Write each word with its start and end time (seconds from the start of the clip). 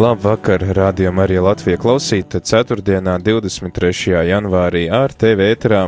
Labvakar, 0.00 0.62
rādījumā 0.72 1.26
arī 1.26 1.34
Latvija 1.44 1.76
klausīta 1.76 2.38
4. 2.40 2.80
23. 3.20 4.14
janvārī 4.30 4.86
ar 4.88 5.12
TV 5.12 5.50
ēterā 5.52 5.82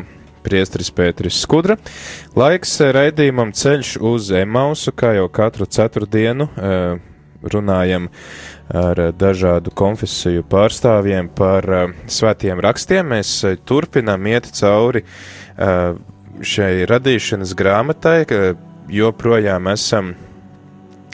priestris 0.45 0.91
Pēteris 0.93 1.39
Skudra. 1.41 1.79
Laiks 2.37 2.75
raidījumam 2.93 3.55
ceļš 3.57 3.95
uz 4.05 4.29
Emausu, 4.37 4.93
kā 4.93 5.15
jau 5.17 5.31
katru 5.33 5.65
ceturtdienu 5.65 6.45
eh, 6.45 6.99
runājam 7.55 8.11
ar 8.83 9.01
dažādu 9.17 9.73
konfesiju 9.81 10.45
pārstāvjiem 10.45 11.33
par 11.33 11.71
eh, 11.79 11.97
svētiem 12.05 12.61
rakstiem. 12.61 13.15
Mēs 13.15 13.33
turpinām 13.65 14.29
iet 14.29 14.51
cauri 14.61 15.07
šai 16.53 16.71
radīšanas 16.93 17.57
grāmatai, 17.57 18.19
joprojām 18.93 19.73
esam, 19.73 20.13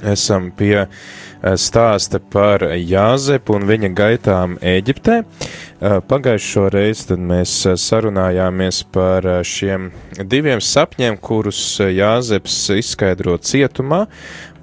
esam 0.02 0.50
pie 0.58 0.82
uh, 0.82 1.00
stāsta 1.42 2.18
par 2.18 2.64
Jāzepu 2.74 3.56
un 3.58 3.66
viņa 3.68 3.90
gaitām 3.94 4.56
Ēģiptē. 4.58 5.18
Eh, 5.22 5.98
pagājušo 6.10 6.64
reizi 6.74 7.14
mēs 7.14 7.52
eh, 7.70 7.76
sarunājāmies 7.78 8.82
par 8.92 9.26
šiem 9.46 9.90
diviem 10.26 10.62
sapņiem, 10.64 11.18
kurus 11.22 11.60
Jāzeps 11.78 12.56
izskaidro 12.74 13.36
cietumā, 13.38 14.04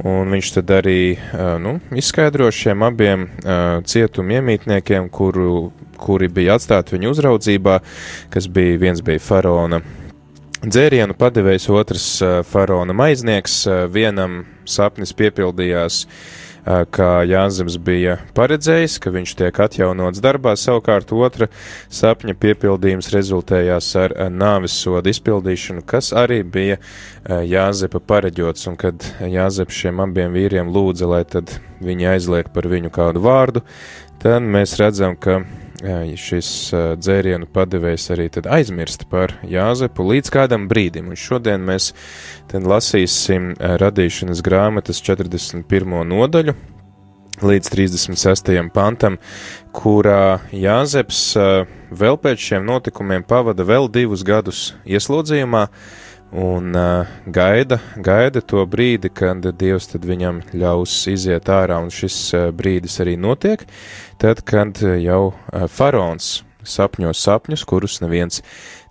un 0.03 0.31
viņš 0.35 0.53
tad 0.57 0.73
arī 0.81 1.15
nu, 1.63 1.77
izskaidro 1.95 2.49
šiem 2.51 2.83
abiem 2.83 3.29
cietuma 3.87 4.41
iemītniekiem, 4.41 5.07
kuru, 5.07 5.69
kuri 5.95 6.27
bija 6.27 6.57
atstāti 6.59 6.97
viņa 6.97 7.13
uzraudzībā, 7.13 7.77
kas 8.33 8.49
bija 8.51 8.81
viens 8.81 8.99
bija 9.05 9.23
faraona 9.23 9.79
dzērienu 10.65 11.15
padevējs, 11.15 11.69
otrs 11.71 12.07
faraona 12.49 12.95
maiznieks. 12.97 13.61
Vienam 13.93 14.41
sapnis 14.67 15.13
piepildījās 15.15 16.03
kā 16.65 17.09
Jāzems 17.29 17.77
bija 17.81 18.17
paredzējis, 18.37 18.97
ka 19.01 19.13
viņš 19.13 19.33
tiek 19.39 19.59
atjaunots 19.65 20.21
darbā, 20.23 20.55
savukārt 20.57 21.13
otra 21.13 21.47
sapņa 21.93 22.35
piepildījums 22.41 23.11
rezultējās 23.13 23.91
ar 24.01 24.15
nāves 24.33 24.77
sodu 24.81 25.13
izpildīšanu, 25.13 25.85
kas 25.85 26.11
arī 26.17 26.41
bija 26.43 26.79
Jāzepa 27.25 28.01
pareģots, 28.01 28.65
un 28.71 28.79
kad 28.81 29.05
Jāzeps 29.21 29.83
šiem 29.83 30.01
abiem 30.03 30.33
vīriem 30.33 30.71
lūdza, 30.73 31.09
lai 31.09 31.23
tad 31.29 31.53
viņi 31.85 32.09
aizliek 32.15 32.49
par 32.53 32.69
viņu 32.71 32.93
kādu 32.93 33.21
vārdu, 33.25 33.65
tad 34.23 34.45
mēs 34.45 34.77
redzam, 34.81 35.17
ka 35.17 35.43
šis 36.19 36.49
dzērienu 37.01 37.49
padevējs 37.51 38.07
arī 38.15 38.29
aizmirst 38.47 39.07
par 39.11 39.33
Jāzepu 39.43 40.05
līdz 40.07 40.31
kādam 40.31 40.69
brīdim, 40.71 41.09
un 41.11 41.19
šodien 41.19 41.65
mēs 41.67 41.91
lasīsim 42.53 43.53
radīšanas 43.59 44.43
grāmatas 44.45 45.01
41. 45.03 46.05
nodaļu 46.07 46.55
līdz 47.43 47.71
36. 47.73 48.55
pantam, 48.71 49.17
kurā 49.75 50.39
Jāzeps 50.55 51.35
vēl 51.91 52.19
pēc 52.23 52.49
šiem 52.49 52.65
notikumiem 52.67 53.25
pavada 53.27 53.65
vēl 53.67 53.89
divus 53.91 54.23
gadus 54.23 54.69
ieslodzījumā, 54.87 55.67
un 56.31 56.75
uh, 56.75 57.05
gaida, 57.27 57.79
gaida 57.95 58.41
to 58.41 58.63
brīdi, 58.67 59.11
kad 59.13 59.45
Dievs 59.59 59.91
viņam 59.93 60.41
ļaus 60.53 60.95
iziet 61.11 61.49
ārā, 61.51 61.77
un 61.83 61.93
šis 61.93 62.17
uh, 62.33 62.47
brīdis 62.55 62.99
arī 63.03 63.15
notiek, 63.17 63.65
tad, 64.21 64.41
kad 64.47 64.81
jau 64.81 65.21
uh, 65.31 65.67
faraons 65.71 66.43
sapņo 66.65 67.13
sapņus, 67.13 67.65
kurus 67.69 67.99
neviens 68.01 68.41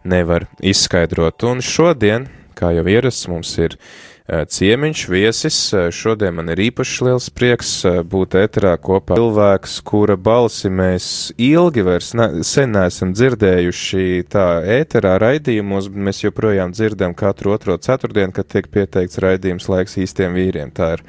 nevar 0.04 0.46
izskaidrot. 0.62 1.44
Un 1.48 1.62
šodien, 1.64 2.28
kā 2.54 2.70
jau 2.76 2.86
ierasts, 2.86 3.28
mums 3.28 3.50
ir 3.58 3.78
ciemiņš, 4.24 5.00
viesis. 5.12 5.56
Eh, 5.74 5.90
šodien 5.92 6.32
man 6.34 6.48
ir 6.48 6.62
īpaši 6.70 7.04
liels 7.04 7.26
prieks 7.28 7.72
eh, 7.84 7.98
būt 8.00 8.38
ēterā 8.40 8.72
kopā 8.80 9.18
cilvēks, 9.18 9.74
kura 9.84 10.16
balsi 10.16 10.70
mēs 10.72 11.08
ilgi 11.36 11.84
vairs 11.84 12.14
ne, 12.16 12.28
sen 12.40 12.72
neesam 12.72 13.12
dzirdējuši 13.12 14.24
tā 14.32 14.46
ēterā 14.78 15.18
raidījumos, 15.20 15.90
bet 15.92 16.06
mēs 16.08 16.22
joprojām 16.24 16.72
dzirdam 16.72 17.12
katru 17.12 17.52
otro 17.52 17.76
ceturtdienu, 17.76 18.32
kad 18.32 18.48
tiek 18.48 18.70
pieteikts 18.72 19.20
raidījums 19.20 19.68
laiks 19.68 19.98
īstiem 20.00 20.32
vīriem. 20.40 20.72
Tā 20.72 20.94
ir 20.96 21.04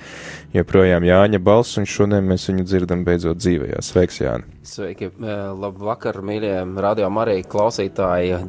joprojām 0.60 1.08
Jāņa 1.08 1.40
balss, 1.40 1.80
un 1.80 1.88
šodien 1.88 2.28
mēs 2.28 2.50
viņu 2.52 2.68
dzirdam 2.68 3.08
beidzot 3.08 3.40
dzīvējā. 3.40 3.80
Sveiks, 3.80 4.20
Jāni! 4.26 4.60
Sveiki! 4.68 5.14
Labu 5.24 5.88
vakar, 5.88 6.20
mīļie 6.20 6.58
radio 6.84 7.08
Marija 7.14 7.48
klausītāji! 7.48 8.44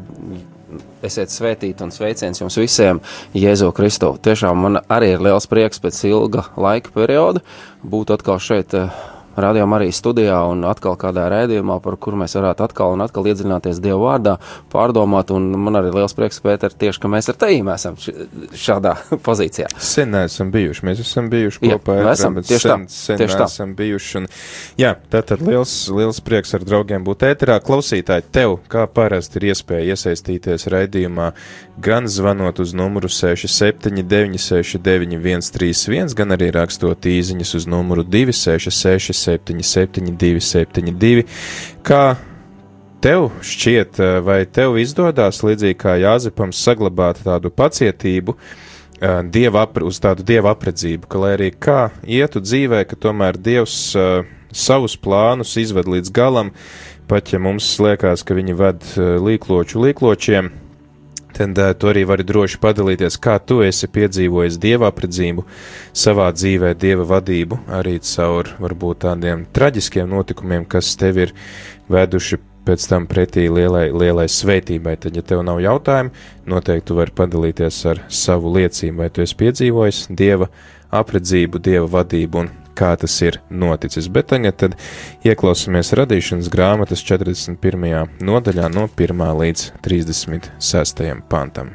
Esiet 1.07 1.31
svētīti 1.31 1.85
un 1.85 1.93
sveiciens 1.95 2.41
jums 2.41 2.57
visiem, 2.59 3.01
Jēzu 3.37 3.69
Kristu. 3.77 4.15
Tiešām 4.23 4.65
man 4.65 4.81
arī 4.91 5.13
ir 5.15 5.23
liels 5.23 5.47
prieks 5.51 5.83
pēc 5.83 6.01
ilga 6.09 6.49
laika 6.59 6.91
perioda 6.95 7.45
būt 7.87 8.11
atkal 8.17 8.41
šeit 8.43 8.75
Radio 9.37 9.67
Marijas 9.69 9.99
studijā 10.01 10.39
un 10.49 10.65
atkal 10.65 10.95
kādā 10.97 11.27
rēdījumā, 11.29 11.77
par 11.85 11.99
kuru 12.01 12.17
mēs 12.23 12.33
varētu 12.39 12.65
atkal 12.65 12.95
un 12.95 13.05
atkal 13.05 13.27
iedziļināties 13.29 13.83
Dieva 13.85 13.99
vārdā, 14.01 14.37
pārdomāt. 14.73 15.33
Un 15.37 15.51
man 15.61 15.77
arī 15.77 15.91
liels 15.93 16.17
prieks, 16.17 16.41
Pēter, 16.41 16.73
tieši, 16.73 17.03
ka 17.03 17.11
mēs 17.13 17.29
ar 17.29 17.37
tevi 17.43 17.61
esam 17.75 17.99
šādā 18.01 18.95
pozīcijā. 19.27 19.69
Sen 19.77 20.15
neesam 20.15 20.53
bijuši, 20.55 20.87
mēs 20.89 21.03
esam 21.05 21.29
bijuši 21.33 21.61
kopā. 21.67 21.99
Jā, 22.01 22.15
esam, 22.17 22.39
tieši 22.41 22.63
sen, 22.65 22.87
tā, 22.87 22.97
sen 22.97 23.21
tieši 23.21 23.37
tā. 23.37 23.51
esam 23.51 23.77
bijuši. 23.77 24.17
Un, 24.23 24.31
jā, 24.81 24.95
tātad 25.13 25.45
liels, 25.45 25.75
liels 25.93 26.23
prieks 26.25 26.57
ar 26.57 26.65
draugiem 26.65 27.05
būt 27.05 27.27
ēterā. 27.29 27.59
Klausītāji, 27.67 28.25
tev, 28.33 28.57
kā 28.73 28.87
parasti, 28.89 29.43
ir 29.43 29.51
iespēja 29.53 29.97
iesaistīties 29.97 30.69
raidījumā 30.73 31.33
gan 31.83 32.09
zvanot 32.09 32.63
uz 32.65 32.73
numuru 32.73 33.09
679 33.13 34.41
69 34.41 35.45
131, 35.53 36.15
gan 36.17 36.33
arī 36.33 36.49
rakstot 36.55 37.05
īziņas 37.11 37.55
uz 37.61 37.69
numuru 37.69 38.05
266 38.07 39.26
772, 39.27 40.41
72. 40.41 41.27
Kā 41.87 42.17
tev 43.07 43.31
šķiet, 43.45 44.01
eh, 44.01 44.21
vai 44.21 44.45
tev 44.47 44.79
izdodas 44.81 45.43
līdzīgi 45.47 45.79
kā 45.79 45.97
Jāzepam 46.01 46.55
saglabāt 46.55 47.23
tādu 47.25 47.51
pacietību, 47.51 48.35
eh, 49.01 49.23
dieva 49.31 49.67
apre, 49.67 49.85
uz 49.85 50.01
tādu 50.01 50.25
dieva 50.25 50.55
apredzību, 50.55 51.09
ka 51.09 51.19
lai 51.19 51.37
arī 51.37 51.51
kā 51.55 51.91
ietu 52.03 52.41
dzīvē, 52.41 52.87
ka 52.89 52.97
tomēr 52.97 53.37
Dievs 53.37 53.95
uh, 53.97 54.25
savus 54.53 54.97
plānus 54.97 55.57
izved 55.57 55.87
līdz 55.87 56.13
galam, 56.13 56.51
pat 57.07 57.33
ja 57.33 57.39
mums 57.39 57.79
liekas, 57.79 58.25
ka 58.25 58.35
viņi 58.35 58.57
ved 58.57 58.83
uh, 58.97 59.19
līkloču 59.21 59.83
līkločiem 59.85 60.51
tad 60.51 60.66
uh, 61.45 61.71
tu 61.77 61.91
arī 61.91 62.07
vari 62.09 62.27
droši 62.27 62.61
padalīties, 62.63 63.19
kā 63.23 63.37
tu 63.43 63.61
esi 63.67 63.89
piedzīvojis 63.93 64.59
dieva 64.63 64.91
apredzību 64.93 65.47
savā 65.97 66.31
dzīvē, 66.35 66.75
dieva 66.81 67.07
vadību, 67.17 67.61
arī 67.79 67.99
caur 68.05 68.53
varbūt 68.63 69.05
tādiem 69.07 69.47
traģiskiem 69.57 70.09
notikumiem, 70.11 70.67
kas 70.69 70.95
tev 71.01 71.23
ir 71.27 71.35
veduši 71.93 72.41
pēc 72.67 72.87
tam 72.91 73.07
pretī 73.11 73.47
lielai, 73.53 73.89
lielai 73.95 74.27
svētībai. 74.31 74.97
Tad, 75.03 75.17
ja 75.17 75.23
tev 75.23 75.45
nav 75.47 75.63
jautājumu, 75.63 76.15
noteikti 76.51 76.97
vari 76.99 77.15
padalīties 77.17 77.81
ar 77.93 78.05
savu 78.11 78.53
liecību, 78.57 79.01
vai 79.05 79.11
tu 79.11 79.25
esi 79.25 79.39
piedzīvojis 79.43 80.07
dieva 80.19 80.51
apredzību, 80.95 81.63
dieva 81.63 81.87
vadību 81.99 82.45
un 82.45 82.55
kā 82.77 82.93
tas 83.01 83.15
ir 83.25 83.41
noticis. 83.51 84.11
Bet 84.13 84.31
tagad 84.35 84.59
tad 84.61 84.77
ieklausāmies 85.27 85.95
radīšanas 85.97 86.53
grāmatas 86.53 87.03
41. 87.07 88.21
nodaļā 88.21 88.71
no 88.75 88.87
1. 88.93 89.27
līdz 89.41 89.67
36. 89.87 91.11
pantam. 91.33 91.75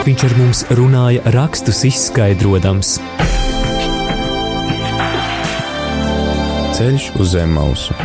Viņš 0.00 0.22
ar 0.26 0.32
mums 0.38 0.62
runāja 0.74 1.32
rakstus 1.34 1.82
izskaidrojams. 1.86 2.94
Ceļš 6.78 7.10
uz 7.20 7.34
zem 7.34 7.52
mausu. 7.58 7.96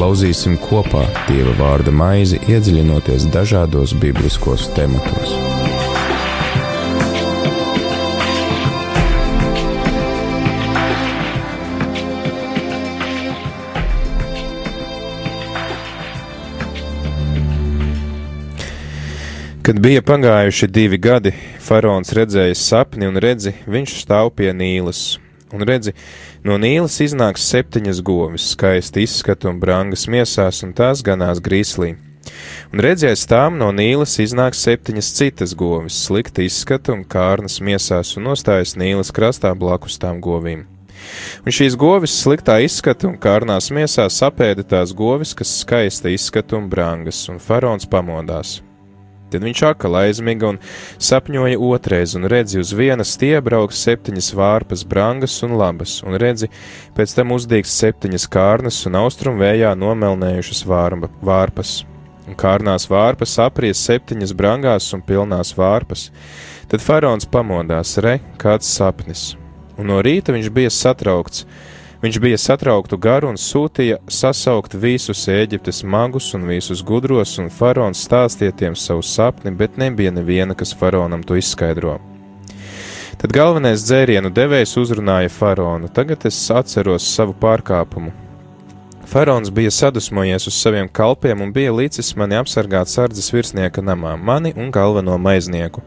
Lauzīsim 0.00 0.56
kopā 0.60 1.04
Dieva 1.28 1.52
vārda 1.60 1.92
maizi, 1.92 2.40
iedziļinoties 2.48 3.28
dažādos 3.36 3.92
bibliskos 4.00 4.70
tematos. 4.76 5.55
Kad 19.66 19.80
bija 19.82 19.98
pagājuši 20.06 20.66
divi 20.70 20.98
gadi, 21.02 21.32
faraons 21.58 22.12
redzēja 22.14 22.54
sapni 22.54 23.08
un 23.10 23.16
redzi, 23.18 23.50
viņš 23.66 23.94
stāv 23.98 24.28
pie 24.38 24.52
Nīlas. 24.54 25.16
Un 25.50 25.64
redzi, 25.66 25.90
no 26.46 26.54
Nīlas 26.62 27.00
iznāks 27.02 27.48
septiņas 27.50 27.98
govis, 28.06 28.44
skaisti 28.52 29.02
izskatu 29.02 29.50
un 29.50 29.58
brangas 29.58 30.06
miesās, 30.06 30.60
un 30.62 30.70
tās 30.70 31.02
ganās 31.02 31.40
grīslī. 31.42 31.96
Un 32.70 32.82
redzēs 32.86 33.26
tām 33.26 33.58
no 33.58 33.72
Nīlas 33.74 34.14
iznāks 34.22 34.62
septiņas 34.68 35.08
citas 35.18 35.56
govis, 35.58 35.98
slikti 35.98 36.46
izskatu 36.46 36.94
un 36.94 37.02
kārnas 37.02 37.58
miesās, 37.58 38.14
un 38.14 38.28
nostājas 38.28 38.76
Nīlas 38.78 39.10
krastā 39.10 39.50
blakus 39.58 39.98
tām 39.98 40.22
govīm. 40.22 40.62
Un 41.42 41.58
šīs 41.58 41.74
govis 41.74 42.14
sliktā 42.22 42.60
izskata 42.62 43.10
un 43.10 43.18
kārnās 43.18 43.72
miesās 43.74 44.22
apēda 44.30 44.62
tās 44.62 44.94
govis, 44.94 45.34
kas 45.34 45.58
skaista 45.64 46.14
izskata 46.14 46.54
un 46.54 46.70
brangas, 46.70 47.24
un 47.34 47.42
faraons 47.42 47.90
pamodās. 47.90 48.60
Tad 49.30 49.42
viņš 49.42 49.62
akal 49.66 49.96
aizmiga 50.04 50.52
un 50.52 50.60
sapņoja 51.02 51.58
otrais, 51.58 52.14
un 52.14 52.28
redzi 52.30 52.60
uz 52.62 52.70
vienas 52.78 53.16
stiebrauks 53.16 53.80
septiņas 53.82 54.30
vārpas, 54.38 54.84
brangas 54.86 55.34
un 55.42 55.56
labas, 55.58 55.98
un 56.06 56.14
redzi, 56.22 56.46
pēc 56.94 57.16
tam 57.18 57.34
uzdīgs 57.34 57.74
septiņas 57.74 58.28
kārnas 58.30 58.78
un 58.86 59.00
austrumu 59.02 59.42
vējā 59.42 59.74
nomelnējušas 59.78 60.62
vārba, 60.70 61.10
vārpas. 61.26 61.80
Un 62.26 62.34
kārnās 62.38 62.88
vārpas 62.90 63.36
apries 63.42 63.82
septiņas 63.86 64.32
brangās 64.34 64.88
un 64.94 65.02
pilnās 65.06 65.52
vārpas. 65.58 66.08
Tad 66.70 66.82
faraons 66.82 67.26
pamodās, 67.30 67.96
re, 68.02 68.18
kāds 68.42 68.70
sapnis, 68.78 69.34
un 69.78 69.90
no 69.90 70.00
rīta 70.02 70.34
viņš 70.34 70.50
bija 70.54 70.72
satraukts 70.74 71.44
Viņš 72.02 72.18
bija 72.20 72.36
satrauktu 72.36 72.98
garu 73.00 73.30
un 73.32 73.38
sūtīja 73.40 73.96
sasaukt 74.12 74.74
visus 74.76 75.22
Eģiptes 75.32 75.80
magus 75.84 76.28
un 76.36 76.44
visus 76.48 76.82
gudros, 76.84 77.38
un 77.40 77.48
faraons 77.48 78.02
stāstīja 78.04 78.52
tiem 78.52 78.76
savu 78.76 79.00
sapni, 79.02 79.50
bet 79.50 79.78
nebija 79.80 80.12
neviena, 80.12 80.54
kas 80.54 80.74
faraonam 80.76 81.24
to 81.24 81.38
izskaidro. 81.40 81.96
Tad 83.16 83.32
galvenais 83.32 83.80
dzērienu 83.80 84.28
devējs 84.28 84.76
uzrunāja 84.76 85.32
faraonu: 85.32 85.88
Tagad 85.88 86.28
es 86.28 86.36
atceros 86.52 87.06
savu 87.16 87.32
pārkāpumu, 87.40 88.12
Faraons 89.06 89.50
bija 89.54 89.70
sadusmojies 89.70 90.48
uz 90.50 90.54
saviem 90.58 90.88
kalpiem 90.88 91.40
un 91.44 91.52
bija 91.54 91.70
līdzis 91.72 92.10
mani 92.18 92.34
apsargāt 92.40 92.90
sardzes 92.90 93.30
virsnieka 93.30 93.84
namā, 93.84 94.16
mani 94.18 94.50
un 94.58 94.72
galveno 94.74 95.14
maiznieku. 95.22 95.84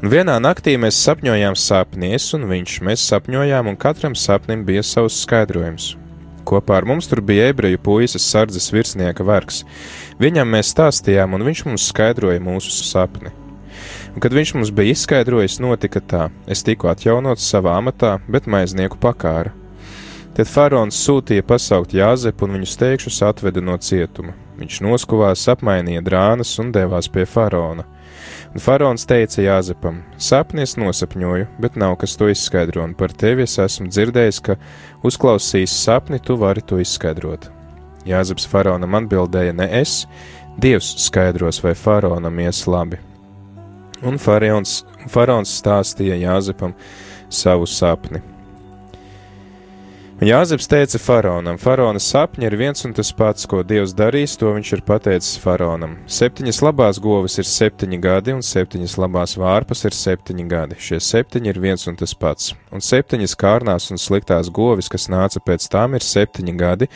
Un 0.00 0.08
vienā 0.08 0.38
naktī 0.40 0.78
mēs 0.80 0.96
sapņojām 1.04 1.56
sapni, 1.60 2.14
es 2.16 2.30
un 2.32 2.48
viņš, 2.48 2.78
mēs 2.88 3.04
sapņojām, 3.10 3.68
un 3.68 3.76
katram 3.76 4.16
sapnim 4.16 4.64
bija 4.64 4.82
savs 4.86 5.20
skaidrojums. 5.26 5.90
Kopā 6.48 6.78
ar 6.80 6.88
mums 6.88 7.10
tur 7.10 7.20
bija 7.20 7.50
ebreju 7.52 7.82
puisis 7.84 8.24
sardzes 8.24 8.70
virsnieka 8.72 9.26
vergs. 9.28 9.66
Viņam 10.16 10.48
mēs 10.48 10.72
stāstījām, 10.72 11.36
un 11.36 11.44
viņš 11.44 11.66
mums 11.68 11.90
skaidroja 11.92 12.40
mūsu 12.40 12.72
sapni. 12.72 13.34
Un, 14.14 14.22
kad 14.24 14.32
viņš 14.32 14.54
mums 14.56 14.72
bija 14.72 14.96
izskaidrojis, 14.96 15.60
notika 15.60 16.00
tā: 16.00 16.30
es 16.48 16.64
tiku 16.64 16.88
atjaunots 16.88 17.44
savā 17.52 17.76
amatā, 17.76 18.16
bet 18.26 18.48
maiznieku 18.48 18.96
pakāra. 18.96 19.52
Tad 20.38 20.46
faraons 20.46 20.94
sūtīja 21.02 21.42
pasaukt 21.42 21.96
Jāzepu 21.98 22.46
un 22.46 22.52
viņu 22.54 22.68
steigšus 22.70 23.16
atveda 23.26 23.58
no 23.58 23.74
cietuma. 23.82 24.36
Viņš 24.60 24.76
noskuvās, 24.86 25.42
apmainīja 25.50 25.98
drānas 26.06 26.52
un 26.62 26.70
devās 26.76 27.08
pie 27.10 27.24
faraona. 27.26 27.82
Un 28.54 28.62
faraons 28.62 29.02
teica 29.10 29.42
Jāzepam: 29.42 29.98
Sapni 30.14 30.62
es 30.62 30.76
nosapņoju, 30.78 31.48
bet 31.58 31.74
nav 31.74 31.96
kas 31.98 32.14
to 32.14 32.30
izskaidro, 32.30 32.86
un 32.86 32.94
par 32.94 33.10
tevi 33.10 33.48
es 33.48 33.58
esmu 33.58 33.88
dzirdējis, 33.90 34.40
ka 34.46 34.56
uzklausījis 35.10 35.74
sapni, 35.74 36.22
tu 36.22 36.38
vari 36.38 36.62
to 36.62 36.78
izskaidrot. 36.78 37.50
Jāzeps 38.06 38.46
faraonam 38.46 38.94
atbildēja: 39.02 39.58
Ne 39.58 39.66
es, 39.82 40.04
Dievs 40.54 40.94
skaidros, 41.02 41.58
vai 41.66 41.74
faraonam 41.74 42.38
ies 42.46 42.62
labi. 42.70 43.02
Un 44.06 44.22
faraons, 44.22 44.84
faraons 45.10 45.58
stāstīja 45.58 46.22
Jāzepam 46.22 46.78
savu 47.26 47.66
sapni. 47.66 48.22
Jāzeps 50.18 50.66
teica 50.66 50.98
faraonam: 50.98 51.60
Faraona 51.62 52.00
sapņi 52.02 52.48
ir 52.48 52.56
viens 52.58 52.82
un 52.82 52.90
tas 52.90 53.12
pats, 53.14 53.46
ko 53.46 53.60
Dievs 53.62 53.92
darīs, 53.94 54.32
to 54.34 54.50
viņš 54.50 54.72
ir 54.74 54.80
pateicis 54.82 55.36
faraonam. 55.38 55.92
Septiņas 56.10 56.58
labās 56.66 56.98
govis 56.98 57.38
ir 57.38 57.46
septiņi 57.46 58.00
gadi, 58.02 58.32
un 58.34 58.42
septiņas 58.42 58.96
labās 58.98 59.36
vārpas 59.38 59.84
ir 59.86 59.94
septiņi 59.94 60.46
gadi. 60.50 60.78
Šie 60.82 60.98
septiņi 60.98 61.52
ir 61.52 61.60
viens 61.62 61.86
un 61.86 61.94
tas 62.00 62.16
pats. 62.18 62.50
Un 62.74 62.82
septiņas 62.82 63.36
kārnās 63.38 63.86
un 63.94 64.02
sliktās 64.02 64.50
govis, 64.50 64.90
kas 64.90 65.06
nāca 65.06 65.38
pēc 65.38 65.68
tām, 65.70 65.94
ir 65.94 66.02
septiņi 66.02 66.56
gadi, 66.58 66.88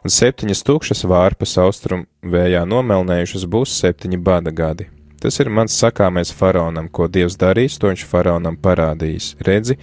un 0.00 0.14
septiņas 0.16 0.64
tukšas 0.64 1.04
vārpas 1.04 1.58
austrumu 1.60 2.08
vējā 2.24 2.64
nomelnējušas 2.64 3.44
būs 3.44 3.76
septiņi 3.82 4.22
bada 4.24 4.56
gadi. 4.56 4.88
Tas 5.20 5.36
ir 5.42 5.50
mans 5.52 5.74
sakāmais 5.76 6.30
faraonam, 6.32 6.86
ko 6.88 7.04
Dievs 7.04 7.36
darīs, 7.36 7.76
to 7.76 7.90
viņš 7.90 8.06
faraonam 8.08 8.56
parādīs. 8.56 9.34
Redzi, 9.44 9.76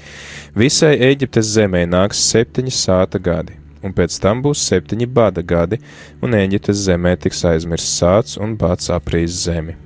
visai 0.58 0.96
Eģiptes 1.12 1.52
zemē 1.54 1.84
nāks 1.86 2.24
septiņi 2.32 2.74
sāta 2.74 3.22
gadi, 3.22 3.54
un 3.86 3.94
pēc 3.94 4.18
tam 4.24 4.42
būs 4.42 4.66
septiņi 4.66 5.10
bada 5.20 5.46
gadi, 5.46 5.78
un 6.26 6.34
Eģiptes 6.34 6.82
zemē 6.88 7.14
tiks 7.22 7.46
aizmirsts 7.46 8.00
sāts 8.02 8.42
un 8.42 8.58
bats 8.58 8.90
aprīs 8.90 9.38
zemi. 9.46 9.78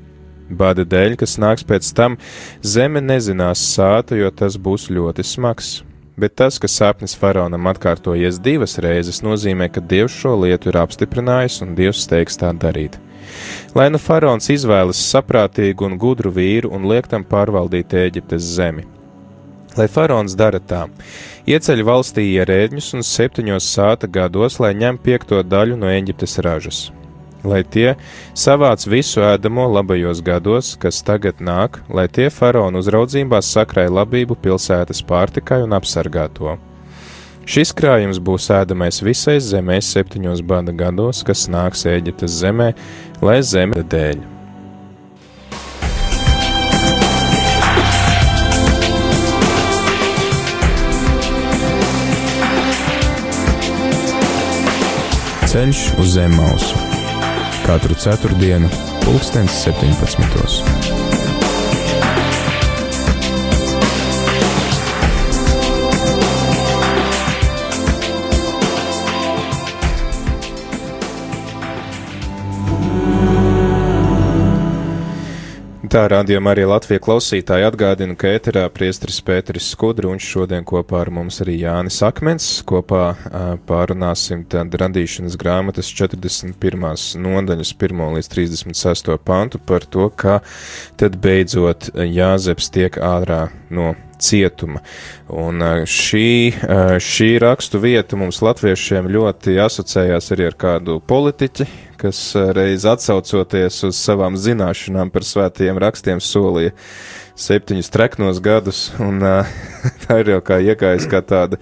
Bada 0.48 0.88
dēļ, 0.88 1.20
kas 1.20 1.36
nāks 1.40 1.68
pēc 1.68 1.92
tam, 1.96 2.18
zeme 2.64 3.04
nezinās 3.04 3.60
sāta, 3.76 4.16
jo 4.16 4.32
tas 4.32 4.56
būs 4.56 4.88
ļoti 4.92 5.28
smags. 5.28 5.82
Bet 6.20 6.36
tas, 6.40 6.60
ka 6.60 6.68
sapnis 6.72 7.16
faraonam 7.16 7.68
atkārtojies 7.72 8.40
divas 8.44 8.78
reizes, 8.84 9.20
nozīmē, 9.24 9.68
ka 9.72 9.84
Dievs 9.84 10.16
šo 10.16 10.38
lietu 10.44 10.72
ir 10.72 10.80
apstiprinājis 10.80 11.62
un 11.64 11.76
Dievs 11.76 12.04
steigs 12.08 12.40
tā 12.40 12.52
darīt. 12.56 13.00
Lai 13.76 13.90
nu 13.94 14.00
faraons 14.02 14.50
izvēlas 14.54 15.02
saprātīgu 15.12 15.88
un 15.88 15.98
gudru 16.02 16.32
vīru 16.36 16.72
un 16.76 16.88
liek 16.92 17.08
tam 17.12 17.24
pārvaldīt 17.28 17.94
Eģiptes 18.06 18.48
zemi. 18.56 18.88
Lai 19.78 19.88
faraons 19.88 20.34
dara 20.36 20.60
tā, 20.60 20.82
ieceļ 21.48 21.84
valstī 21.88 22.26
ierēdņus 22.34 22.90
un 22.98 23.06
septiņos 23.08 23.70
sāta 23.76 24.10
gados, 24.12 24.60
lai 24.60 24.74
ņem 24.76 25.00
piekto 25.00 25.40
daļu 25.48 25.78
no 25.80 25.88
Eģiptes 25.92 26.40
ražas. 26.44 26.90
Lai 27.48 27.64
tie 27.64 27.96
savāc 28.38 28.84
visu 28.86 29.24
ēdamo 29.26 29.64
labajos 29.72 30.20
gados, 30.22 30.76
kas 30.82 31.00
tagad 31.02 31.40
nāk, 31.42 31.80
lai 31.90 32.06
tie 32.06 32.28
faraona 32.30 32.84
uzraudzībā 32.84 33.40
sakrai 33.42 33.88
labību 33.90 34.38
pilsētas 34.44 35.02
pārtikai 35.08 35.64
un 35.66 35.74
apsargā 35.80 36.28
to. 36.36 36.60
Šis 37.52 37.74
krājums 37.76 38.16
būs 38.24 38.46
ēdamais 38.56 39.02
visai 39.04 39.34
zemē 39.44 39.82
septiņos 39.84 40.40
bada 40.48 40.72
gados, 40.72 41.20
kas 41.28 41.50
nāks 41.52 41.84
Eģiptes 41.84 42.38
zemē, 42.40 42.70
lai 43.20 43.42
zeme 43.44 43.84
dēļ. 43.92 44.24
Ceļš 55.52 55.86
uz 56.00 56.16
zem 56.16 56.40
mausu 56.40 56.80
katru 57.68 58.00
ceturtdienu, 58.00 58.72
pulkstens 59.04 59.60
17. 59.68 61.11
Tā 76.02 76.08
rādījuma 76.10 76.56
arī 76.56 76.64
Latvijas 76.66 77.04
klausītāji 77.06 77.66
atgādina, 77.68 78.16
ka 78.18 78.32
ēterā 78.34 78.64
priestris 78.74 79.20
Pēteris 79.22 79.68
Skudruņš 79.76 80.30
šodien 80.34 80.66
kopā 80.66 81.04
ar 81.04 81.12
mums 81.14 81.38
arī 81.44 81.60
Jānis 81.60 82.00
Akmens. 82.02 82.48
Kopā 82.66 83.04
pārunāsim 83.70 84.42
tad 84.50 84.74
radīšanas 84.82 85.38
grāmatas 85.38 85.94
41. 85.94 86.58
nodaļas 87.22 87.76
1 87.78 88.18
līdz 88.18 88.32
36. 88.34 89.14
pantu 89.22 89.62
par 89.62 89.86
to, 89.86 90.10
kā 90.10 90.40
tad 90.98 91.22
beidzot 91.22 91.92
Jāzeps 91.94 92.74
tiek 92.74 92.98
ārā 92.98 93.52
no 93.70 93.92
cietuma. 94.22 94.82
Un 95.32 95.64
šī, 95.90 96.54
šī 97.02 97.30
rakstu 97.42 97.82
vieta 97.82 98.20
mums 98.20 98.42
latviešiem 98.46 99.10
ļoti 99.12 99.58
asociējās 99.64 100.32
arī 100.36 100.50
ar 100.52 100.58
kādu 100.60 101.00
politiķi, 101.08 101.68
kas 102.02 102.22
reiz 102.58 102.86
atsaucoties 102.90 103.82
uz 103.90 104.00
savām 104.00 104.38
zināšanām 104.40 105.12
par 105.14 105.26
svētajiem 105.28 105.82
rakstiem 105.82 106.22
solīja 106.24 106.74
septiņus 107.42 107.90
treknos 107.94 108.42
gadus, 108.44 108.90
un 109.02 109.22
tā 110.06 110.22
ir 110.22 110.36
jau 110.36 110.42
kā 110.46 110.62
iekājas 110.62 111.08
kā 111.10 111.24
tāda 111.26 111.62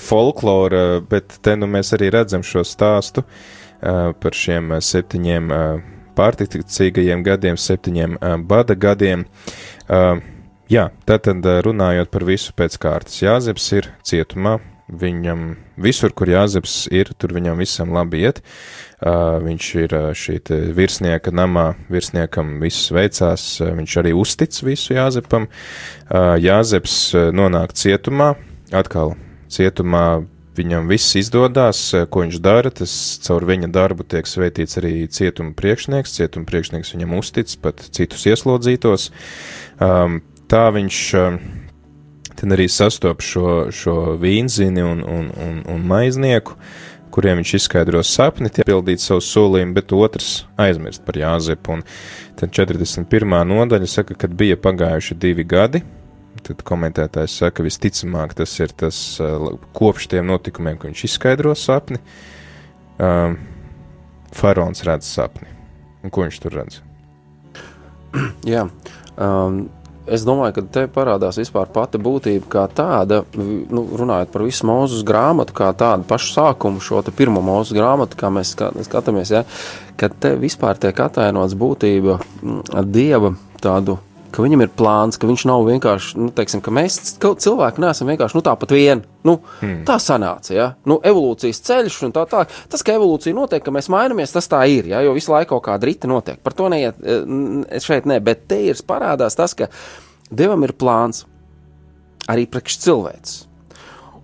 folklora, 0.00 1.00
bet 1.06 1.38
te 1.44 1.54
nu 1.56 1.68
mēs 1.70 1.94
arī 1.96 2.10
redzam 2.14 2.44
šo 2.46 2.64
stāstu 2.66 3.24
par 3.80 4.36
šiem 4.36 4.74
septiņiem 4.82 5.52
pārticīgajiem 6.18 7.22
gadiem, 7.24 7.56
septiņiem 7.60 8.18
bada 8.48 8.76
gadiem. 8.76 9.24
Jā, 10.70 10.84
tātad 11.02 11.42
runājot 11.66 12.12
par 12.14 12.22
visu 12.28 12.52
pēc 12.54 12.76
kārtas, 12.78 13.16
Jāzeps 13.24 13.64
ir 13.74 13.88
cietumā, 14.06 14.60
viņam 14.86 15.56
visur, 15.82 16.12
kur 16.14 16.30
Jāzeps 16.30 16.84
ir, 16.94 17.10
tur 17.18 17.34
viņam 17.34 17.58
visam 17.58 17.90
labi 17.90 18.22
iet. 18.22 18.38
viņš 19.02 19.66
ir 19.82 19.96
šī 20.14 20.36
virsnieka 20.76 21.32
namā, 21.34 21.74
virsniekam 21.90 22.60
viss 22.62 22.92
veicās, 22.94 23.58
viņš 23.58 23.96
arī 23.98 24.14
uztic 24.14 24.54
visu 24.62 24.94
Jāzepam. 24.94 25.48
Jāzeps 26.38 27.16
nonāk 27.34 27.74
cietumā, 27.74 28.36
atkal 28.70 29.16
cietumā 29.50 30.22
viņam 30.54 30.86
viss 30.86 31.16
izdodas, 31.18 31.82
ko 32.10 32.22
viņš 32.22 32.38
dara, 32.38 32.70
tas 32.70 32.92
caur 33.26 33.42
viņa 33.48 33.72
darbu 33.74 34.06
tiek 34.06 34.26
svētīts 34.28 34.78
arī 34.78 35.08
cietuma 35.10 35.50
priekšnieks, 35.56 36.14
cietuma 36.14 36.46
priekšnieks 36.46 36.94
viņam 36.94 37.18
uztic 37.18 37.58
pat 37.62 37.82
citus 37.90 38.26
ieslodzītos. 38.30 39.10
Tā 40.50 40.64
viņš 40.74 41.00
tad 42.40 42.54
arī 42.56 42.66
sastop 42.72 43.20
šo, 43.22 43.68
šo 43.74 44.16
vīnzini 44.20 44.82
un, 44.82 45.04
un, 45.04 45.28
un, 45.30 45.60
un 45.68 45.84
maiznieku, 45.86 46.56
kuriem 47.14 47.40
viņš 47.40 47.52
izskaidro 47.58 48.00
sapni, 48.06 48.50
tie 48.50 48.64
pildīt 48.66 49.02
savu 49.02 49.22
solījumu, 49.22 49.76
bet 49.76 49.94
otrs 49.94 50.30
aizmirst 50.60 51.04
par 51.06 51.18
Jāzepu. 51.20 51.76
Un 51.76 51.84
tad 52.40 52.54
41. 52.56 53.36
nodaļa 53.50 53.90
saka, 53.90 54.16
kad 54.18 54.34
bija 54.34 54.58
pagājuši 54.58 55.18
divi 55.20 55.44
gadi, 55.46 55.82
tad 56.46 56.62
komentētājs 56.66 57.38
saka, 57.42 57.66
visticamāk 57.66 58.34
tas 58.38 58.54
ir 58.62 58.74
tas 58.78 59.00
kopš 59.76 60.10
tiem 60.10 60.30
notikumiem, 60.30 60.78
ka 60.80 60.88
viņš 60.88 61.06
izskaidro 61.10 61.54
sapni. 61.58 62.00
Um, 63.00 63.36
Faraons 64.34 64.82
redz 64.86 65.08
sapni. 65.10 65.50
Un 66.02 66.14
ko 66.14 66.24
viņš 66.24 66.38
tur 66.42 66.56
redz? 66.58 66.80
Jā, 68.48 68.64
um, 69.18 69.66
es 70.12 70.24
domāju, 70.26 70.56
ka 70.58 70.64
te 70.74 70.84
parādās 70.90 71.38
vispār 71.40 71.70
pati 71.72 72.00
būtība 72.02 72.50
kā 72.50 72.66
tāda, 72.74 73.22
nu, 73.36 73.84
runājot 74.00 74.32
par 74.34 74.44
visu 74.46 74.68
mūzu 74.68 75.00
grāmatu, 75.06 75.54
kā 75.56 75.70
tādu 75.78 76.06
pašu 76.10 76.34
sākumu, 76.34 76.82
šo 76.84 77.02
pirmo 77.16 77.42
mūzu 77.44 77.78
grāmatu, 77.78 78.18
kā 78.20 78.32
mēs 78.34 78.56
skatāmies, 78.86 79.32
ja, 79.34 79.44
ka 80.00 80.10
te 80.10 80.34
vispār 80.40 80.78
tiek 80.80 81.00
atainots 81.06 81.56
būtība 81.58 82.20
dieva 82.84 83.34
tādu 83.60 83.98
ka 84.34 84.44
viņam 84.44 84.64
ir 84.64 84.72
plāns, 84.76 85.18
ka 85.20 85.28
viņš 85.30 85.44
nav 85.50 85.64
vienkārši, 85.68 86.18
nu, 86.20 86.28
teiksim, 86.34 86.62
ka 86.64 86.74
mēs 86.74 86.98
cilvēki 87.20 87.82
neesam 87.84 88.10
vienkārši 88.10 88.38
nu, 88.38 88.44
tāpat 88.46 88.74
vien. 88.74 89.02
Nu, 89.26 89.36
hmm. 89.60 89.82
Tā 89.88 89.98
sanāca, 90.00 90.52
ja 90.54 90.68
nu, 90.88 90.96
evolūcijas 91.04 91.60
ceļš 91.66 91.98
un 92.08 92.14
tā 92.16 92.24
tālāk. 92.30 92.52
Tas, 92.72 92.84
ka 92.86 92.94
evolūcija 92.96 93.36
notiek, 93.36 93.64
ka 93.64 93.74
mēs 93.74 93.90
mainamies, 93.92 94.32
tas 94.32 94.48
tā 94.50 94.62
ir, 94.72 94.88
ja, 94.92 95.02
jo 95.04 95.12
visu 95.16 95.34
laiku 95.34 95.56
kaut 95.56 95.66
kāda 95.68 95.90
rita 95.90 96.08
notiek. 96.10 96.38
Par 96.40 96.56
to 96.56 96.70
neiet 96.72 97.00
e, 97.02 97.18
šeit, 97.82 98.08
ne, 98.08 98.20
bet 98.24 98.46
te 98.48 98.62
ir 98.70 98.80
parādās 98.88 99.36
tas, 99.36 99.56
ka 99.58 99.68
Dievam 100.30 100.62
ir 100.62 100.76
plāns 100.78 101.24
arī 102.30 102.46
priekš 102.46 102.76
cilvēks. 102.84 103.32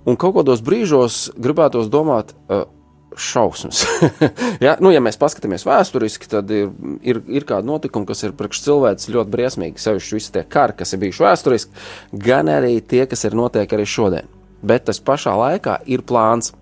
Un 0.06 0.14
kaut 0.14 0.36
kādos 0.36 0.62
brīžos 0.62 1.32
gribētos 1.34 1.88
domāt, 1.90 2.30
uh, 2.46 2.68
šausmas. 3.16 3.82
ja? 4.64 4.76
Nu, 4.82 4.92
ja 4.94 5.00
mēs 5.04 5.18
paskatāmies 5.20 5.64
vēsturiski, 5.66 6.28
tad 6.30 6.52
ir, 6.54 6.70
ir, 7.06 7.22
ir 7.32 7.46
kādi 7.48 7.68
notikumi, 7.70 8.08
kas 8.08 8.22
ir 8.26 8.36
priekš 8.36 8.62
cilvēks 8.66 9.10
ļoti 9.14 9.32
briesmīgi. 9.32 9.82
Sevišķi 9.82 10.18
visi 10.18 10.32
tie 10.36 10.44
kari, 10.44 10.76
kas 10.78 10.92
ir 10.92 11.02
bijuši 11.02 11.26
vēsturiski, 11.26 11.84
gan 12.26 12.52
arī 12.52 12.76
tie, 12.84 13.04
kas 13.10 13.26
ir 13.28 13.38
notiek 13.38 13.72
arī 13.72 13.88
šodien. 13.88 14.30
Bet 14.66 14.86
tas 14.88 15.02
pašā 15.02 15.34
laikā 15.36 15.80
ir 15.90 16.04
plāns, 16.06 16.52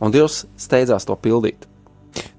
un 0.00 0.14
Dievs 0.14 0.44
steidzās 0.60 1.06
to 1.08 1.16
pildīt. 1.20 1.69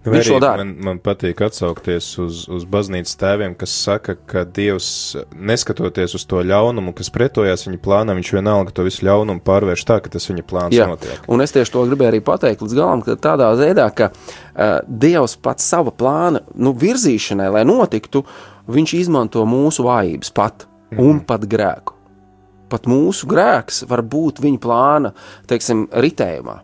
Nu, 0.01 0.15
Viņš 0.15 0.29
to 0.31 0.37
dara. 0.41 0.63
Man, 0.63 0.71
man 0.81 0.99
patīk 1.03 1.43
atsaukties 1.45 2.07
uz, 2.23 2.39
uz 2.49 2.63
baznīcas 2.65 3.13
tēviem, 3.21 3.53
kas 3.57 3.73
saka, 3.83 4.15
ka 4.17 4.41
Dievs, 4.49 4.87
neskatoties 5.37 6.15
uz 6.17 6.25
to 6.25 6.41
ļaunumu, 6.41 6.93
kas 6.97 7.11
pretojās 7.13 7.67
viņa 7.67 7.77
plānam, 7.83 8.17
viņš 8.17 8.31
vienalga 8.33 8.73
to 8.73 8.85
visu 8.87 9.05
ļaunumu 9.05 9.43
pārvērš 9.45 9.85
tā, 9.85 9.99
ka 10.01 10.09
tas 10.15 10.25
viņa 10.31 10.45
plāns 10.49 10.77
Jā. 10.77 10.87
notiek. 10.89 11.21
Un 11.29 11.45
es 11.45 11.53
tieši 11.53 11.75
to 11.75 11.85
gribēju 11.85 12.15
arī 12.15 12.23
pateikt 12.25 12.65
līdz 12.65 12.77
galam, 12.79 13.05
ka 13.05 13.17
tādā 13.21 13.51
veidā, 13.59 13.85
ka 13.93 14.09
uh, 14.09 14.79
Dievs 14.89 15.37
pats 15.37 15.69
sava 15.69 15.93
plāna 15.93 16.41
nu, 16.57 16.73
virzīšanai, 16.81 17.51
lai 17.53 17.63
notiktu, 17.69 18.23
viņš 18.73 18.95
izmanto 19.03 19.45
mūsu 19.45 19.85
vājības 19.85 20.33
pat 20.33 20.65
mm. 20.65 21.03
un 21.05 21.21
pat 21.29 21.45
grēku. 21.45 21.99
Pat 22.73 22.89
mūsu 22.89 23.29
grēks 23.29 23.83
var 23.85 24.01
būt 24.07 24.41
viņa 24.41 24.61
plāna, 24.65 25.13
teiksim, 25.45 25.85
ritējumā. 25.93 26.57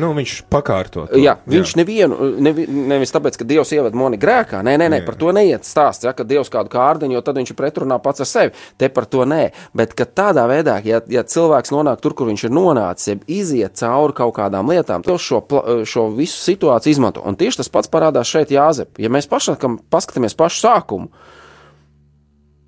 Nu, 0.00 0.10
viņš 0.16 0.34
pakārto. 0.52 1.06
To. 1.10 1.18
Jā, 1.20 1.36
viņš 1.48 1.72
jā. 1.72 1.80
nevienu, 1.80 2.30
nevi, 2.42 2.66
nevis 2.68 3.12
tāpēc, 3.14 3.38
ka 3.40 3.46
Dievs 3.48 3.72
ievada 3.76 3.98
mani 3.98 4.18
grēkā, 4.20 4.62
nē, 4.66 4.76
nē, 4.80 4.88
nē 4.92 5.00
par 5.06 5.18
to 5.20 5.32
neiet 5.34 5.66
stāsts, 5.68 6.06
ja, 6.06 6.14
ka 6.16 6.26
Dievs 6.28 6.50
kādu 6.52 6.72
kārdiņu, 6.72 7.16
jo 7.16 7.22
tad 7.24 7.40
viņš 7.40 7.52
ir 7.52 7.58
pretrunā 7.58 7.98
pats 8.02 8.24
ar 8.24 8.30
sevi. 8.30 8.54
Te 8.80 8.90
par 8.92 9.08
to 9.10 9.26
nē, 9.28 9.42
bet 9.76 9.94
tādā 10.16 10.46
veidā, 10.50 10.78
ja, 10.86 11.00
ja 11.12 11.24
cilvēks 11.26 11.72
nonāk 11.74 12.02
tur, 12.04 12.16
kur 12.18 12.30
viņš 12.30 12.46
ir 12.48 12.54
nonācis, 12.56 13.12
ja 13.12 13.18
iziet 13.38 13.78
cauri 13.80 14.16
kaut 14.16 14.36
kādām 14.38 14.72
lietām, 14.72 15.04
to 15.06 15.18
šo, 15.20 15.42
šo 15.88 16.08
visu 16.16 16.38
situāciju 16.42 16.96
izmanto. 16.96 17.24
Un 17.26 17.38
tieši 17.38 17.62
tas 17.62 17.72
pats 17.72 17.92
parādās 17.92 18.30
šeit 18.30 18.52
Jāzep. 18.54 18.96
Ja 19.02 19.12
mēs 19.12 19.28
pašam 19.30 19.80
paskatāmies 19.92 20.36
pašu 20.38 20.62
sākumu, 20.66 21.10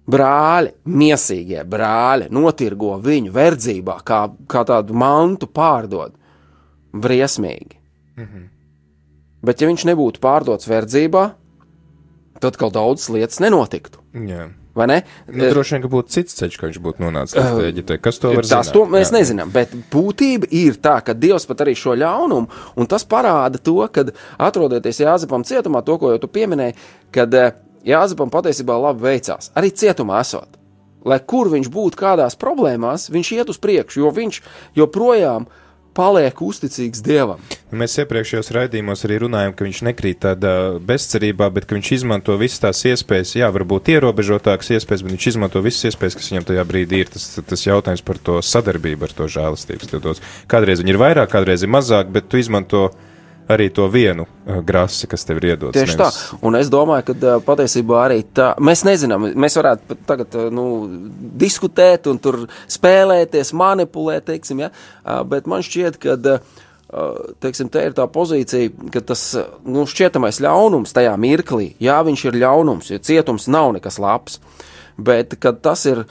brāļi, 0.08 0.72
miesīgie 0.88 1.64
brāļi, 1.68 2.30
notirgo 2.32 2.96
viņu 3.04 3.34
verdzībā, 3.34 4.00
kā, 4.06 4.22
kā 4.48 4.64
tādu 4.68 4.96
mantu 4.96 5.50
pārdod 5.52 6.16
briesmīgi. 6.92 7.78
Mm 8.16 8.24
-hmm. 8.24 8.46
Bet, 9.42 9.60
ja 9.60 9.68
viņš 9.68 9.84
nebūtu 9.86 10.20
pārdots 10.22 10.68
verdzībā, 10.68 11.30
tad 12.42 12.56
kaut 12.56 12.74
daudzas 12.74 13.08
lietas 13.08 13.38
nenotiktu. 13.40 14.00
Jā. 14.14 14.48
Vai 14.78 14.86
ne? 14.86 15.02
Nu, 15.26 15.48
droši 15.50 15.74
vien, 15.74 15.82
ka 15.82 15.88
būtu 15.90 16.14
cits 16.14 16.36
ceļš, 16.38 16.56
ka 16.58 16.68
viņš 16.68 16.76
būtu 16.82 17.02
nonācis 17.02 17.34
līdz 17.34 17.56
uh, 17.56 17.66
Eģiptei. 17.66 17.98
Kas 17.98 18.20
to 18.22 18.30
var 18.30 18.46
zināt? 18.46 18.68
Tas 18.68 18.70
to 18.74 18.84
mēs 18.86 19.10
Jā. 19.10 19.16
nezinām, 19.16 19.50
bet 19.50 19.72
būtība 19.90 20.46
ir 20.54 20.78
tā, 20.78 21.00
ka 21.02 21.16
Dievs 21.18 21.48
pat 21.50 21.64
arī 21.64 21.74
šo 21.74 21.96
ļaunumu, 21.98 22.46
un 22.78 22.86
tas 22.86 23.02
parāda 23.02 23.58
to, 23.58 23.80
ka 23.90 24.04
atrodoties 24.38 25.02
Jāzepam 25.02 25.42
cietumā, 25.42 25.82
to, 25.82 25.98
ko 25.98 26.12
jau 26.14 26.20
tu 26.22 26.30
pieminēji, 26.30 26.76
kad 27.10 27.34
eh, 27.34 27.58
Jāzepam 27.90 28.30
patiesībā 28.30 28.78
labi 28.78 29.02
veicās, 29.02 29.50
arī 29.58 29.72
cietumā 29.74 30.22
esot. 30.22 30.54
Lai 31.08 31.18
kur 31.26 31.50
viņš 31.50 31.70
būtu 31.74 31.98
kādās 31.98 32.38
problēmās, 32.38 33.10
viņš 33.10 33.32
iet 33.34 33.50
uz 33.50 33.58
priekšu, 33.58 34.04
jo 34.04 34.14
viņš 34.14 34.40
joprojām 34.78 35.50
ir 35.50 35.67
paliek 35.98 36.42
uzticīgs 36.44 37.02
Dievam. 37.04 37.42
Mēs 37.74 37.98
iepriekšējos 38.00 38.52
raidījumos 38.54 39.02
arī 39.04 39.18
runājam, 39.24 39.54
ka 39.56 39.66
viņš 39.66 39.80
nekrīt 39.90 40.22
tādā 40.22 40.54
bezcerībā, 40.88 41.50
bet 41.54 41.68
viņš 41.74 41.90
izmanto 41.98 42.36
visas 42.40 42.62
tās 42.62 42.84
iespējas, 42.88 43.34
jā, 43.40 43.50
varbūt 43.54 43.90
ierobežotākas 43.96 44.72
iespējas, 44.78 45.04
bet 45.04 45.16
viņš 45.16 45.28
izmanto 45.32 45.62
visas 45.64 45.90
iespējas, 45.90 46.16
kas 46.20 46.30
viņam 46.32 46.48
tajā 46.48 46.64
brīdī 46.70 47.02
ir. 47.02 47.12
Tas, 47.12 47.26
tas 47.50 47.66
jautājums 47.66 48.04
par 48.06 48.22
to 48.22 48.38
sadarbību 48.44 49.08
ar 49.08 49.16
to 49.18 49.28
žēlastības. 49.34 50.22
Kādreiz 50.50 50.84
viņi 50.84 50.94
ir 50.94 51.02
vairāk, 51.02 51.30
kādreiz 51.34 51.66
ir 51.66 51.72
mazāk, 51.74 52.12
bet 52.14 52.30
tu 52.30 52.40
izmanto 52.40 52.88
arī 53.48 53.68
to 53.74 53.88
vienu 53.92 54.26
uh, 54.26 54.60
grasi, 54.64 55.08
kas 55.10 55.24
tev 55.26 55.40
ir 55.40 55.52
iedots. 55.52 55.76
Tieši 55.76 55.96
nevis... 55.96 56.20
tā, 56.20 56.38
un 56.46 56.58
es 56.58 56.70
domāju, 56.72 57.08
ka 57.08 57.16
uh, 57.16 57.42
patiesībā 57.44 58.04
arī 58.04 58.20
tā, 58.36 58.52
mēs 58.62 58.84
nezinām, 58.88 59.30
mēs 59.38 59.58
varētu 59.58 59.98
tagad 60.08 60.36
uh, 60.38 60.46
nu, 60.54 60.68
diskutēt 61.40 62.08
un 62.10 62.20
tur 62.22 62.44
spēlēties, 62.70 63.54
manipulēt, 63.56 64.28
teiksim, 64.28 64.64
ja? 64.66 64.72
bet 65.28 65.48
man 65.48 65.64
šķiet, 65.64 66.00
ka 66.02 66.16
teiksim, 67.42 67.68
te 67.72 67.82
ir 67.84 67.92
tā 67.96 68.06
pozīcija, 68.08 68.88
ka 68.94 69.02
tas 69.10 69.22
nu, 69.68 69.84
šķietamais 69.88 70.40
ļaunums 70.44 70.94
tajā 70.96 71.12
mirklī, 71.20 71.74
jā, 71.84 71.98
viņš 72.04 72.24
ir 72.30 72.40
ļaunums, 72.40 72.88
jo 72.94 73.00
cietums 73.04 73.48
nav 73.52 73.74
nekas 73.76 74.00
labs, 74.00 74.38
bet 74.96 75.36
tas 75.62 75.84
ir 75.88 76.06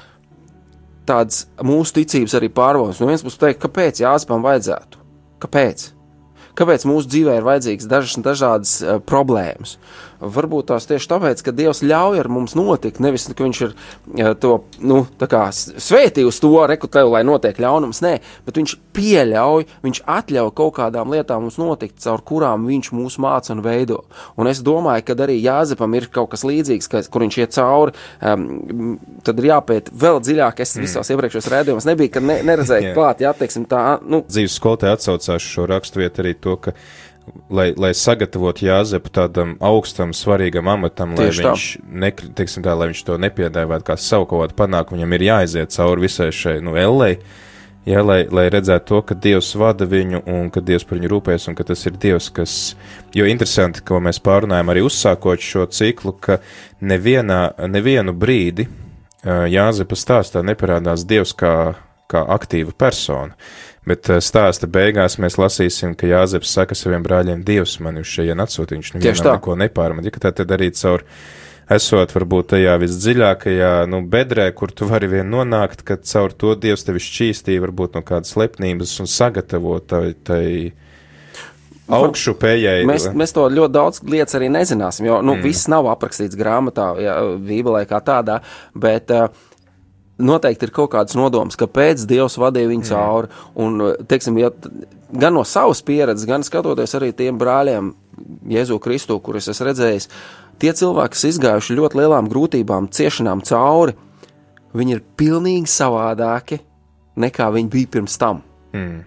tāds 1.07 1.45
mūsu 1.65 1.97
ticības 2.01 2.37
arī 2.37 2.51
pārbaudījums. 2.53 3.01
No 3.01 3.09
vienas 3.09 3.25
puses, 3.25 3.41
teikt, 3.41 3.63
kāpēc 3.63 4.03
Jāzepam 4.03 4.45
vajadzētu? 4.45 5.05
Kāpēc? 5.43 5.91
Kāpēc 6.57 6.87
mūsu 6.89 7.11
dzīvē 7.11 7.37
ir 7.37 7.45
vajadzīgas 7.45 7.89
dažas 7.91 8.23
dažādas 8.25 8.75
uh, 8.81 8.97
problēmas? 9.03 9.77
Varbūt 10.21 10.71
tās 10.71 10.87
tieši 10.89 11.09
tāpēc, 11.11 11.43
ka 11.45 11.53
Dievs 11.55 11.83
ļauj 11.85 12.21
ar 12.23 12.29
mums 12.31 12.55
notikt, 12.57 13.01
nevis 13.03 13.27
ka 13.31 13.45
Viņš 13.47 13.61
ir 13.63 13.73
uh, 13.73 14.33
to 14.39 14.53
nu, 14.81 15.03
svētījis 15.17 16.41
to 16.43 16.53
rekuteju, 16.71 17.11
lai 17.13 17.23
notiek 17.27 17.59
ļaunums. 17.61 18.01
Nē, 18.05 18.13
bet 18.47 18.59
Viņš 18.59 18.77
pieļauj, 18.97 19.67
Viņš 19.85 20.01
atļauj 20.17 20.53
kaut 20.57 20.75
kādām 20.79 21.13
lietām 21.13 21.45
mums 21.45 21.59
notikt, 21.61 21.99
caur 22.03 22.23
kurām 22.25 22.65
Viņš 22.69 22.91
mūs 22.97 23.19
māca 23.21 23.53
un 23.55 23.63
veido. 23.65 24.03
Un 24.37 24.49
es 24.51 24.63
domāju, 24.65 25.05
ka 25.07 25.17
arī 25.27 25.37
Jāzepam 25.41 25.93
ir 25.97 26.09
kaut 26.13 26.31
kas 26.33 26.45
līdzīgs, 26.47 26.89
ka, 26.91 27.03
kur 27.11 27.25
viņš 27.25 27.39
iet 27.41 27.55
cauri. 27.55 27.95
Um, 28.21 28.97
tad 29.25 29.39
ir 29.41 29.51
jāpēt 29.51 29.91
vēl 29.93 30.21
dziļāk. 30.23 30.61
Es 30.63 30.75
mm. 30.75 30.85
visos 30.85 31.11
iepriekšējos 31.13 31.51
rādījumos 31.53 31.87
nebiju, 31.89 32.13
kad 32.17 32.27
ne, 32.27 32.39
neredzēju 32.47 32.93
klāt, 32.97 33.23
jā, 33.25 33.33
teiksim, 33.37 33.67
tā. 33.69 33.83
Nu. 34.05 34.23
Dzīves 34.27 34.57
skolotāja 34.59 34.97
atsaucās 34.97 35.45
šo 35.45 35.67
raksturvietu 35.69 36.23
arī 36.23 36.33
to, 36.41 36.57
ka 36.61 36.73
lai, 37.49 37.71
lai 37.77 37.91
sagatavotu 37.97 38.67
Jāzepu 38.67 39.11
tādam 39.13 39.55
augstam, 39.63 40.13
svarīgam 40.15 40.69
amatam, 40.71 41.15
lai 41.17 41.29
Tieši 41.29 41.43
viņš, 41.45 41.65
ne, 42.03 42.11
teiksim 42.37 42.65
tā, 42.65 42.75
lai 42.77 42.89
viņš 42.91 43.03
to 43.07 43.17
nepiedāvātu 43.21 43.87
kā 43.89 43.97
savu 44.01 44.27
kaut 44.29 44.45
kādu 44.45 44.57
panākumu, 44.61 44.99
viņam 44.99 45.17
ir 45.17 45.27
jāaiziet 45.27 45.75
cauri 45.75 46.07
visai 46.07 46.29
šai, 46.35 46.57
nu, 46.65 46.75
ellei, 46.79 47.17
ja, 47.87 48.03
lai, 48.05 48.19
lai 48.31 48.47
redzētu 48.53 48.89
to, 48.91 49.01
ka 49.09 49.17
Dievs 49.27 49.53
vada 49.59 49.87
viņu 49.89 50.23
un 50.33 50.51
ka 50.53 50.63
Dievs 50.63 50.87
par 50.87 50.99
viņu 50.99 51.11
rūpēs 51.13 51.47
un 51.51 51.57
ka 51.57 51.67
tas 51.67 51.85
ir 51.89 51.99
Dievs, 52.01 52.29
kas, 52.35 52.57
jo 53.15 53.27
interesanti, 53.29 53.83
ko 53.87 54.01
mēs 54.03 54.21
pārunājam 54.23 54.73
arī 54.73 54.83
uzsākot 54.87 55.43
šo 55.43 55.67
ciklu, 55.71 56.15
ka 56.19 56.41
nevienā, 56.81 57.41
nevienu 57.67 58.15
brīdi 58.17 58.67
Jāzepa 59.27 59.97
stāstā 59.97 60.43
neparādās 60.45 61.03
Dievs 61.07 61.33
kā, 61.35 61.53
kā 62.07 62.21
aktīva 62.37 62.71
persona 62.77 63.35
Bet 63.87 64.09
uh, 64.11 64.21
stāsta 64.23 64.67
beigās 64.67 65.17
mēs 65.21 65.37
lasīsim, 65.39 65.95
ka 65.97 66.09
Jāzeps 66.09 66.51
saka 66.57 66.75
saviem 66.75 67.05
brāļiem, 67.05 67.43
Dievs 67.47 67.77
man 67.83 68.01
uz 68.01 68.09
šeit 68.11 68.33
atsūtīja, 68.35 68.81
viņš 68.81 68.95
nevienam 68.97 69.37
neko 69.37 69.59
nepārmet. 69.63 70.09
Ja 70.09 70.23
tā 70.27 70.33
tad 70.35 70.51
arī 70.55 70.73
caur 70.75 71.05
esot 71.71 72.13
varbūt 72.15 72.53
tajā 72.55 72.75
visdziļākajā, 72.79 73.71
nu, 73.91 74.01
bedrē, 74.07 74.47
kur 74.55 74.71
tu 74.71 74.87
vari 74.87 75.09
vien 75.11 75.27
nonākt, 75.31 75.83
ka 75.87 75.99
caur 75.99 76.35
to 76.35 76.55
Dievs 76.59 76.87
tevi 76.87 77.03
šķīstīja 77.03 77.63
varbūt 77.63 77.97
no 77.97 78.03
kādas 78.07 78.35
lepnības 78.39 78.93
un 79.03 79.11
sagatavot 79.11 79.87
tai, 79.91 80.03
tai 80.27 80.43
augšupējai. 81.87 82.85
Mēs, 82.87 83.09
mēs 83.15 83.35
to 83.35 83.47
ļoti 83.51 83.75
daudz 83.75 84.01
lietas 84.07 84.37
arī 84.39 84.49
nezināsim, 84.53 85.07
jo, 85.07 85.19
nu, 85.23 85.37
mm. 85.37 85.43
viss 85.47 85.69
nav 85.71 85.87
aprakstīts 85.91 86.39
grāmatā, 86.39 86.89
jā, 87.03 87.17
Bībelē 87.47 87.83
kā 87.89 88.01
tādā, 88.03 88.41
bet 88.75 89.11
uh, 89.15 89.27
noteikti 90.17 90.67
ir 90.67 90.73
kaut 90.75 90.91
kāds 90.95 91.17
nodoms, 91.17 91.57
kāpēc 91.59 92.05
Dievs 92.09 92.37
vadīja 92.41 92.71
viņu 92.71 92.89
cauri. 92.89 93.31
Un, 93.63 93.79
teiksim, 94.09 94.39
ja, 94.41 94.51
gan 95.11 95.37
no 95.37 95.43
savas 95.47 95.83
pieredzes, 95.85 96.27
gan 96.29 96.45
skatoties 96.45 96.97
arī 96.97 97.13
tiem 97.15 97.39
brāļiem, 97.41 97.93
Jēzu 98.49 98.79
Kristu, 98.81 99.19
kurus 99.21 99.49
es 99.51 99.61
redzēju, 99.61 100.07
tie 100.61 100.73
cilvēki, 100.73 101.13
kas 101.13 101.27
izgājuši 101.33 101.77
ļoti 101.77 102.01
lielām 102.01 102.29
grūtībām, 102.31 102.89
ciešanām 102.93 103.43
cauri, 103.45 103.93
viņi 104.77 104.97
ir 104.97 105.05
pilnīgi 105.19 105.69
savādāki 105.69 106.61
nekā 107.17 107.51
viņi 107.53 107.71
bija 107.73 107.93
pirms 107.97 108.17
tam. 108.21 108.41
Mm. 108.73 109.05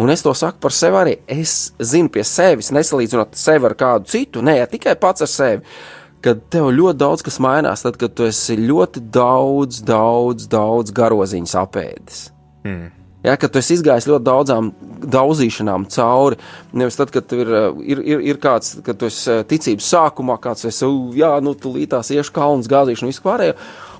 Un 0.00 0.12
es 0.12 0.22
to 0.24 0.32
saku 0.36 0.60
par 0.60 0.74
sevi 0.74 0.98
arī. 1.00 1.14
Es 1.28 1.72
zinu 1.80 2.10
pie 2.12 2.24
sevis, 2.26 2.72
nesalīdzinot 2.74 3.36
sevi 3.36 3.68
ar 3.68 3.76
kādu 3.78 4.10
citu, 4.12 4.42
ne 4.44 4.58
tikai 4.68 4.96
pats 5.00 5.24
ar 5.24 5.30
sevi 5.30 5.78
kad 6.26 6.42
tev 6.50 6.72
ļoti 6.74 6.98
daudz 6.98 7.22
kas 7.26 7.38
mainās, 7.42 7.84
tad, 7.86 7.98
kad 8.00 8.14
tu 8.18 8.26
esi 8.26 8.56
ļoti 8.58 9.04
daudz, 9.14 9.80
daudz, 9.86 10.48
daudz 10.50 10.94
garoziņas 10.94 11.56
apēdis. 11.62 12.22
Mm. 12.66 12.86
Ja, 13.26 13.34
kad 13.40 13.50
tu 13.50 13.58
esi 13.58 13.74
izgājis 13.74 14.06
ļoti 14.06 14.26
daudzām 14.26 14.68
daudzīšanām 15.10 15.88
cauri, 15.90 16.38
nevis 16.78 16.98
tad, 16.98 17.10
kad 17.14 17.32
ir, 17.34 17.50
ir, 17.82 18.02
ir, 18.14 18.22
ir 18.32 18.38
kāds, 18.42 18.76
kad 18.86 18.98
tu 19.00 19.08
esi 19.10 19.40
ticības 19.50 19.88
sākumā, 19.94 20.36
kāds 20.42 20.68
esi, 20.68 20.86
jā, 21.18 21.32
nu, 21.42 21.56
tu 21.58 21.72
lītās 21.74 22.12
iešu 22.14 22.34
kalns, 22.36 22.70
gāzīšanu, 22.70 23.10
visu 23.10 23.24
pārējo, 23.24 23.56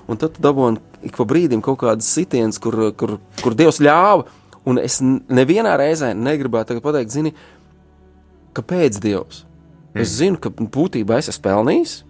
un 0.07 0.21
tad 0.21 0.37
tu 0.37 0.43
dabūni 0.43 0.79
ik 1.07 1.19
pa 1.19 1.27
brīdim 1.27 1.63
kaut 1.65 1.81
kādas 1.83 2.07
sitienas, 2.15 2.59
kur, 2.63 2.79
kur, 2.99 3.17
kur 3.41 3.57
Dievs 3.57 3.81
ļāva, 3.83 4.27
un 4.67 4.79
es 4.79 5.01
nevienā 5.03 5.75
reizē 5.79 6.13
negribētu 6.15 6.79
pateikt, 6.83 7.15
zini, 7.15 7.35
kāpēc 8.55 8.99
Dievs? 9.03 9.43
Mm. 9.91 10.03
Es 10.03 10.15
zinu, 10.21 10.39
ka 10.39 10.51
būtībā 10.55 11.19
es 11.19 11.31
esmu 11.33 11.49
pelnījis, 11.49 12.01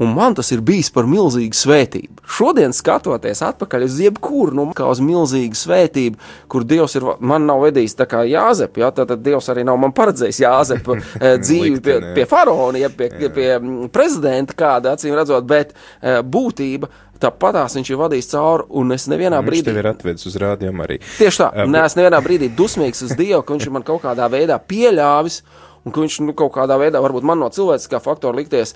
un 0.00 0.14
man 0.16 0.34
tas 0.34 0.48
ir 0.54 0.62
bijis 0.64 0.88
par 0.94 1.04
milzīgu 1.08 1.56
svētību. 1.56 2.22
Šodien, 2.30 2.72
skatoties 2.76 3.42
atpakaļ 3.44 3.84
uz 3.84 3.98
jebkuru 4.00 4.56
nu, 4.56 4.64
kā 4.76 4.88
uz 4.88 5.02
milzīgu 5.04 5.58
svētību, 5.58 6.30
kur 6.50 6.64
Dievs 6.64 6.96
ir 6.96 7.04
man 7.20 7.44
nav 7.48 7.66
vedījis 7.66 7.98
tā 7.98 8.06
kā 8.08 8.22
Jāzepa, 8.28 8.84
ja, 8.84 8.90
tad, 8.96 9.12
Dievs 9.20 9.50
arī 9.52 9.66
nav 9.68 9.76
man 9.82 9.92
paredzējis 9.96 10.40
Jāzepa 10.40 10.96
eh, 11.00 11.36
dzīvi 11.42 11.82
pie, 11.84 11.98
pie 12.16 12.26
faraona, 12.30 12.80
ja, 12.80 12.88
pie, 12.88 13.10
jā. 13.12 13.32
pie 13.36 13.46
mm, 13.58 13.92
prezidenta 13.92 14.56
kāda, 14.56 14.96
acīm 14.96 15.16
redzot, 15.18 15.46
bet 15.48 15.76
eh, 15.76 16.20
būtība. 16.24 16.88
Tāpatās 17.20 17.74
viņš 17.76 17.90
ir 17.92 17.98
vadījis 18.00 18.30
cauri, 18.30 18.64
un 18.80 18.96
es 18.96 19.04
nevienā 19.12 19.42
viņš 19.42 19.50
brīdī. 19.50 19.66
Viņš 19.66 19.74
tev 19.76 19.82
ir 19.82 19.88
atvedis 19.90 20.28
uz 20.30 20.36
rādījumu 20.40 20.84
arī. 20.86 20.96
Tieši 21.18 21.42
tā, 21.42 21.48
uh, 21.52 21.66
neesmu 21.68 22.00
nevienā 22.00 22.20
brīdī 22.24 22.48
dusmīgs 22.56 23.04
uz 23.04 23.12
Dievu, 23.12 23.42
ka 23.44 23.58
viņš 23.58 23.66
man 23.76 23.84
kaut 23.84 24.00
kādā 24.06 24.24
veidā 24.32 24.56
pieļāvis, 24.56 25.42
un 25.84 25.92
ka 25.92 26.00
viņš 26.00 26.16
nu, 26.24 26.32
kaut 26.38 26.54
kādā 26.54 26.80
veidā, 26.80 27.02
varbūt 27.04 27.26
man 27.28 27.42
no 27.44 27.50
cilvēciskā 27.52 28.00
faktora 28.00 28.40
likties, 28.40 28.72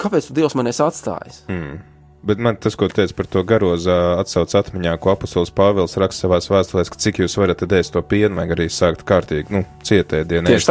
kāpēc 0.00 0.30
Dievs 0.36 0.56
man 0.58 0.70
ir 0.70 0.84
atstājis? 0.86 1.44
Mm. 1.50 1.80
Bet 2.20 2.36
man 2.36 2.58
tas, 2.60 2.74
ko 2.76 2.84
teica 2.92 3.14
par 3.16 3.28
to 3.32 3.40
garozā, 3.48 3.96
atsauc 4.20 4.52
atmiņā, 4.58 4.92
ko 5.00 5.14
apustulis 5.14 5.52
Pāvils 5.56 5.96
raksta 6.00 6.26
savās 6.26 6.50
vēstulēs, 6.52 6.90
ka 6.92 7.00
cik 7.00 7.22
jūs 7.22 7.36
varat 7.40 7.64
ēst 7.64 7.94
to 7.94 8.02
pienu, 8.04 8.34
vajag 8.36 8.52
arī 8.58 8.66
sākt 8.68 9.06
kārtīgi, 9.08 9.54
nu, 9.56 9.62
cietēdienu 9.88 10.52
ēst. 10.52 10.68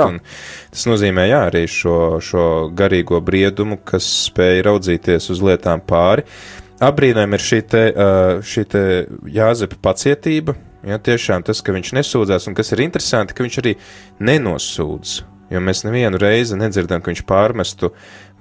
Tas 0.70 0.86
nozīmē, 0.92 1.26
jā, 1.32 1.40
arī 1.50 1.64
šo, 1.66 1.96
šo 2.22 2.46
garīgo 2.78 3.18
briedumu, 3.26 3.80
kas 3.82 4.06
spēj 4.28 4.62
raudzīties 4.70 5.32
uz 5.34 5.42
lietām 5.50 5.82
pāri. 5.90 6.28
Abrīnojami 6.86 7.36
ir 7.39 7.46
šī 7.48 7.60
te, 7.74 7.84
šī 8.46 8.65
te 8.70 8.84
Jāzepa 9.34 9.82
pacietība, 9.89 10.54
ja 10.86 11.02
tiešām 11.02 11.50
tas, 11.50 11.65
ka 11.65 11.74
viņš 11.74 11.96
nesūdzās, 11.98 12.46
un 12.46 12.62
kas 12.62 12.70
ir 12.78 12.86
interesanti, 12.86 13.34
ka 13.34 13.48
viņš 13.48 13.60
arī 13.63 13.74
nenosūdz 14.22 15.18
jo 15.50 15.62
mēs 15.64 15.84
nevienu 15.86 16.20
reizi 16.22 16.58
nedzirdam, 16.60 17.02
ka 17.02 17.12
viņš 17.12 17.26
pārmestu 17.30 17.92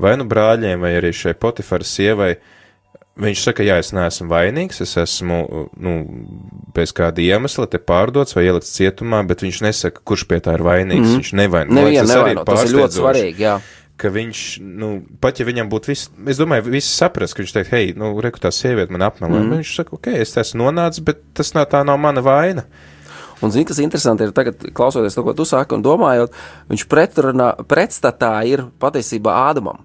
vai 0.00 0.16
nu 0.20 0.26
brāļiem, 0.28 0.80
vai 0.82 0.94
arī 0.98 1.12
šai 1.16 1.34
Potifaras 1.38 1.90
sievai. 1.98 2.36
Viņš 3.18 3.40
saka, 3.48 3.64
jā, 3.66 3.80
es 3.82 3.90
neesmu 3.90 4.28
vainīgs, 4.30 4.78
es 4.84 4.92
esmu, 5.00 5.38
nu, 5.82 5.94
bez 6.76 6.92
kāda 6.94 7.18
iemesla 7.24 7.66
te 7.66 7.80
pārdots 7.82 8.36
vai 8.36 8.44
ielikts 8.46 8.76
cietumā, 8.76 9.24
bet 9.26 9.42
viņš 9.42 9.58
nesaka, 9.64 10.04
kurš 10.06 10.28
pie 10.30 10.38
tā 10.44 10.54
ir 10.54 10.62
vainīgs. 10.62 11.02
Mm 11.02 11.08
-hmm. 11.08 11.24
Viņš 11.24 11.32
nevaino. 11.40 11.74
Nevienu 11.80 12.04
tas 12.06 12.14
nevaino, 12.14 12.44
tas 12.46 12.62
ir 12.62 12.76
ļoti 12.76 12.98
svarīgi, 13.00 13.42
jā. 13.42 13.56
Ka 13.98 14.12
viņš, 14.14 14.42
nu, 14.62 15.02
pat 15.20 15.40
ja 15.40 15.46
viņam 15.46 15.66
būtu 15.68 15.90
viss, 15.90 16.10
es 16.30 16.38
domāju, 16.38 16.70
visi 16.70 16.94
saprast, 16.94 17.34
ka 17.34 17.42
viņš 17.42 17.52
teikt, 17.56 17.72
hei, 17.74 17.94
nu, 17.96 18.12
reku 18.22 18.38
tā 18.38 18.52
sieviete 18.54 18.94
man 18.94 19.02
apmelē. 19.02 19.40
Mm. 19.42 19.56
Viņš 19.58 19.74
saka, 19.74 19.98
ok, 19.98 20.06
es 20.06 20.36
esmu 20.36 20.62
nonācis, 20.62 21.02
bet 21.02 21.18
tas 21.34 21.50
nav 21.54 21.66
tā 21.66 21.82
nav 21.82 21.98
mana 21.98 22.22
vaina. 22.22 22.68
Un, 23.42 23.52
zini, 23.54 23.66
kas 23.68 23.80
interesanti 23.82 24.26
ir 24.26 24.34
tagad, 24.36 24.68
klausoties 24.74 25.14
to, 25.14 25.24
ko 25.26 25.34
tu 25.36 25.46
saki, 25.48 25.76
un 25.76 25.84
domājot, 25.86 26.34
viņš 26.70 26.86
pretrunā, 26.90 27.52
pretstatā 27.70 28.34
ir 28.50 28.66
patiesībā 28.82 29.34
Ādamam. 29.48 29.84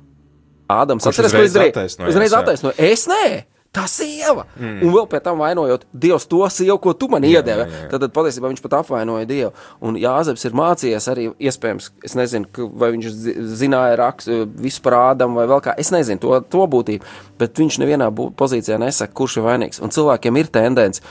Ādams 0.74 1.06
atceries, 1.10 1.34
ko 1.36 1.44
izdarīja? 1.46 1.89
Uzreiz 2.10 2.38
attaisnoja. 2.38 2.78
Es 2.82 3.08
nē! 3.12 3.26
Tā 3.74 3.88
sieva! 3.89 4.44
Mm. 4.54 4.84
Un 4.86 4.92
vēl 4.94 5.08
pēc 5.10 5.24
tam 5.26 5.39
vainojot 5.42 5.88
Dievs 5.98 6.28
to 6.30 6.44
sievu, 6.54 6.76
ko 6.82 6.92
tu 6.94 7.08
man 7.10 7.26
iedevi. 7.26 7.66
Tad, 7.89 8.04
tad 8.04 8.13
patiesībā 8.13 8.52
viņš 8.52 8.62
pat 8.62 8.76
apvainoja 8.84 9.26
Dievu. 9.26 9.50
Un 9.82 9.98
Jāzeps 9.98 10.46
ir 10.46 10.54
mācījies 10.60 11.10
arī, 11.10 11.26
iespējams, 11.42 11.89
es 12.06 12.13
nezinu, 12.18 12.70
vai 12.78 12.92
viņš 12.94 13.10
zināja 13.58 13.98
raks, 13.98 14.30
visu 14.62 14.84
par 14.86 15.00
Ādamu 15.00 15.42
vai 15.42 15.48
vēl 15.50 15.63
kā. 15.66 15.74
Es 15.82 15.89
nezinu 15.94 16.22
to, 16.22 16.38
to 16.54 16.68
būtību, 16.70 17.10
bet 17.42 17.58
viņš 17.63 17.82
nevienā 17.82 18.12
pozīcijā 18.13 18.78
nesaka, 18.78 19.18
kurš 19.18 19.39
ir 19.42 19.48
vainīgs. 19.50 19.82
Un 19.82 19.94
cilvēkiem 19.96 20.38
ir 20.38 20.54
tendence 20.54 21.02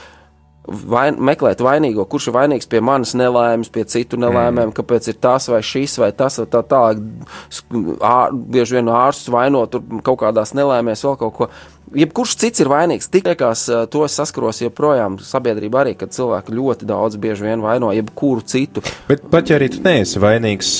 vain, 0.67 1.17
meklēt 1.19 1.61
vainīgo, 1.63 2.05
kurš 2.09 2.29
ir 2.29 2.35
vainīgs 2.37 2.69
pie 2.71 2.79
manas 2.83 3.13
nelaimes, 3.19 3.71
pie 3.73 3.83
citu 3.89 4.19
nelaimēm, 4.21 4.69
mm. 4.69 4.75
kāpēc 4.77 5.09
ir 5.11 5.19
tas 5.23 5.49
vai 5.51 5.61
šis 5.65 5.97
vai 6.01 6.11
tas 6.15 6.39
vai 6.39 6.47
tā 6.51 6.63
tālāk. 6.71 7.01
Bieži 8.53 8.79
vien 8.79 8.91
ārsts 8.93 9.31
vainot 9.33 9.75
kaut 10.05 10.21
kādās 10.23 10.55
nelaimēs, 10.57 11.03
vēl 11.07 11.17
kaut 11.19 11.35
ko. 11.37 11.49
Jebkurš 11.93 12.37
cits 12.41 12.63
ir 12.63 12.71
vainīgs. 12.71 13.11
Tikai 13.13 13.35
to 13.37 14.05
es 14.07 14.15
saskaros 14.17 14.63
joprojām 14.63 15.19
sabiedrībā 15.21 15.83
arī, 15.83 15.97
kad 15.99 16.15
cilvēki 16.15 16.55
ļoti 16.55 16.87
daudz 16.89 17.19
bieži 17.21 17.45
vien 17.49 17.61
vaino 17.61 17.91
jebkuru 17.93 18.41
citu. 18.47 18.81
Bet 19.09 19.27
pat 19.33 19.51
ja 19.51 19.59
arī 19.59 19.69
tu 19.75 19.83
neesi 19.85 20.21
vainīgs, 20.23 20.79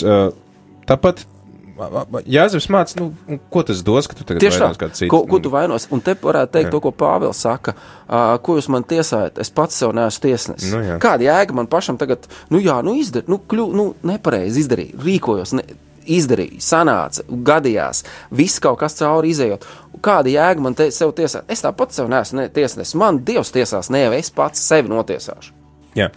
tāpat 0.90 1.28
Jāzeps 1.74 2.68
mācīja, 2.70 3.02
nu, 3.02 3.38
ko 3.52 3.64
tas 3.66 3.80
dos, 3.86 4.08
ka 4.10 4.18
tu 4.18 4.26
tagad 4.28 4.44
Tieši 4.44 4.62
vainos 4.62 4.80
kādu 4.82 4.98
citu. 5.00 5.10
Ko, 5.10 5.24
ko 5.30 5.40
tu 5.42 5.50
vainos? 5.54 5.88
Un 5.94 6.04
te 6.06 6.14
varētu 6.22 6.54
teikt 6.54 6.70
jā. 6.70 6.74
to, 6.76 6.82
ko 6.84 6.92
Pāvils 6.94 7.40
saka, 7.42 7.74
uh, 7.74 8.36
ko 8.46 8.58
jūs 8.60 8.70
man 8.74 8.86
tiesājat, 8.86 9.40
es 9.42 9.50
pats 9.54 9.80
sev 9.82 9.96
neesmu 9.98 10.26
tiesnesis. 10.28 10.70
Nu, 10.74 10.84
jā. 10.86 11.00
Kāda 11.02 11.26
jēga 11.26 11.58
man 11.58 11.70
pašam 11.72 11.98
tagad, 12.02 12.28
nu 12.54 12.62
jā, 12.62 12.78
nu 12.86 12.94
izdara, 13.00 13.26
nu, 13.32 13.40
kļu, 13.42 13.66
nu 13.74 13.88
nepareizi 14.06 14.62
izdarīju, 14.62 15.02
rīkojos, 15.08 15.56
ne, 15.58 15.66
izdarīju, 16.14 16.62
sanāca, 16.62 17.26
gadījās, 17.50 18.04
viss 18.36 18.62
kaut 18.62 18.82
kas 18.84 19.00
cauri 19.00 19.34
izējot. 19.34 19.66
Kāda 20.04 20.30
jēga 20.30 20.68
man 20.68 20.78
te 20.78 20.92
sev 20.94 21.16
tiesāt? 21.18 21.50
Es 21.50 21.66
tāpat 21.66 21.96
sev 21.96 22.12
neesmu 22.12 22.44
ne, 22.44 22.48
tiesnesis, 22.54 22.94
man 23.00 23.24
Dievs 23.26 23.54
tiesās, 23.56 23.90
ne 23.94 24.06
jau 24.06 24.16
es 24.20 24.30
pats 24.36 24.62
sevi 24.62 24.92
notiesāšu. 24.94 25.63
Jā, 25.94 26.08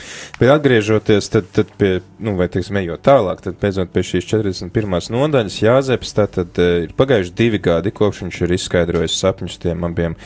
bet 0.41 0.49
atgriežoties 0.55 1.27
tad, 1.29 1.51
tad 1.53 1.69
pie, 1.77 1.99
nu, 2.25 2.33
vai 2.39 2.47
teiksim, 2.53 2.79
ejot 2.81 3.03
tālāk, 3.05 3.43
tad 3.45 3.59
beidzot 3.61 3.91
pie 3.93 4.05
šīs 4.09 4.29
41. 4.31 4.97
nodaļas 5.13 5.59
Jāzeps, 5.61 6.15
tad 6.17 6.57
ir 6.57 6.95
pagājuši 6.97 7.35
divi 7.37 7.61
gadi, 7.61 7.93
kopš 7.93 8.23
viņš 8.25 8.39
ir 8.47 8.55
izskaidrojis 8.57 9.19
sapņus 9.21 9.61
tiem 9.61 9.85
abiem 9.85 10.17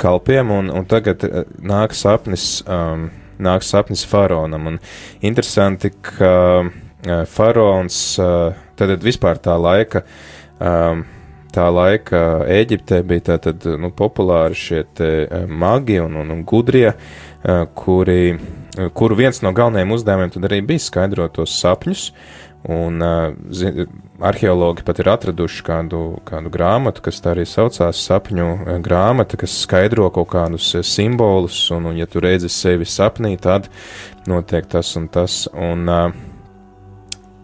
kalpiem, 0.00 0.54
un, 0.56 0.72
un 0.72 0.88
tagad 0.88 1.26
nāk 1.60 1.92
sapnis, 1.98 2.62
um, 2.64 3.10
nāk 3.44 3.66
sapnis 3.66 4.06
faraonam, 4.08 4.72
un 4.72 4.80
interesanti, 5.20 5.92
ka 6.08 6.32
uh, 6.64 6.72
faraons, 7.28 8.00
uh, 8.24 8.56
tad 8.80 8.96
vispār 9.04 9.42
tā 9.44 9.58
laika, 9.60 10.06
um, 10.56 11.04
tā 11.54 11.68
laika 11.70 12.24
Eģiptē 12.50 13.00
bija 13.06 13.28
tātad, 13.32 13.64
nu, 13.80 13.92
populāri 13.94 14.58
šie 14.58 14.82
te 14.96 15.10
magi 15.48 16.00
un, 16.02 16.18
un, 16.22 16.34
un 16.34 16.42
gudrie, 16.48 16.90
uh, 16.94 17.64
kuri 17.78 18.36
kuru 18.94 19.14
viens 19.14 19.38
no 19.42 19.52
galvenajiem 19.54 19.92
uzdevumiem 19.94 20.32
tad 20.34 20.48
arī 20.48 20.58
bija 20.66 20.82
skaidrot 20.82 21.36
tos 21.38 21.54
sapņus. 21.60 22.08
Un 22.74 23.02
uh, 23.04 23.82
arheologi 24.24 24.86
pat 24.86 25.02
ir 25.02 25.10
atraduši 25.12 25.64
kādu, 25.66 26.00
kādu 26.24 26.52
grāmatu, 26.52 27.02
kas 27.04 27.20
tā 27.20 27.34
arī 27.34 27.44
saucās 27.48 28.00
sapņu 28.06 28.78
grāmata, 28.84 29.36
kas 29.36 29.58
skaidro 29.66 30.08
kaut 30.14 30.30
kādus 30.32 30.70
simbolus, 30.88 31.58
un, 31.76 31.90
un 31.90 31.98
ja 32.00 32.08
tu 32.08 32.24
redzi 32.24 32.48
sevi 32.48 32.88
sapnī, 32.88 33.34
tad 33.36 33.68
notiek 34.30 34.70
tas 34.70 34.94
un 34.96 35.10
tas. 35.12 35.42
Un, 35.52 35.84
uh, 35.92 36.32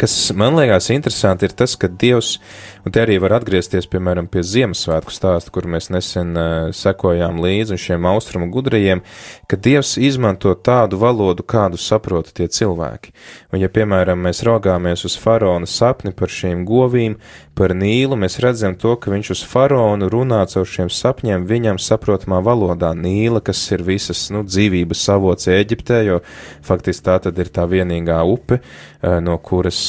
kas 0.01 0.15
man 0.33 0.57
liekas 0.57 0.89
interesanti, 0.95 1.45
ir 1.45 1.53
tas, 1.53 1.77
ka 1.77 1.91
Dievs 2.01 2.39
Un 2.87 2.95
te 2.95 3.03
arī 3.03 3.19
var 3.21 3.35
atgriezties, 3.37 3.89
piemēram, 3.93 4.29
pie 4.31 4.43
Ziemassvētku 4.47 5.13
stāsta, 5.13 5.53
kur 5.53 5.69
mēs 5.69 5.91
nesen 5.93 6.33
uh, 6.33 6.71
sekojām 6.77 7.41
līdzi 7.45 7.77
šiem 7.81 8.09
austrumu 8.09 8.49
gudrajiem, 8.55 9.03
ka 9.51 9.59
Dievs 9.61 9.97
izmanto 10.01 10.55
tādu 10.57 11.01
valodu, 11.01 11.45
kādu 11.45 11.81
saprota 11.81 12.33
tie 12.37 12.49
cilvēki. 12.49 13.13
Un 13.53 13.61
ja, 13.61 13.69
piemēram, 13.73 14.23
mēs 14.25 14.45
raugāmies 14.47 15.05
uz 15.09 15.19
faraona 15.21 15.69
sapni 15.69 16.15
par 16.17 16.33
šīm 16.33 16.65
govīm, 16.69 17.19
par 17.61 17.75
Nīlu, 17.77 18.17
mēs 18.17 18.39
redzam 18.41 18.73
to, 18.81 18.95
ka 18.97 19.13
viņš 19.13 19.33
uz 19.35 19.43
faraonu 19.45 20.09
runā 20.09 20.41
caur 20.49 20.69
šiem 20.69 20.89
sapņiem 20.89 21.45
viņam 21.49 21.81
saprotamā 21.83 22.39
valodā. 22.45 22.95
Nīla, 22.97 23.43
kas 23.45 23.61
ir 23.75 23.85
visas, 23.85 24.23
nu, 24.33 24.41
dzīvības 24.49 25.03
avots 25.13 25.51
Eģiptē, 25.53 26.01
jo 26.07 26.21
faktiski 26.65 27.05
tā 27.11 27.19
tad 27.27 27.39
ir 27.43 27.51
tā 27.53 27.67
vienīgā 27.69 28.23
upe, 28.25 28.63
no 29.03 29.37
kuras, 29.45 29.83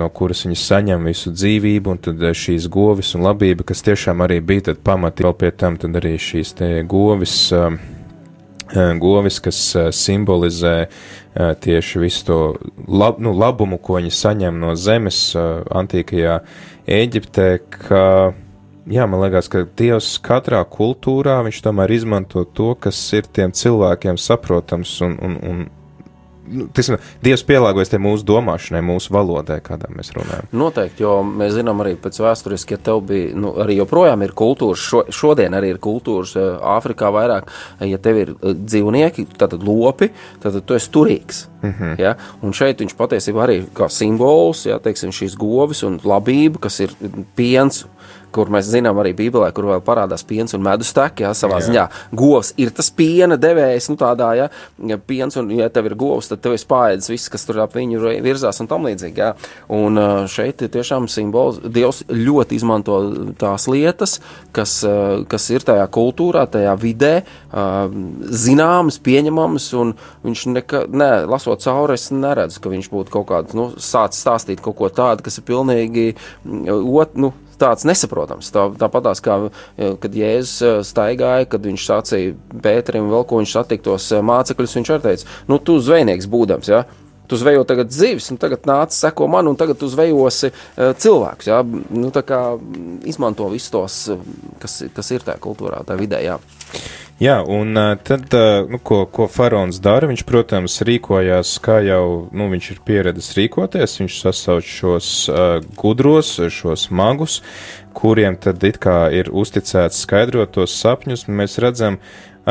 no 0.00 0.08
kuras 0.16 0.46
viņi 0.46 0.58
saņem 0.62 1.10
visu 1.10 1.34
dzīvību, 1.36 1.92
un 1.92 2.00
tad 2.08 2.24
šīs 2.36 2.68
govis 2.72 3.14
un 3.16 3.24
labība, 3.26 3.64
kas 3.66 3.84
tiešām 3.86 4.24
arī 4.24 4.40
bija 4.44 4.74
pamati, 4.74 5.24
vēl 5.26 5.36
pie 5.38 5.50
tam 5.50 5.78
tad 5.80 5.96
arī 6.00 6.16
šīs 6.20 6.54
govis, 6.88 7.36
govis, 9.00 9.40
kas 9.42 9.62
simbolizē 9.96 10.74
tieši 11.34 12.02
visu 12.02 12.26
to 12.26 12.38
lab, 12.88 13.18
nu, 13.18 13.32
labumu, 13.34 13.78
ko 13.78 13.98
viņi 13.98 14.12
saņem 14.14 14.60
no 14.60 14.76
zemes 14.78 15.30
antīkajā 15.36 16.40
Ēģiptē, 16.90 17.48
ka 17.70 18.04
jā, 18.90 19.06
man 19.06 19.20
liekas, 19.22 19.50
ka 19.50 19.64
Dievs 19.78 20.16
katrā 20.24 20.62
kultūrā 20.66 21.40
viņš 21.46 21.60
tomēr 21.66 21.92
izmanto 21.94 22.44
to, 22.44 22.72
kas 22.74 22.98
ir 23.14 23.28
tiem 23.30 23.52
cilvēkiem 23.54 24.18
saprotams 24.18 24.96
un, 25.06 25.18
un, 25.22 25.36
un 25.50 25.60
nu, 26.50 26.66
tiesam, 26.74 26.98
Dievs 27.24 27.44
pielāgojas 27.46 27.92
mūsu 28.00 28.26
domāšanai, 28.28 28.82
mūsu 28.84 29.12
valodai, 29.14 29.60
kādā 29.64 29.90
mēs 29.94 30.12
runājam. 30.16 30.48
Noteikti, 30.56 31.04
jo 31.04 31.20
mēs 31.26 31.54
zinām 31.56 31.82
arī 31.84 31.94
pēc 32.00 32.20
vēsturiski, 32.22 32.76
ja 32.76 32.82
tev 32.90 33.02
bija, 33.08 33.32
nu, 33.38 33.52
arī 33.62 33.78
joprojām 33.80 34.24
ir 34.26 34.34
kultūras, 34.36 34.82
šo, 34.84 35.04
šodien 35.14 35.56
arī 35.56 35.74
ir 35.74 35.80
kultūras 35.82 36.36
Āfrikā 36.36 37.10
vairāk, 37.14 37.50
ja 37.86 38.00
tev 38.02 38.20
ir 38.24 38.34
dzīvnieki, 38.40 39.26
tātad 39.40 39.64
lopi, 39.66 40.10
tad 40.42 40.58
tu 40.66 40.76
esi 40.76 40.92
turīgs. 40.92 41.46
Mm 41.62 41.74
-hmm. 41.78 42.00
ja? 42.00 42.14
Un 42.42 42.52
šeit 42.52 42.80
viņš 42.80 42.96
patiesībā 42.96 43.44
arī 43.44 43.64
kā 43.74 43.88
simbols, 43.88 44.66
ja, 44.66 44.78
teiksim, 44.78 45.10
šīs 45.10 45.36
govis 45.36 45.82
un 45.82 46.00
labība, 46.04 46.58
kas 46.58 46.80
ir 46.80 46.90
piens, 47.36 47.84
kur 48.34 48.50
mēs 48.52 48.68
zinām 48.70 48.98
arī 49.02 49.12
Bībelē, 49.18 49.50
kur 49.54 49.66
vēl 49.70 49.82
parādās 49.84 50.24
piens 50.26 50.54
un 50.56 50.62
medus 50.64 50.92
teki, 50.96 51.24
jā, 51.26 51.32
savā 51.36 51.58
jā. 51.58 51.66
ziņā. 51.68 51.86
Govs 52.16 52.52
ir 52.60 52.72
tas 52.74 52.90
piena 52.94 53.38
devējs, 53.40 53.90
nu 53.90 53.98
tādā, 54.00 54.30
ja, 54.38 54.48
ja 54.86 54.98
piens 54.98 55.36
un, 55.40 55.50
ja 55.54 55.70
tev 55.72 55.90
ir 55.90 55.96
govs, 55.98 56.30
tad 56.30 56.42
tev 56.44 56.54
ir 56.54 56.62
spāēdis 56.62 57.10
viss, 57.10 57.30
kas 57.32 57.46
tur 57.48 57.62
ap 57.64 57.74
viņu 57.76 58.02
virzās 58.24 58.62
un 58.62 58.70
tam 58.70 58.86
līdzīgi, 58.88 59.22
jā. 59.22 59.32
Un 59.74 60.00
šeit 60.30 60.62
tiešām 60.62 61.08
simbols, 61.10 61.60
Dievs 61.70 62.02
ļoti 62.10 62.58
izmanto 62.58 63.00
tās 63.40 63.66
lietas, 63.70 64.18
kas, 64.56 64.78
kas 65.30 65.50
ir 65.54 65.66
tajā 65.66 65.86
kultūrā, 65.92 66.46
tajā 66.50 66.74
vidē, 66.80 67.12
zināmas, 68.44 69.00
pieņemamas, 69.02 69.68
un 69.80 69.94
viņš 70.26 70.46
nekā, 70.54 70.84
ne, 70.94 71.10
lasot 71.30 71.62
cauri, 71.64 71.98
es 71.98 72.10
neredzu, 72.14 72.62
ka 72.62 72.72
viņš 72.72 72.90
būtu 72.92 73.14
kaut 73.14 73.28
kāds, 73.30 73.56
nu, 73.58 73.70
sācis 73.80 74.22
stāstīt 74.24 74.62
kaut 74.64 74.78
ko 74.78 74.90
tādu, 74.94 75.26
kas 75.26 75.40
ir 75.40 75.46
pilnīgi, 75.50 76.10
ot, 76.70 77.16
nu, 77.20 77.32
tāds 77.60 77.86
nesaprotams. 77.88 78.50
Tā, 78.54 78.66
tāpatās 78.80 79.22
kā 79.24 79.36
e, 79.46 79.92
kad 80.00 80.16
Jēzus 80.16 80.56
e, 80.62 80.72
staigāja, 80.86 81.48
kad 81.50 81.68
viņš 81.68 81.86
sacīja 81.90 82.34
Pēterim 82.64 83.10
vēl 83.12 83.26
ko 83.28 83.42
viņš 83.42 83.54
satiktos 83.58 84.10
e, 84.14 84.24
mācekļus, 84.30 84.78
viņš 84.80 84.92
arī 84.96 85.06
teica, 85.06 85.38
nu, 85.50 85.60
tu 85.62 85.78
zvejnieks 85.84 86.30
būdams, 86.30 86.72
ja? 86.72 86.84
tu 87.30 87.38
zvejo 87.38 87.62
tagad 87.62 87.92
zivis, 87.94 88.26
un 88.34 88.40
tagad 88.42 88.64
nāc, 88.66 88.90
seko 88.90 89.28
man, 89.30 89.46
un 89.46 89.54
tagad 89.54 89.78
tu 89.78 89.86
zvejosi 89.86 90.48
uh, 90.50 90.90
cilvēkus. 90.98 91.46
Jā, 91.46 91.60
nu, 91.94 92.10
izmanto 93.06 93.46
visus 93.52 93.70
tos, 93.70 93.98
kas, 94.58 94.80
kas 94.96 95.12
ir 95.14 95.22
tajā 95.22 95.38
kultūrā, 95.38 95.84
tajā 95.86 96.00
vidē. 96.00 96.18
Jā. 96.26 96.40
Jā, 97.20 97.42
un 97.44 97.76
tad, 98.00 98.32
nu, 98.72 98.78
ko, 98.80 99.02
ko 99.12 99.26
faraons 99.28 99.76
dara, 99.84 100.08
viņš, 100.08 100.22
protams, 100.24 100.78
rīkojās, 100.88 101.50
kā 101.60 101.82
jau, 101.84 102.30
nu, 102.32 102.46
viņš 102.48 102.68
ir 102.72 102.78
pieredzis 102.88 103.34
rīkoties, 103.36 103.98
viņš 104.00 104.16
sasauc 104.22 104.64
šos 104.64 105.10
uh, 105.28 105.58
gudros, 105.76 106.30
šos 106.48 106.86
magus, 106.88 107.42
kuriem 107.92 108.38
tad 108.40 108.64
it 108.64 108.80
kā 108.80 109.10
ir 109.12 109.28
uzticēts 109.36 110.00
skaidrot 110.06 110.54
tos 110.56 110.78
sapņus, 110.80 111.26
mēs 111.28 111.60
redzam, 111.60 112.00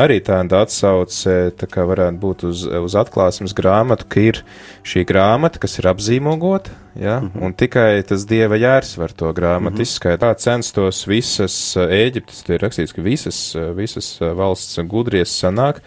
arī 0.02 0.18
tāda 0.24 0.62
atsauce, 0.64 1.52
tā 1.58 1.68
kā 1.70 1.84
varētu 1.88 2.20
būt 2.20 2.44
uz, 2.48 2.64
uz 2.66 2.96
atklāsmes 2.98 3.54
grāmatu, 3.56 4.06
ka 4.10 4.22
ir 4.22 4.42
šī 4.86 5.04
grāmata, 5.08 5.60
kas 5.62 5.78
ir 5.80 5.88
apzīmogota, 5.90 6.72
ja, 6.94 7.20
mm 7.20 7.30
-hmm. 7.30 7.44
un 7.44 7.54
tikai 7.54 8.02
tas 8.02 8.26
dieva 8.26 8.56
jērs 8.56 8.96
var 8.98 9.12
to 9.12 9.32
grāmatu 9.32 9.70
mm 9.70 9.76
-hmm. 9.76 9.82
izskaidrot. 9.82 10.20
Tā 10.20 10.34
censtos 10.38 11.06
visas 11.06 11.76
Ēģiptes, 11.76 12.42
tur 12.44 12.54
ir 12.54 12.60
rakstīts, 12.60 12.94
ka 12.94 13.02
visas, 13.02 13.56
visas 13.74 14.20
valsts 14.20 14.78
gudries 14.78 15.42
sanāk, 15.42 15.80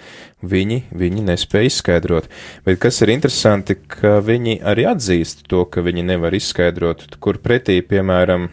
viņi, 0.44 0.84
viņi 0.92 1.22
nespēja 1.22 1.66
izskaidrot. 1.66 2.28
Bet 2.66 2.80
kas 2.80 3.02
ir 3.02 3.10
interesanti, 3.10 3.76
ka 3.76 4.20
viņi 4.20 4.62
arī 4.64 4.86
atzīst 4.96 5.48
to, 5.48 5.66
ka 5.66 5.82
viņi 5.82 6.04
nevar 6.04 6.34
izskaidrot, 6.34 7.18
kur 7.20 7.38
pretī, 7.38 7.82
piemēram, 7.82 8.50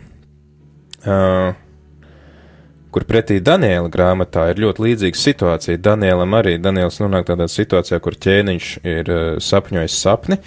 uh, 1.07 1.55
kur 2.95 3.07
pretī 3.09 3.39
Daniela 3.45 3.91
grāmatā 3.93 4.49
ir 4.51 4.61
ļoti 4.65 4.85
līdzīga 4.87 5.21
situācija. 5.21 5.81
Danielam 5.83 6.35
arī 6.39 6.57
Daniels 6.63 7.01
nonāk 7.03 7.29
tādā 7.31 7.47
situācijā, 7.51 8.01
kur 8.03 8.19
ķēniņš 8.19 8.69
ir 8.83 9.11
uh, 9.11 9.23
sapņojis 9.43 9.99
sapni. 10.03 10.41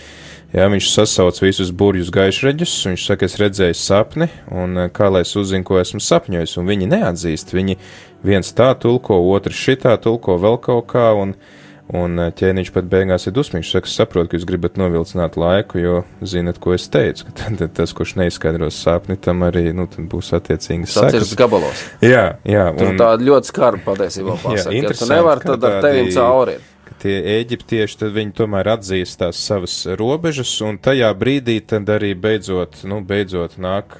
Jā, 0.53 0.67
viņš 0.69 0.91
sasauc 0.91 1.39
visus 1.41 1.71
burjus 1.73 2.11
gaišreģus, 2.13 2.75
viņš 2.91 3.07
saka, 3.09 3.25
es 3.25 3.39
redzēju 3.41 3.79
sapni, 3.79 4.29
un 4.53 4.85
uh, 4.85 4.91
kā 4.93 5.09
lai 5.13 5.23
es 5.25 5.33
uzzinu, 5.39 5.65
ko 5.67 5.79
esmu 5.81 6.03
sapņojis, 6.03 6.59
viņi 6.69 6.91
neatzīst. 6.91 7.55
Viņi 7.55 7.79
viens 8.27 8.53
tā 8.55 8.73
tulko, 8.79 9.17
otrs 9.33 9.57
šitā 9.57 9.95
tulko 10.03 10.37
vēl 10.43 10.59
kaut 10.61 10.91
kā, 10.93 11.09
un 11.17 11.33
uh, 11.33 11.59
Un 11.91 12.15
eh, 12.15 12.29
ķēniņš 12.31 12.71
pat 12.71 12.87
beigās 12.87 13.27
ir 13.27 13.35
dusmīgs. 13.35 13.73
Saka, 13.73 13.89
es 13.89 13.95
saprotu, 13.97 14.31
ka 14.31 14.37
jūs 14.37 14.47
gribat 14.47 14.77
novilcināt 14.79 15.35
laiku, 15.39 15.81
jo 15.83 15.95
zinat, 16.23 16.59
ko 16.63 16.75
es 16.77 16.87
teicu. 16.91 17.27
Tad, 17.35 17.57
tad 17.59 17.73
tas, 17.75 17.93
kurš 17.95 18.15
neizskaidros 18.21 18.79
sāpni, 18.79 19.19
tam 19.19 19.43
arī 19.47 19.69
nu, 19.75 19.89
būs 20.11 20.31
attiecīgi 20.37 20.87
saktas 20.89 21.33
gabalos. 21.39 21.83
Jā, 22.03 22.37
jā. 22.47 22.69
Un... 22.71 22.99
Tā 23.01 23.15
ļoti 23.19 23.51
skarba 23.51 23.83
patiesībā 23.91 24.37
pasaka. 24.45 24.77
Ja 24.77 24.93
tu 24.93 25.09
nevar, 25.11 25.43
tad 25.43 25.67
ar 25.67 25.81
tevim 25.83 26.13
cauri. 26.15 26.61
Tie 27.03 27.17
eģiptieši, 27.41 27.97
tad 27.99 28.13
viņi 28.15 28.31
tomēr 28.37 28.69
atzīst 28.77 29.17
tās 29.19 29.39
savas 29.43 29.73
robežas, 29.99 30.53
un 30.63 30.77
tajā 30.79 31.09
brīdī 31.19 31.57
tad 31.67 31.89
arī 31.91 32.13
beidzot, 32.15 32.77
nu, 32.87 33.01
beidzot 33.03 33.57
nāk, 33.59 33.97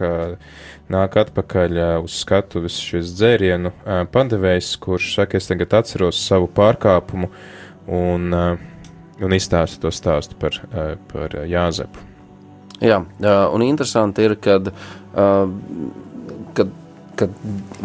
nāk 0.94 1.18
atpakaļ 1.20 1.82
uz 1.98 2.22
skatuves 2.22 2.78
šis 2.80 3.12
dzērienu 3.18 3.74
pandevējs, 4.14 4.78
kurš 4.84 5.10
saka, 5.18 5.42
es 5.42 5.52
tagad 5.52 5.76
atceros 5.82 6.22
savu 6.30 6.48
pārkāpumu, 6.56 7.28
uh, 7.28 7.63
un, 7.88 8.30
uh, 8.34 9.24
un 9.24 9.36
izstāsta 9.36 9.82
to 9.84 9.92
stāstu 9.94 10.40
par, 10.40 10.58
uh, 10.72 10.96
par 11.12 11.38
Jāzepu. 11.50 12.10
Jā, 12.84 12.98
un 13.54 13.64
interesanti 13.64 14.26
ir, 14.26 14.34
kad, 14.44 14.66
kad, 15.14 16.72
kad 17.16 17.36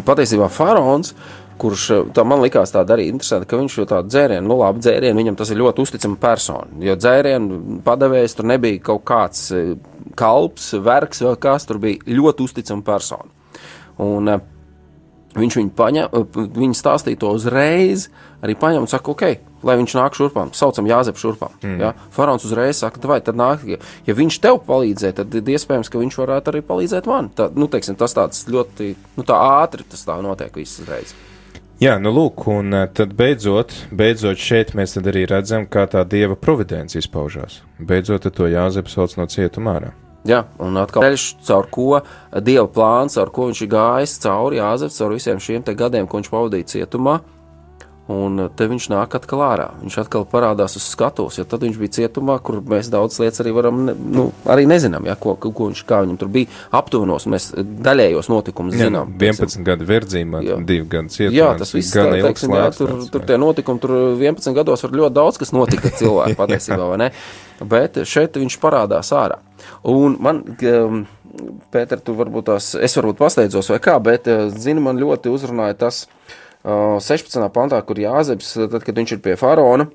patiesībā 0.03 0.49
faraons 0.51 1.13
kurš 1.59 1.85
man 2.27 2.41
likās 2.43 2.71
tāda 2.73 2.95
arī 2.95 3.09
interesanta, 3.11 3.47
ka 3.49 3.59
viņš 3.59 3.77
jau 3.79 3.87
tādu 3.89 4.11
dzērienu, 4.11 4.47
nu 4.47 4.57
labi, 4.61 4.81
dzērienu, 4.83 5.19
viņam 5.19 5.37
tas 5.39 5.51
ir 5.51 5.59
ļoti 5.59 5.83
uzticama 5.83 6.19
persona. 6.21 6.69
Jo 6.83 6.95
dzērienu 6.99 7.79
padevējs 7.85 8.37
tur 8.37 8.47
nebija 8.49 8.83
kaut 8.91 9.03
kāds 9.09 9.49
kalps, 10.19 10.71
vergs 10.85 11.23
vai 11.25 11.35
kas, 11.41 11.67
tur 11.67 11.81
bija 11.83 12.19
ļoti 12.19 12.47
uzticama 12.47 12.85
persona. 12.87 13.27
Un 14.03 14.31
viņš 15.35 15.59
viņu 15.59 15.75
paņem, 15.77 16.31
viņa 16.55 16.79
stāstīja 16.79 17.19
to 17.23 17.33
uzreiz, 17.35 18.07
arī 18.43 18.55
paņem 18.59 18.87
un 18.87 18.91
saka, 18.91 19.15
ok, 19.15 19.48
lai 19.65 19.77
viņš 19.79 19.95
nāk 19.97 20.17
šurpām. 20.17 20.53
Saucam 20.57 20.87
Jāzepu 20.89 21.21
šurpām. 21.21 21.55
Mm. 21.63 21.79
Ja? 21.83 21.93
Faraons 22.15 22.45
uzreiz 22.47 22.81
saka, 22.81 23.01
vai 23.09 23.19
tad 23.25 23.39
nāk, 23.39 23.65
ja, 23.67 23.79
ja 24.07 24.17
viņš 24.17 24.39
tev 24.43 24.61
palīdzē, 24.67 25.13
tad 25.21 25.39
iespējams, 25.39 25.91
ka 25.91 26.01
viņš 26.01 26.19
varētu 26.21 26.53
arī 26.53 26.63
palīdzēt 26.65 27.09
man. 27.09 27.31
Tā, 27.35 27.49
nu, 27.55 27.69
teiksim, 27.71 27.97
tas 27.99 28.15
tāds 28.17 28.45
ļoti 28.51 28.93
nu, 29.19 29.25
tā 29.27 29.39
ātri 29.59 29.87
tas 29.89 30.05
tā 30.07 30.19
notiek 30.23 30.55
visas 30.61 30.87
reizes. 30.89 31.17
Jā, 31.79 31.93
nu 31.95 32.11
lūk, 32.11 32.43
un 32.51 32.75
eh, 32.75 32.89
tad 32.91 33.13
beidzot, 33.15 33.71
beidzot 33.95 34.41
šeit 34.43 34.73
mēs 34.75 34.97
arī 34.99 35.23
redzam, 35.29 35.63
kā 35.63 35.85
tā 35.87 36.03
dieva 36.03 36.35
providence 36.35 36.99
izpaužās. 36.99 37.61
Beidzot, 37.79 38.27
to 38.35 38.49
Jāzepu 38.51 38.91
sauc 38.91 39.15
no 39.15 39.29
cietuma 39.31 39.77
ārā. 39.77 39.93
Jā, 40.27 40.41
un 40.59 40.75
atkal 40.81 41.05
ceļš, 41.05 41.25
caur 41.47 41.69
ko 41.71 42.01
dieva 42.43 42.67
plāns, 42.67 43.15
ar 43.21 43.31
ko 43.31 43.47
viņš 43.47 43.61
ir 43.63 43.71
gājis 43.71 44.17
cauri 44.25 44.59
Jāzeps, 44.59 44.97
caur 44.99 45.15
visiem 45.15 45.39
šiem 45.39 45.63
gadiem, 45.63 46.07
ko 46.07 46.19
viņš 46.19 46.31
pavadīja 46.33 46.67
cietumā, 46.73 47.21
Un 48.09 48.41
te 48.57 48.65
viņš 48.65 48.87
nāk 48.89 49.13
atkal 49.19 49.41
ārā. 49.45 49.65
Viņš 49.83 49.95
atkal 50.01 50.23
parādās 50.25 50.73
uz 50.79 50.85
skatuves, 50.89 51.35
jo 51.37 51.43
tad 51.45 51.61
viņš 51.61 51.75
bija 51.77 51.93
cietumā, 51.99 52.39
kur 52.41 52.57
mēs 52.65 52.87
daudz 52.89 53.19
lietas 53.21 53.43
arī 53.43 53.53
varam, 53.53 53.83
ne, 53.85 53.93
nu, 53.93 54.23
arī 54.49 54.65
nezinām, 54.69 55.05
ja, 55.05 55.13
ko, 55.13 55.35
ko 55.37 55.67
viņš, 55.67 55.83
kā 55.85 55.99
viņam 56.01 56.17
tur 56.17 56.31
bija 56.33 56.49
aptuvenos. 56.79 57.27
Mēs 57.29 57.51
daļējos 57.59 58.31
notikumus 58.33 58.79
zinām. 58.79 59.13
Jā, 59.13 59.35
11 59.35 59.61
gadu 59.67 59.85
verdzībā, 59.91 60.41
2 60.41 60.79
gadu 60.89 61.13
cietumā. 61.13 61.37
Jā, 61.37 61.51
tas 61.61 61.75
viss 61.77 61.93
gan 61.93 62.09
tā, 62.09 62.23
teiksim, 62.25 62.57
jā, 62.57 62.65
tur, 62.79 62.95
tur 63.13 63.29
tie 63.29 63.39
notikumi, 63.45 63.85
tur 63.85 63.95
11 63.99 64.57
gados 64.57 64.87
var 64.87 64.99
ļoti 65.03 65.17
daudz 65.21 65.41
kas 65.45 65.53
notika 65.53 65.93
cilvēku 66.01 66.41
patiesībā, 66.41 66.81
vai 66.95 66.99
ne? 67.05 67.13
Bet 67.61 68.01
šeit 68.09 68.41
viņš 68.41 68.57
parādās 68.57 69.13
ārā. 69.13 69.37
Un 69.85 70.17
man, 70.17 70.43
um, 70.73 71.05
Pēter, 71.69 72.01
tu 72.01 72.17
varbūt 72.17 72.49
tās, 72.49 72.73
es 72.73 72.95
varbūt 72.97 73.19
pasteidzos 73.21 73.69
vai 73.69 73.77
kā, 73.83 73.99
bet, 74.01 74.25
zini, 74.57 74.81
man 74.81 74.97
ļoti 74.97 75.29
uzrunāja 75.29 75.77
tas, 75.85 76.07
uh, 76.07 76.39
16. 76.63 77.39
pantā, 77.55 77.79
kur 77.87 77.99
Jāzeps, 77.99 78.53
tad, 78.67 78.83
kad 78.83 78.97
viņš 78.99 79.15
ir 79.15 79.21
pie 79.23 79.35
faraona, 79.39 79.87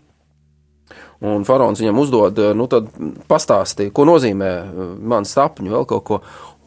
un 1.25 1.45
faraons 1.45 1.81
viņam 1.81 2.01
uzdod, 2.01 2.41
nu 2.57 2.67
tad 2.73 2.89
pastāstīja, 3.29 3.93
ko 3.95 4.07
nozīmē 4.09 4.51
man 5.01 5.29
sapņu, 5.29 5.73
vēl 5.75 5.87
kaut 5.91 6.07
ko, 6.09 6.21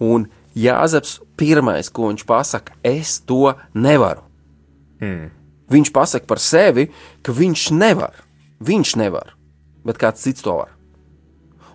un 0.03 0.29
Jāzeps 0.57 1.19
pirmais, 1.37 1.89
ko 1.93 2.11
viņš 2.11 2.23
pasaka, 2.29 2.77
es 2.85 3.19
to 3.25 3.53
nevaru. 3.77 4.23
Hmm. 5.01 5.29
Viņš 5.69 5.91
pasaka 5.93 6.25
par 6.29 6.41
sevi, 6.41 6.87
ka 7.21 7.35
viņš 7.35 7.67
nevar, 7.77 8.15
viņš 8.65 8.95
nevar, 8.97 9.35
bet 9.85 9.99
kāds 10.01 10.23
cits 10.25 10.45
to 10.45 10.55
var. 10.61 10.73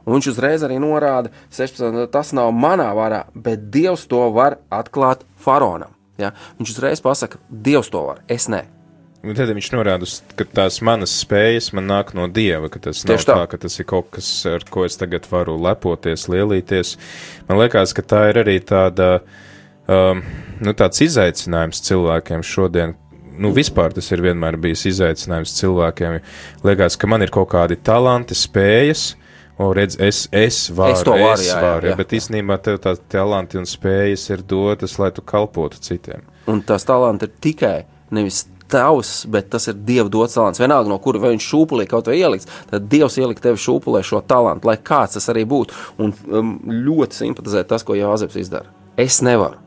Un 0.02 0.16
viņš 0.16 0.32
uzreiz 0.32 0.64
arī 0.66 0.80
norāda, 0.82 1.30
16. 1.54 2.08
tas 2.10 2.32
nav 2.34 2.50
manā 2.50 2.88
varā, 2.96 3.24
bet 3.34 3.68
Dievs 3.70 4.08
to 4.10 4.24
var 4.34 4.58
atklāt 4.66 5.22
faraonam. 5.38 5.94
Ja? 6.22 6.32
Viņš 6.60 6.76
uzreiz 6.76 7.02
pasaka, 7.04 7.40
Dievs 7.50 7.90
to 7.92 8.06
var, 8.08 8.22
es 8.30 8.48
ne. 8.52 8.64
Un 9.22 9.36
tad 9.38 9.52
viņš 9.54 9.68
norāda, 9.70 10.06
ka 10.34 10.44
tās 10.50 10.80
manas 10.82 11.12
spējas 11.22 11.68
man 11.76 11.86
nāk 11.86 12.10
no 12.18 12.24
dieva, 12.26 12.66
ka 12.72 12.80
tas 12.82 13.04
Tieši 13.04 13.12
nav 13.12 13.20
tā. 13.22 13.36
tā, 13.38 13.50
ka 13.52 13.60
tas 13.64 13.78
ir 13.78 13.86
kaut 13.86 14.08
kas, 14.16 14.30
ar 14.50 14.64
ko 14.66 14.82
es 14.82 14.98
tagad 14.98 15.28
varu 15.30 15.54
lepoties, 15.62 16.26
lielīties. 16.32 16.96
Man 17.46 17.60
liekas, 17.62 17.94
ka 17.94 18.02
tā 18.02 18.24
ir 18.32 18.40
arī 18.42 18.56
tāda, 18.66 19.12
um, 19.86 20.24
nu, 20.58 20.74
tāds 20.74 21.04
izaicinājums 21.06 21.84
cilvēkiem 21.86 22.42
šodien. 22.42 22.96
Nu, 23.38 23.54
vispār 23.54 23.94
tas 23.94 24.10
ir 24.10 24.24
vienmēr 24.26 24.58
bijis 24.60 24.88
izaicinājums 24.90 25.54
cilvēkiem. 25.60 26.18
Liekas, 26.66 26.98
ka 26.98 27.06
man 27.06 27.22
ir 27.22 27.30
kaut 27.32 27.52
kādi 27.54 27.78
talanti, 27.78 28.34
spējas, 28.36 29.12
O, 29.60 29.68
redz, 29.76 29.98
es, 30.00 30.24
es 30.32 30.64
varu, 30.72 30.96
es 30.96 31.04
to 31.04 31.12
varu, 31.12 31.40
es 31.40 31.50
jā, 31.50 31.58
varu 31.60 31.86
jā, 31.86 31.92
jā. 31.92 31.98
bet 32.00 32.14
īstenībā 32.16 32.56
tev 32.64 32.78
tās 32.82 33.02
talanti 33.12 33.60
un 33.60 33.68
spējas 33.68 34.24
ir 34.32 34.44
dotas, 34.48 34.96
lai 34.98 35.10
tu 35.12 35.24
kalpotu 35.24 35.80
citiem. 35.84 36.24
Un 36.50 36.62
tās 36.66 36.88
talanti 36.88 37.28
ir 37.28 37.34
tikai 37.44 37.76
nevis 38.16 38.46
tavs, 38.72 39.10
bet 39.28 39.50
tas 39.52 39.68
ir 39.68 39.76
Dieva 39.86 40.08
dots 40.12 40.36
talants. 40.38 40.60
Vienalga, 40.62 40.90
no 40.90 40.98
kura 41.02 41.20
viņš 41.22 41.48
šūpulī 41.50 41.86
kaut 41.90 42.08
vai 42.08 42.16
ieliks, 42.20 42.48
tad 42.70 42.88
Dievs 42.92 43.18
ielika 43.20 43.44
tevi 43.44 43.60
šūpulē 43.60 44.00
šo 44.06 44.22
talantu, 44.28 44.70
lai 44.70 44.78
kāds 44.80 45.18
tas 45.18 45.28
arī 45.32 45.44
būtu. 45.48 45.76
Un 46.02 46.14
um, 46.32 46.54
ļoti 46.88 47.20
simpatizē 47.20 47.66
tas, 47.68 47.84
ko 47.84 47.96
Jāzeps 47.98 48.38
izdara. 48.40 48.72
Es 49.00 49.20
nevaru, 49.24 49.60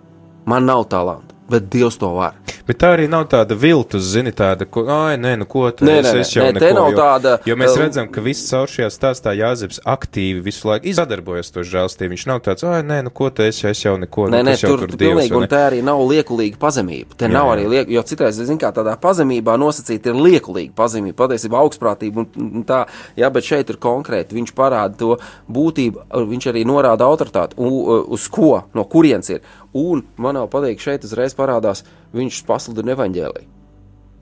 man 0.50 0.66
nav 0.70 0.88
talantu, 0.90 1.35
bet 1.50 1.70
Dievs 1.72 1.98
to 2.02 2.10
var. 2.16 2.36
Bet 2.66 2.80
tā 2.82 2.90
arī 2.96 3.06
nav 3.10 3.28
tāda 3.30 3.54
viltus, 3.58 4.08
zini, 4.10 4.32
tāda, 4.34 4.66
ko, 4.66 4.86
ai, 4.90 5.20
nē, 5.22 5.36
nu 5.42 5.46
ko 5.50 5.68
tā, 5.70 5.86
nē, 5.86 6.00
nē, 6.02 6.14
es 6.24 6.32
jau 6.34 6.48
nē, 6.48 6.56
neko, 6.58 6.70
nav 6.74 6.88
jo, 6.90 6.98
tāda. 6.98 7.34
Jo 7.46 7.58
mēs 7.62 7.76
redzam, 7.78 8.08
ka 8.10 8.24
viss 8.26 8.48
caur 8.50 8.72
šajā 8.72 8.88
stāstā 8.94 9.36
Jāzeps 9.38 9.78
aktīvi 9.86 10.42
visu 10.46 10.72
laiku 10.72 10.94
sadarbojas 10.98 11.54
to 11.54 11.62
žēlstību. 11.68 12.16
Viņš 12.16 12.24
nav 12.32 12.42
tāds, 12.48 12.66
ai, 12.66 12.80
nē, 12.88 13.04
nu 13.06 13.14
ko 13.14 13.30
te 13.30 13.46
es, 13.52 13.60
es 13.70 13.84
jau 13.86 13.94
neko, 14.02 14.26
nē, 14.34 14.42
nē, 14.48 14.56
tur, 14.62 14.82
tur 14.82 14.98
pilnīgi, 14.98 15.30
dievs, 15.30 15.38
un 15.38 15.46
tā 15.52 15.62
arī 15.68 15.84
nav 15.86 16.02
liekulīga 16.10 16.58
pazemība. 16.62 17.20
Te 17.20 17.30
jā, 17.30 17.34
nav 17.36 17.52
arī 17.54 17.68
liek, 17.76 17.92
jo 17.94 18.06
citreiz, 18.10 18.42
zin 18.50 18.62
kā 18.62 18.72
tādā 18.74 18.96
pazemībā 19.02 19.58
nosacīt 19.62 20.10
ir 20.10 20.18
liekulīga 20.18 20.74
pazemība, 20.78 21.20
patiesībā 21.22 21.62
augstprātība 21.62 22.26
un 22.26 22.66
tā, 22.66 22.82
jā, 23.20 23.30
bet 23.30 23.46
šeit 23.46 23.70
ir 23.70 23.80
konkrēti, 23.86 24.40
viņš 24.40 24.56
parāda 24.58 24.98
to 25.04 25.20
būtību, 25.54 26.08
viņš 26.34 26.50
arī 26.50 26.66
norāda 26.66 27.06
autoritāti, 27.06 27.62
uz 27.62 28.26
ko, 28.34 28.56
no 28.74 28.90
kurienes 28.90 29.30
ir. 29.38 29.46
Un 29.76 30.06
man 30.22 30.40
jau 30.40 30.48
patīk, 30.52 30.80
šeit 30.80 31.04
uzreiz 31.08 31.36
parādās, 31.36 31.84
viņš 32.16 32.46
pasludina 32.48 32.96
evaņģēliju. 32.96 33.52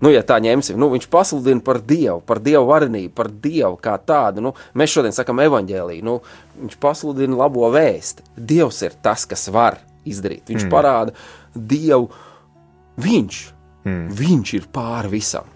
Nu, 0.03 0.09
ja 0.11 0.23
tā 0.27 0.35
ņemsim, 0.43 0.75
nu, 0.81 0.89
viņš 0.91 1.05
pasludina 1.11 1.63
par 1.63 1.77
Dievu, 1.87 2.17
par 2.27 2.41
Dievu 2.43 2.65
varenību, 2.67 3.13
par 3.15 3.29
Dievu 3.31 3.77
kā 3.79 3.93
tādu. 4.03 4.43
Nu, 4.43 4.51
mēs 4.75 4.91
šodien 4.91 5.15
sakām 5.15 5.39
evaņģēliju. 5.45 6.03
Nu, 6.03 6.17
viņš 6.59 6.75
pasludina 6.83 7.37
labo 7.39 7.69
vēstu. 7.71 8.25
Dievs 8.35 8.81
ir 8.83 8.97
tas, 9.05 9.23
kas 9.29 9.47
var 9.53 9.79
izdarīt. 10.03 10.49
Viņš 10.51 10.65
mm. 10.65 10.73
parāda 10.73 11.15
Dievu. 11.55 12.09
Viņš, 12.99 13.39
mm. 13.85 14.03
viņš 14.19 14.55
ir 14.59 14.67
pāri 14.75 15.13
visam. 15.15 15.52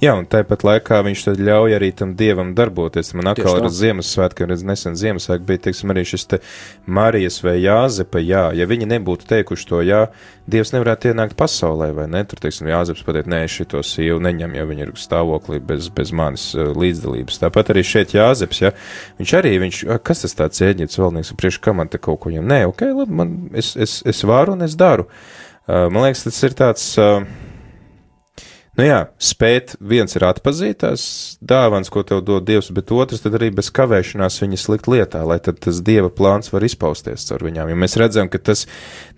Jā, 0.00 0.12
un 0.12 0.26
tāpat 0.28 0.64
laikā 0.66 0.98
viņš 1.06 1.22
tad 1.24 1.40
ļauj 1.40 1.76
arī 1.78 1.88
tam 1.96 2.12
dievam 2.18 2.52
darboties. 2.56 3.14
Man 3.16 3.30
atkal 3.30 3.58
ar 3.58 3.68
Ziemassvētkiem, 3.72 4.50
redz, 4.50 4.64
nesen 4.66 4.96
Ziemassvētku 4.98 5.48
bija, 5.48 5.62
teiksim, 5.68 5.92
arī 5.92 6.04
šis 6.08 6.26
te 6.28 6.40
Marijas 6.84 7.38
vai 7.44 7.56
Jāzepa, 7.62 8.20
jā, 8.20 8.50
ja 8.56 8.66
viņi 8.68 8.88
nebūtu 8.92 9.28
teikuši 9.30 9.68
to 9.70 9.80
jā, 9.86 10.02
Dievs 10.46 10.70
nevarētu 10.70 11.10
ienākt 11.10 11.34
pasaulē, 11.38 11.88
vai 11.96 12.04
ne? 12.12 12.20
Tur, 12.28 12.38
teiksim, 12.44 12.68
Jāzeps 12.70 13.02
pateikt, 13.06 13.30
nē, 13.32 13.40
šito 13.50 13.80
sīvu 13.82 14.20
neņem, 14.22 14.52
ja 14.54 14.66
viņi 14.68 14.84
ir 14.84 14.92
stāvoklī 15.00 15.58
bez, 15.64 15.88
bez 15.96 16.12
manis 16.14 16.44
uh, 16.54 16.70
līdzdalības. 16.76 17.40
Tāpat 17.42 17.72
arī 17.74 17.82
šeit 17.86 18.14
Jāzeps, 18.14 18.62
ja, 18.62 18.70
viņš 19.18 19.34
arī, 19.40 19.56
viņš, 19.64 19.82
kas 20.06 20.22
tas 20.22 20.38
tāds 20.38 20.62
ēģits 20.62 21.00
valnieks, 21.02 21.34
priekš 21.40 21.58
kā 21.64 21.74
man 21.74 21.90
te 21.90 21.98
kaut 21.98 22.20
ko 22.22 22.30
jām, 22.30 22.46
nē, 22.46 22.62
ok, 22.70 22.86
labi, 22.92 23.18
man, 23.18 23.34
es, 23.58 23.72
es, 23.74 23.98
es 24.06 24.22
varu 24.28 24.54
un 24.54 24.62
es 24.68 24.78
daru. 24.78 25.08
Man 25.66 26.04
liekas, 26.04 26.22
tas 26.28 26.38
ir 26.46 26.54
tāds, 26.54 26.86
uh, 27.02 27.26
Nu 28.76 28.84
jā, 28.84 28.98
spēt 29.16 29.72
viens 29.80 30.12
ir 30.18 30.24
atpazīt 30.28 30.82
tās 30.82 31.02
dāvāns, 31.40 31.88
ko 31.92 32.02
tev 32.04 32.20
dod 32.26 32.44
Dievs, 32.44 32.68
bet 32.76 32.90
otrs 32.92 33.22
tad 33.24 33.38
arī 33.38 33.48
bez 33.56 33.70
kavēšanās 33.72 34.36
viņas 34.42 34.66
likt 34.68 34.90
lietā, 34.92 35.22
lai 35.24 35.38
tad 35.40 35.62
tas 35.64 35.78
Dieva 35.84 36.10
plāns 36.12 36.52
var 36.52 36.66
izpausties 36.66 37.24
caur 37.30 37.46
viņām. 37.46 37.70
Jo 37.72 37.78
mēs 37.80 37.96
redzam, 37.96 38.28
ka 38.28 38.36
tas 38.50 38.66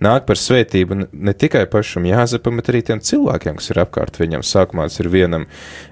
nāk 0.05 0.29
par 0.29 0.39
svētību 0.39 1.01
ne 1.11 1.35
tikai 1.35 1.65
pašam 1.73 2.07
Jāzepam, 2.07 2.63
bet 2.63 2.71
arī 2.71 2.85
tiem 2.87 3.03
cilvēkiem, 3.03 3.59
kas 3.59 3.73
ir 3.75 3.83
apkārt 3.83 4.23
viņam. 4.23 4.47
Sākumā 4.47 4.87
tas 4.93 5.03
ir 5.03 5.11
vienam 5.11 5.49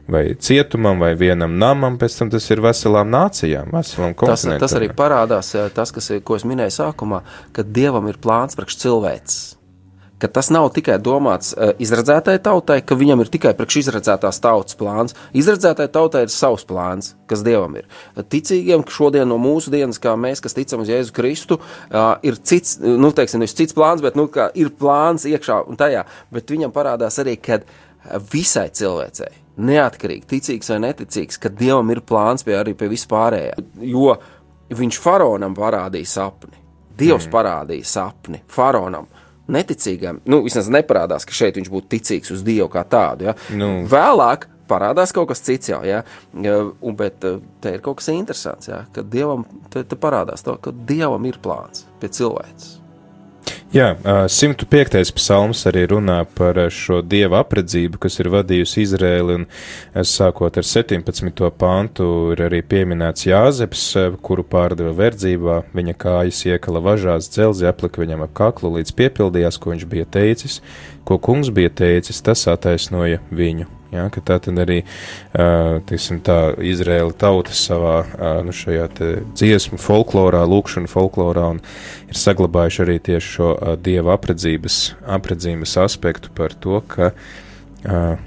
vai 0.07 0.29
cietumam 0.38 1.02
vai 1.02 1.16
vienam 1.18 1.59
namam, 1.59 1.98
pēc 1.98 2.20
tam 2.20 2.31
tas 2.31 2.46
ir 2.55 2.62
veselām 2.62 3.11
nācijām, 3.11 3.74
veselām 3.74 4.14
kontinentam. 4.14 4.62
Tas, 4.62 4.76
tas 4.76 4.79
arī 4.79 4.92
parādās, 4.94 5.50
tas, 5.74 5.90
kas, 5.90 6.12
ko 6.22 6.38
es 6.38 6.46
minēju 6.46 6.79
sākumā, 6.79 7.24
ka 7.50 7.66
Dievam 7.66 8.07
ir 8.07 8.22
plāns 8.22 8.55
priekš 8.55 8.79
cilvēks 8.87 9.42
ka 10.22 10.29
tas 10.33 10.48
nav 10.55 10.70
tikai 10.76 10.96
domāts 11.02 11.52
uh, 11.55 11.72
izredzētai 11.83 12.37
tautai, 12.44 12.79
ka 12.87 12.96
viņam 12.98 13.22
ir 13.22 13.31
tikai 13.33 13.52
priekš 13.59 13.81
izredzētās 13.83 14.40
tautas 14.44 14.79
plāns. 14.79 15.16
Izredzētai 15.37 15.88
tautai 15.92 16.24
ir 16.26 16.33
savs 16.33 16.66
plāns, 16.68 17.12
kas 17.31 17.44
dievam 17.46 17.76
ir. 17.81 17.88
Ticīgiem, 18.16 18.85
ka 18.87 18.96
šodien 18.96 19.29
no 19.29 19.38
mūsu 19.42 19.72
dienas, 19.74 20.00
kā 20.02 20.14
mēs, 20.20 20.42
kas 20.44 20.57
ticam 20.57 20.85
uz 20.85 20.92
Jēzu 20.92 21.14
Kristu, 21.16 21.61
uh, 21.61 22.14
ir 22.26 22.38
cits, 22.40 22.79
nu, 22.81 23.12
teiksim, 23.16 23.42
nevis 23.44 23.57
cits 23.59 23.76
plāns, 23.76 24.05
bet 24.05 24.16
nu, 24.18 24.29
ir 24.57 24.72
plāns 24.81 25.29
iekšā 25.29 25.62
un 25.68 25.81
tajā. 25.81 26.07
Bet 26.33 26.52
viņam 26.52 26.72
parādās 26.74 27.20
arī, 27.22 27.37
ka 27.40 27.61
visai 28.33 28.68
cilvēcei, 28.76 29.33
neatkarīgi, 29.66 30.29
ticīgs 30.31 30.70
vai 30.72 30.81
neticīgs, 30.87 31.40
ka 31.42 31.52
dievam 31.52 31.90
ir 31.92 32.05
plāns 32.07 32.46
pie 32.46 32.57
arī 32.59 32.76
pie 32.79 32.88
vispārējā. 32.92 33.57
Jo 33.85 34.16
viņš 34.76 34.98
faraonam 35.02 35.55
parādīja 35.57 36.12
sapni. 36.16 36.57
Dievs 36.96 37.26
mm. 37.26 37.33
parādīja 37.33 37.88
sapni 37.90 38.40
faraonam 38.48 39.09
neticīgam, 39.53 40.21
nu, 40.27 40.43
vismaz 40.47 40.69
neparādās, 40.73 41.27
ka 41.27 41.37
šeit 41.37 41.59
viņš 41.61 41.71
būtu 41.73 41.91
ticīgs 41.97 42.33
uz 42.35 42.45
Dievu 42.47 42.69
kā 42.73 42.85
tādu. 42.89 43.31
Ja? 43.31 43.37
Nu. 43.57 43.71
Vēlāk 43.91 44.49
parādās 44.71 45.15
kaut 45.15 45.31
kas 45.31 45.45
cits 45.47 45.71
jau, 45.71 45.83
ja? 45.87 46.03
Un, 46.35 46.97
bet 46.99 47.25
eh, 47.27 47.39
te 47.63 47.77
ir 47.77 47.85
kaut 47.85 48.01
kas 48.01 48.11
interesants, 48.15 48.71
ja? 48.71 48.85
ka 48.95 49.05
Dievam 49.07 49.47
te, 49.73 49.85
te 49.87 49.99
parādās 49.99 50.47
to, 50.47 50.57
ka 50.63 50.75
Dievam 50.89 51.29
ir 51.31 51.39
plāns 51.43 51.87
pie 52.03 52.11
cilvēces. 52.13 52.81
Jā, 53.75 53.91
105. 54.31 55.11
psalms 55.19 55.65
arī 55.69 55.83
runā 55.91 56.21
par 56.39 56.57
šo 56.73 57.03
dieva 57.05 57.43
apredzību, 57.43 57.99
kas 58.01 58.15
ir 58.23 58.31
vadījusi 58.33 58.85
Izrēli, 58.87 59.37
un 59.41 60.07
sākot 60.07 60.57
ar 60.57 60.65
17. 60.65 61.43
pantu 61.59 62.07
ir 62.33 62.45
arī 62.47 62.63
pieminēts 62.65 63.27
Jāzeps, 63.27 63.85
kuru 64.25 64.47
pārdeva 64.47 64.95
verdzībā, 64.97 65.59
viņa 65.77 65.97
kājas 65.99 66.45
iekala 66.49 66.81
važās 66.89 67.29
dzelzi, 67.35 67.69
aplika 67.69 68.01
viņam 68.01 68.25
ap 68.25 68.33
kaklu, 68.39 68.73
līdz 68.79 68.95
piepildījās, 68.97 69.61
ko 69.61 69.75
viņš 69.75 69.89
bija 69.93 70.09
teicis, 70.19 70.63
ko 71.05 71.19
kungs 71.19 71.53
bija 71.53 71.75
teicis, 71.83 72.23
tas 72.25 72.47
attaisnoja 72.49 73.21
viņu. 73.35 73.69
Ja, 73.97 74.07
tā 74.13 74.39
tad 74.43 74.61
arī 74.61 74.83
tiksim, 75.89 76.21
tā 76.25 76.55
Izraēla 76.61 77.15
tauta 77.19 77.55
savā 77.57 77.97
nu, 78.47 78.53
dziesmu 79.37 79.81
folklorā, 79.81 80.45
lūkšanu 80.49 80.91
folklorā 80.91 81.49
ir 82.11 82.21
saglabājuši 82.21 82.85
arī 82.85 83.01
tieši 83.11 83.35
šo 83.39 83.51
dieva 83.83 84.17
apredzības, 84.17 84.81
apredzības 85.19 85.77
aspektu 85.87 86.33
par 86.37 86.55
to, 86.61 86.81
ka, 86.91 87.13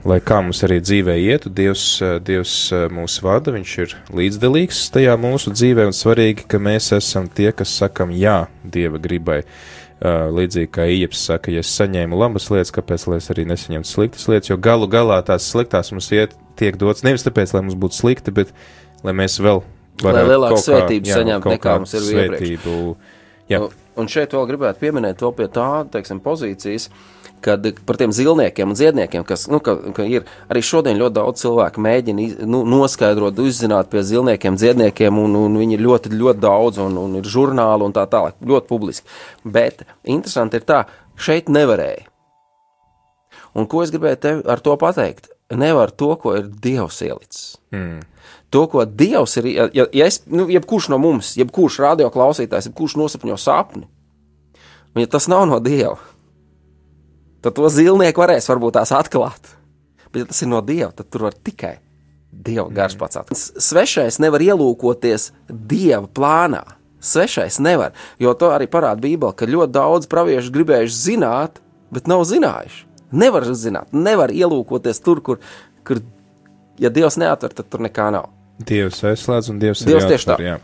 lai 0.07 0.19
kā 0.23 0.39
mums 0.45 0.63
arī 0.67 0.79
dzīvē 0.83 1.17
ietu, 1.19 1.51
Dievs, 1.51 1.87
Dievs 2.25 2.55
mūs 2.95 3.19
vada, 3.25 3.51
Viņš 3.55 3.73
ir 3.83 3.97
līdzdalīgs 4.15 4.85
tajā 4.95 5.17
mūsu 5.19 5.53
dzīvē 5.55 5.89
un 5.89 5.95
svarīgi, 5.95 6.47
ka 6.47 6.61
mēs 6.63 6.93
esam 6.95 7.27
tie, 7.27 7.51
kas 7.51 7.73
sakam 7.81 8.13
jā 8.15 8.45
Dieva 8.63 9.01
gribai. 9.01 9.43
Uh, 9.43 9.78
līdzīgi 10.01 10.69
kā 10.71 10.85
Ieps 10.87 11.25
saka, 11.27 11.51
ja 11.51 11.59
es 11.59 11.71
saņēmu 11.79 12.15
labas 12.19 12.49
lietas, 12.49 12.71
kāpēc 12.71 13.07
lai 13.11 13.17
es 13.19 13.29
arī 13.33 13.43
nesaņemtu 13.49 13.89
sliktas 13.89 14.27
lietas, 14.31 14.49
jo 14.49 14.57
galu 14.57 14.87
galā 14.87 15.17
tās 15.27 15.49
sliktās 15.51 15.91
mums 15.91 16.07
iet, 16.15 16.35
tiek 16.55 16.77
dots 16.79 17.03
nevis 17.03 17.25
tāpēc, 17.27 17.53
lai 17.53 17.61
mums 17.65 17.75
būtu 17.75 17.97
slikti, 17.99 18.31
bet 18.31 18.53
lai 19.03 19.11
mēs 19.13 19.39
vēl 19.43 19.59
Lai 19.99 20.13
varētu 20.13 20.29
lielāku 20.31 20.55
kaut 20.55 20.63
kā- 20.63 20.71
svētību 20.71 21.05
kaut 21.43 21.53
nekā 21.57 21.77
mums 21.77 21.93
ir 21.93 21.99
iepriekš. 22.01 22.39
svētību. 22.39 22.95
Jā. 23.49 23.59
Un- 23.65 23.69
Un 23.99 24.07
šeit 24.11 24.33
vēl 24.35 24.45
gribētu 24.49 24.79
pieminēt 24.83 25.21
vēl 25.23 25.33
pie 25.35 25.47
tā, 25.51 25.69
teiksim, 25.91 26.21
pozīcijas, 26.23 26.89
kad 27.43 27.63
par 27.87 27.97
tiem 27.99 28.11
zilniekiem 28.15 28.71
un 28.71 28.75
ziedniekiem, 28.79 29.23
kas, 29.27 29.45
nu, 29.51 29.61
ka, 29.63 29.75
ka 29.95 30.03
ir 30.07 30.25
arī 30.51 30.61
šodien 30.65 30.99
ļoti 30.99 31.15
daudz 31.17 31.43
cilvēku 31.43 31.83
mēģina 31.83 32.23
iz- 32.25 32.37
nu, 32.47 32.61
noskaidrot, 32.67 33.39
uzzināt 33.43 33.91
pie 33.91 34.03
zilniekiem, 34.03 34.57
ziedniekiem, 34.59 35.19
un, 35.23 35.35
un 35.39 35.57
viņi 35.61 35.77
ir 35.77 35.83
ļoti, 35.85 36.11
ļoti 36.19 36.43
daudz, 36.43 36.81
un, 36.83 36.97
un 36.99 37.17
ir 37.21 37.27
žurnāli 37.31 37.87
un 37.87 37.95
tā 37.95 38.03
tālāk, 38.11 38.35
ļoti 38.43 38.67
publiski. 38.71 39.07
Bet 39.43 39.85
interesanti 40.03 40.59
ir 40.59 40.67
tā, 40.67 40.83
šeit 41.19 41.51
nevarēja. 41.51 42.05
Un 43.57 43.65
ko 43.71 43.81
es 43.83 43.91
gribēju 43.95 44.19
tev 44.21 44.41
ar 44.51 44.61
to 44.63 44.75
pateikt? 44.79 45.31
Nevar 45.49 45.89
to, 45.91 46.13
ko 46.21 46.35
ir 46.37 46.49
Dievs 46.61 46.99
ielicis. 47.01 47.57
Mm. 47.73 48.03
To, 48.53 48.65
ko 48.69 48.83
Dievs 48.85 49.37
ir, 49.41 49.47
ja, 49.49 49.69
ja, 49.73 50.05
es, 50.05 50.21
nu, 50.29 50.45
jebkurš 50.49 50.89
no 50.93 50.99
mums, 51.01 51.35
jebkurš 51.37 51.79
radio 51.81 52.09
klausītājs, 52.13 52.69
jebkurš 52.69 52.97
nosapņo 53.01 53.37
sapni, 53.41 53.85
un 54.93 55.03
ja 55.03 55.09
tas 55.09 55.29
nav 55.29 55.47
no 55.49 55.59
Dieva, 55.61 55.97
tad 57.45 57.57
to 57.57 57.69
zilnieku 57.73 58.21
varēs 58.21 58.49
varbūt 58.49 58.77
tās 58.77 58.93
atklāt. 58.93 59.53
Bet, 60.09 60.23
ja 60.23 60.29
tas 60.31 60.41
ir 60.41 60.49
no 60.49 60.63
Dieva, 60.65 60.89
tad 60.93 61.09
tur 61.13 61.27
var 61.29 61.37
tikai 61.37 61.77
Dieva 62.29 62.67
gars 62.73 62.97
pats 62.97 63.21
atklāt. 63.21 63.61
Svešais 63.61 64.19
nevar 64.21 64.41
ielūkoties 64.45 65.31
Dieva 65.49 66.05
plānā. 66.09 66.65
Svešais 66.99 67.61
nevar, 67.63 67.93
jo 68.19 68.33
to 68.35 68.49
arī 68.51 68.67
parāda 68.67 68.99
Bībele, 69.05 69.31
ka 69.37 69.47
ļoti 69.47 69.71
daudz 69.71 70.09
praviešu 70.11 70.51
gribējuši 70.51 70.97
zināt, 70.99 71.61
bet 71.95 72.09
nav 72.11 72.25
zinājuši. 72.27 72.88
Nevar 73.11 73.47
zināt, 73.57 73.93
nevar 73.93 74.33
ielūkoties 74.33 75.01
tur, 75.05 75.23
kur, 75.25 75.39
kur 75.87 76.03
ja 76.79 76.91
Dievs 76.93 77.17
neatver, 77.21 77.53
tad 77.55 77.71
tur 77.71 77.85
nekā 77.85 78.11
nav. 78.15 78.29
Dievs 78.59 78.97
aizslēdz 79.07 79.53
un 79.53 79.59
Dievs, 79.61 79.85
Dievs 79.87 80.03
ir 80.03 80.11
jāatver, 80.11 80.41
jā. 80.43 80.55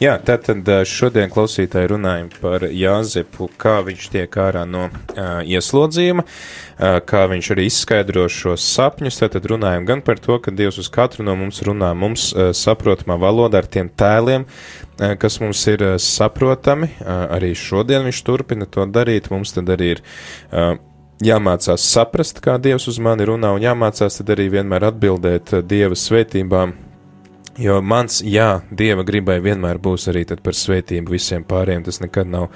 Jā, 0.00 0.12
tātad 0.24 0.68
ā, 0.72 0.78
šodien 0.88 1.28
klausītāji 1.32 1.90
runājam 1.90 2.30
par 2.40 2.64
Jāzepu, 2.64 3.50
kā 3.60 3.74
viņš 3.84 4.06
tiek 4.14 4.38
ārā 4.40 4.62
no 4.64 4.86
uh, 4.88 5.42
ieslodzījuma, 5.44 6.24
uh, 6.24 6.96
kā 7.04 7.26
viņš 7.28 7.50
arī 7.52 7.66
izskaidro 7.68 8.24
šos 8.32 8.64
sapņus, 8.72 9.20
tātad 9.20 9.48
runājam 9.52 9.84
gan 9.90 10.04
par 10.06 10.22
to, 10.24 10.38
ka 10.40 10.54
Dievs 10.56 10.80
uz 10.80 10.88
katru 10.92 11.26
no 11.28 11.34
mums 11.36 11.60
runā 11.66 11.90
mums 11.92 12.30
uh, 12.32 12.54
saprotamā 12.56 13.18
valodā 13.20 13.60
ar 13.60 13.68
tiem 13.68 13.90
tēliem, 14.00 14.46
uh, 14.48 15.12
kas 15.20 15.36
mums 15.44 15.60
ir 15.68 15.84
uh, 15.84 15.98
saprotami, 16.00 16.88
uh, 17.02 17.26
arī 17.36 17.52
šodien 17.52 18.08
viņš 18.08 18.22
turpina 18.30 18.64
to 18.64 18.88
darīt, 18.88 19.28
mums 19.34 19.52
tad 19.52 19.68
arī 19.76 19.98
ir 19.98 20.02
uh, 20.56 20.72
jāmācās 21.22 21.84
saprast, 21.86 22.40
kā 22.44 22.58
Dievs 22.62 22.88
uz 22.90 22.98
mani 23.02 23.26
runā, 23.28 23.54
un 23.56 23.64
jāmācās 23.64 24.20
tad 24.20 24.32
arī 24.34 24.48
vienmēr 24.58 24.90
atbildēt 24.92 25.54
uh, 25.56 25.66
Dieva 25.66 25.98
svētībām, 25.98 26.74
Jo 27.60 27.82
mans 27.84 28.22
jā, 28.24 28.62
dieva 28.72 29.02
gribai 29.04 29.34
vienmēr 29.44 29.76
būs 29.82 30.06
arī 30.08 30.22
par 30.40 30.56
svētību 30.56 31.12
visiem 31.12 31.42
pārējiem. 31.44 31.82
Tas 31.84 32.00
nekad 32.00 32.30
nav 32.32 32.46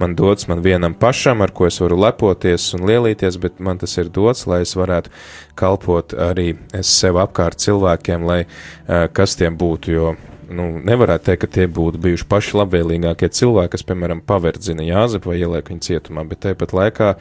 man 0.00 0.16
dots 0.18 0.48
man 0.50 0.64
vienam 0.64 0.96
pašam, 0.98 1.44
ar 1.44 1.52
ko 1.54 1.68
es 1.68 1.78
varu 1.78 2.00
lepoties 2.02 2.72
un 2.74 2.82
lielīties, 2.88 3.38
bet 3.38 3.60
man 3.62 3.78
tas 3.78 3.94
ir 4.02 4.10
dots, 4.10 4.48
lai 4.50 4.64
es 4.64 4.74
varētu 4.74 5.12
kalpot 5.54 6.16
arī 6.18 6.56
sev 6.82 7.20
apkārt 7.22 7.62
cilvēkiem, 7.62 8.26
lai 8.26 8.40
uh, 8.42 9.06
kas 9.14 9.38
tiem 9.38 9.54
būtu. 9.58 9.94
Jo 9.94 10.12
nu, 10.50 10.68
nevarētu 10.82 11.30
teikt, 11.30 11.44
ka 11.44 11.52
tie 11.60 11.70
būtu 11.70 12.02
bijuši 12.02 12.26
paši 12.28 12.58
labvēlīgākie 12.58 13.30
cilvēki, 13.38 13.76
kas, 13.76 13.86
piemēram, 13.86 14.26
paverdzina 14.26 14.84
Jāzepu 14.84 15.30
vai 15.30 15.38
ieliek 15.38 15.70
viņu 15.70 15.86
cietumā, 15.86 16.26
bet 16.28 16.42
tāpat 16.48 16.74
laikā 16.76 17.14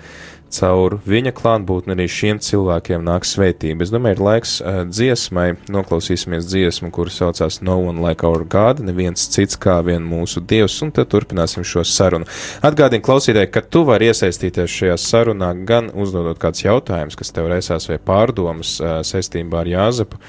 caur 0.55 0.97
viņa 1.07 1.33
klātbūtni 1.37 1.95
arī 1.95 2.07
šiem 2.11 2.41
cilvēkiem 2.43 3.03
nāk 3.07 3.25
svētība. 3.27 3.85
Es 3.85 3.93
domāju, 3.93 4.17
ir 4.17 4.23
laiks 4.27 4.53
uh, 4.61 4.81
dziesmai, 4.89 5.47
noklausīsimies 5.71 6.47
dziesmu, 6.49 6.91
kuru 6.93 7.13
saucās 7.13 7.61
No 7.65 7.79
One 7.87 8.03
Like 8.03 8.27
Our 8.27 8.45
God, 8.45 8.83
neviens 8.85 9.27
cits 9.33 9.59
kā 9.61 9.79
vien 9.87 10.05
mūsu 10.07 10.43
Dievs, 10.43 10.77
un 10.85 10.93
tad 10.95 11.11
turpināsim 11.13 11.65
šo 11.67 11.85
sarunu. 11.87 12.29
Atgādini 12.65 13.03
klausītāji, 13.05 13.51
ka 13.53 13.63
tu 13.65 13.85
vari 13.87 14.11
iesaistīties 14.11 14.79
šajā 14.79 14.97
sarunā 15.01 15.53
gan 15.67 15.91
uzdodot 15.91 16.41
kāds 16.41 16.65
jautājums, 16.65 17.19
kas 17.19 17.33
tev 17.35 17.51
reizās 17.51 17.89
vai 17.91 17.99
pārdomas 18.01 18.77
uh, 18.81 18.99
saistībā 19.07 19.63
ar 19.63 19.71
Jāzepu 19.75 20.21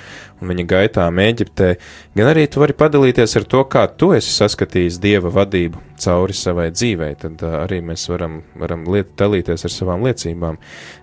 un 0.42 0.50
viņa 0.50 0.66
gaitām 0.68 1.20
Eģiptē, 1.22 1.70
gan 2.18 2.30
arī 2.32 2.46
tu 2.50 2.62
vari 2.62 2.76
padalīties 2.76 3.36
ar 3.38 3.46
to, 3.48 3.62
kā 3.70 3.86
tu 3.98 4.12
esi 4.16 4.32
saskatījis 4.34 4.98
Dieva 5.02 5.30
vadību 5.32 5.80
cauri 6.02 6.36
savai 6.36 6.68
dzīvei. 6.74 7.12
Tad 7.22 7.44
uh, 7.46 7.60
arī 7.62 7.80
mēs 7.86 8.08
varam, 8.10 8.40
varam 8.58 8.84
liet, 8.90 9.14
dalīties 9.18 9.66
ar 9.68 9.74
savām 9.74 10.06
liecībām, 10.12 10.60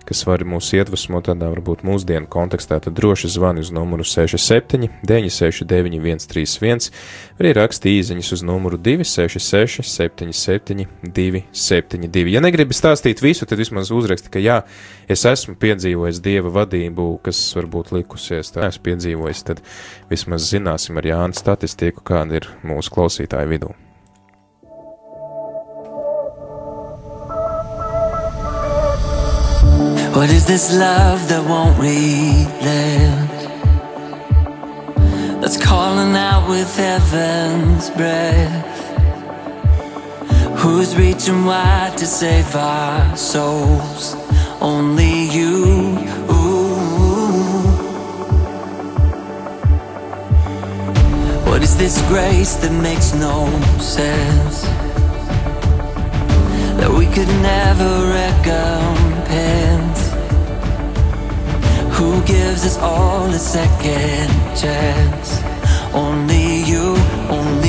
kas 0.08 0.22
var 0.26 0.44
mūs 0.48 0.70
iedvesmot 0.78 1.26
tādā 1.28 1.50
varbūt 1.52 1.84
mūsdienu 1.86 2.30
kontekstā. 2.30 2.80
Tad 2.80 2.96
droši 2.96 3.30
zvani 3.34 3.64
uz 3.64 3.72
numuru 3.74 4.06
67 4.06 4.88
969 5.06 6.24
131, 6.30 6.90
vai 7.36 7.44
arī 7.44 7.54
raksti 7.58 7.94
īziņas 7.98 8.32
uz 8.36 8.44
numuru 8.46 8.78
266 8.80 9.84
77 9.90 10.86
272. 11.04 12.34
Ja 12.34 12.42
negribi 12.44 12.76
stāstīt 12.76 13.22
visu, 13.24 13.48
tad 13.48 13.60
vismaz 13.60 13.92
uzraksti, 13.94 14.32
ka 14.32 14.42
jā, 14.42 14.62
es 15.10 15.26
esmu 15.28 15.56
piedzīvojis 15.60 16.22
Dieva 16.24 16.52
vadību, 16.60 17.12
kas 17.24 17.42
varbūt 17.58 17.94
likusies, 17.96 18.54
tā 18.54 18.68
esmu 18.70 18.88
piedzīvojis, 18.90 19.44
tad 19.50 19.62
vismaz 20.10 20.50
zināsim 20.52 21.00
ar 21.00 21.12
Jānu 21.12 21.38
statistiku, 21.38 22.04
kāda 22.06 22.40
ir 22.40 22.50
mūsu 22.66 22.94
klausītāju 22.94 23.56
vidū. 23.56 23.76
What 30.20 30.28
is 30.28 30.44
this 30.44 30.76
love 30.76 31.28
that 31.30 31.42
won't 31.48 31.78
relent? 31.78 33.30
That's 35.40 35.56
calling 35.56 36.14
out 36.14 36.46
with 36.46 36.76
heaven's 36.76 37.88
breath. 37.88 38.80
Who's 40.58 40.94
reaching 40.94 41.46
wide 41.46 41.96
to 41.96 42.04
save 42.04 42.54
our 42.54 43.16
souls? 43.16 44.14
Only 44.60 45.30
you. 45.30 45.96
What 51.48 51.62
is 51.62 51.78
this 51.78 51.98
grace 52.08 52.56
that 52.56 52.72
makes 52.82 53.14
no 53.14 53.48
sense? 53.78 54.60
That 56.76 56.90
we 56.90 57.06
could 57.06 57.32
never 57.40 57.90
recompense. 58.20 59.99
Who 62.00 62.22
gives 62.24 62.64
us 62.64 62.78
all 62.78 63.26
a 63.26 63.38
second 63.38 64.30
chance? 64.56 65.42
Only 65.92 66.62
you, 66.62 66.96
only 67.28 67.59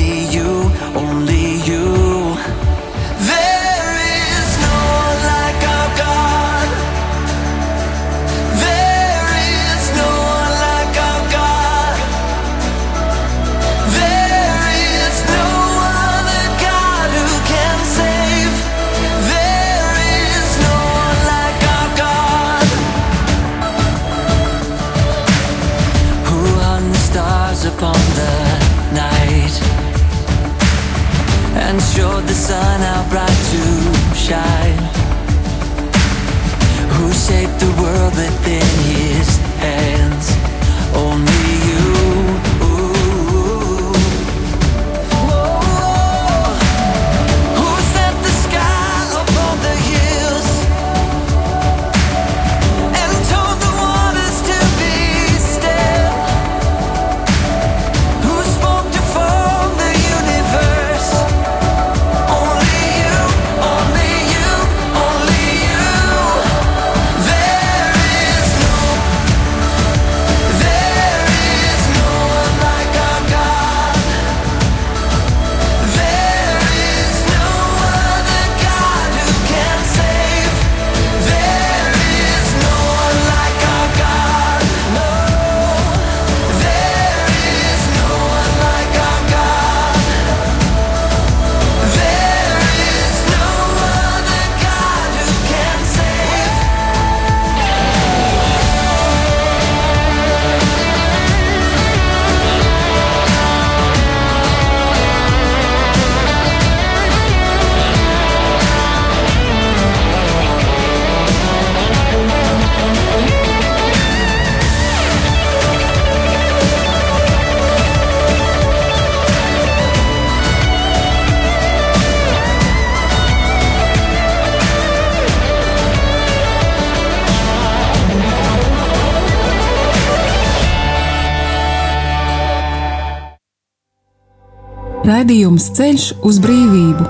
Raidījums 135.22 135.68
Ceļš 135.76 136.04
uz 136.26 136.38
brīvību. 136.42 137.04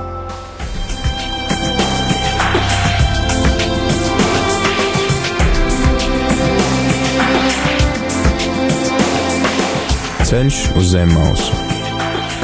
Ceļš 10.29 10.61
uz 10.77 10.93
zem 10.93 11.17
mausu 11.17 11.57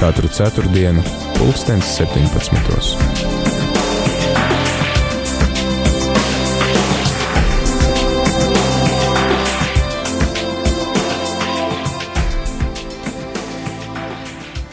katru 0.01 0.33
ceturtdienu, 0.33 1.05
pulkstens 1.37 1.99
17. 2.01 3.28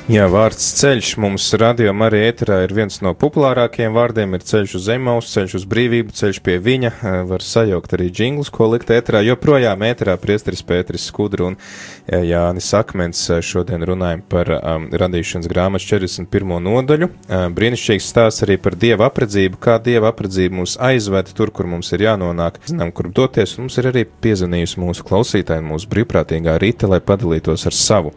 Jā, 0.06 0.28
vārds 0.30 0.62
ceļš 0.78 1.16
mums 1.18 1.48
radio 1.58 1.90
arī 2.06 2.20
ēterā 2.28 2.60
ir 2.62 2.74
viens 2.78 3.00
no 3.02 3.16
populārākajiem 3.18 3.96
vārdiem, 3.96 4.36
ir 4.38 4.44
ceļš 4.46 4.76
uz 4.78 4.84
zemaus, 4.86 5.32
ceļš 5.34 5.56
uz 5.58 5.66
brīvību, 5.66 6.14
ceļš 6.14 6.40
pie 6.46 6.60
viņa, 6.62 6.92
var 7.26 7.42
sajaukt 7.42 7.96
arī 7.98 8.12
džinglus, 8.14 8.52
ko 8.54 8.68
likt 8.70 8.94
ēterā, 8.94 9.24
joprojām 9.26 9.82
ēterā 9.88 10.14
priesteris 10.22 10.62
Pēteris 10.62 11.08
Skudru 11.10 11.50
un 11.50 11.58
Jānis 12.06 12.70
Akmens 12.78 13.26
šodien 13.42 13.82
runājam 13.90 14.22
par 14.30 14.54
um, 14.60 14.88
radīšanas 14.94 15.50
grāmatas 15.50 15.90
41. 15.90 16.54
nodaļu. 16.70 17.10
Uh, 17.10 17.50
brīnišķīgs 17.58 18.14
stāsts 18.14 18.46
arī 18.46 18.62
par 18.62 18.78
dieva 18.78 19.10
apredzību, 19.10 19.58
kā 19.58 19.82
dieva 19.82 20.14
apredzība 20.14 20.62
mūs 20.62 20.78
aizved 20.78 21.34
tur, 21.34 21.50
kur 21.50 21.66
mums 21.74 21.90
ir 21.98 22.06
jānonāk, 22.12 22.62
zinām, 22.70 22.94
kur 22.94 23.10
doties, 23.10 23.58
un 23.58 23.66
mums 23.66 23.82
ir 23.82 23.90
arī 23.90 24.06
piezvanījusi 24.06 24.86
mūsu 24.86 25.10
klausītāji, 25.10 25.66
mūsu 25.66 25.90
brīvprātīgā 25.98 26.62
Rīta, 26.62 26.94
lai 26.94 27.02
padalītos 27.02 27.66
ar 27.66 27.84
savu 27.86 28.14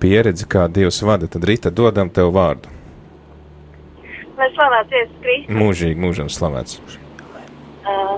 pieredzi, 0.00 0.46
kā 0.48 0.66
Dievs 0.72 1.02
vada, 1.06 1.28
tad 1.30 1.44
Rīta 1.48 1.72
dodam 1.72 2.10
tev 2.12 2.32
vārdu. 2.36 2.72
Lai 4.36 4.48
slavēts 4.52 4.92
Jēzus 4.92 5.20
Kristus. 5.24 5.56
Mūžīgi, 5.56 6.00
mūžam 6.00 6.28
slavēts. 6.32 6.80
Uh, 7.86 8.16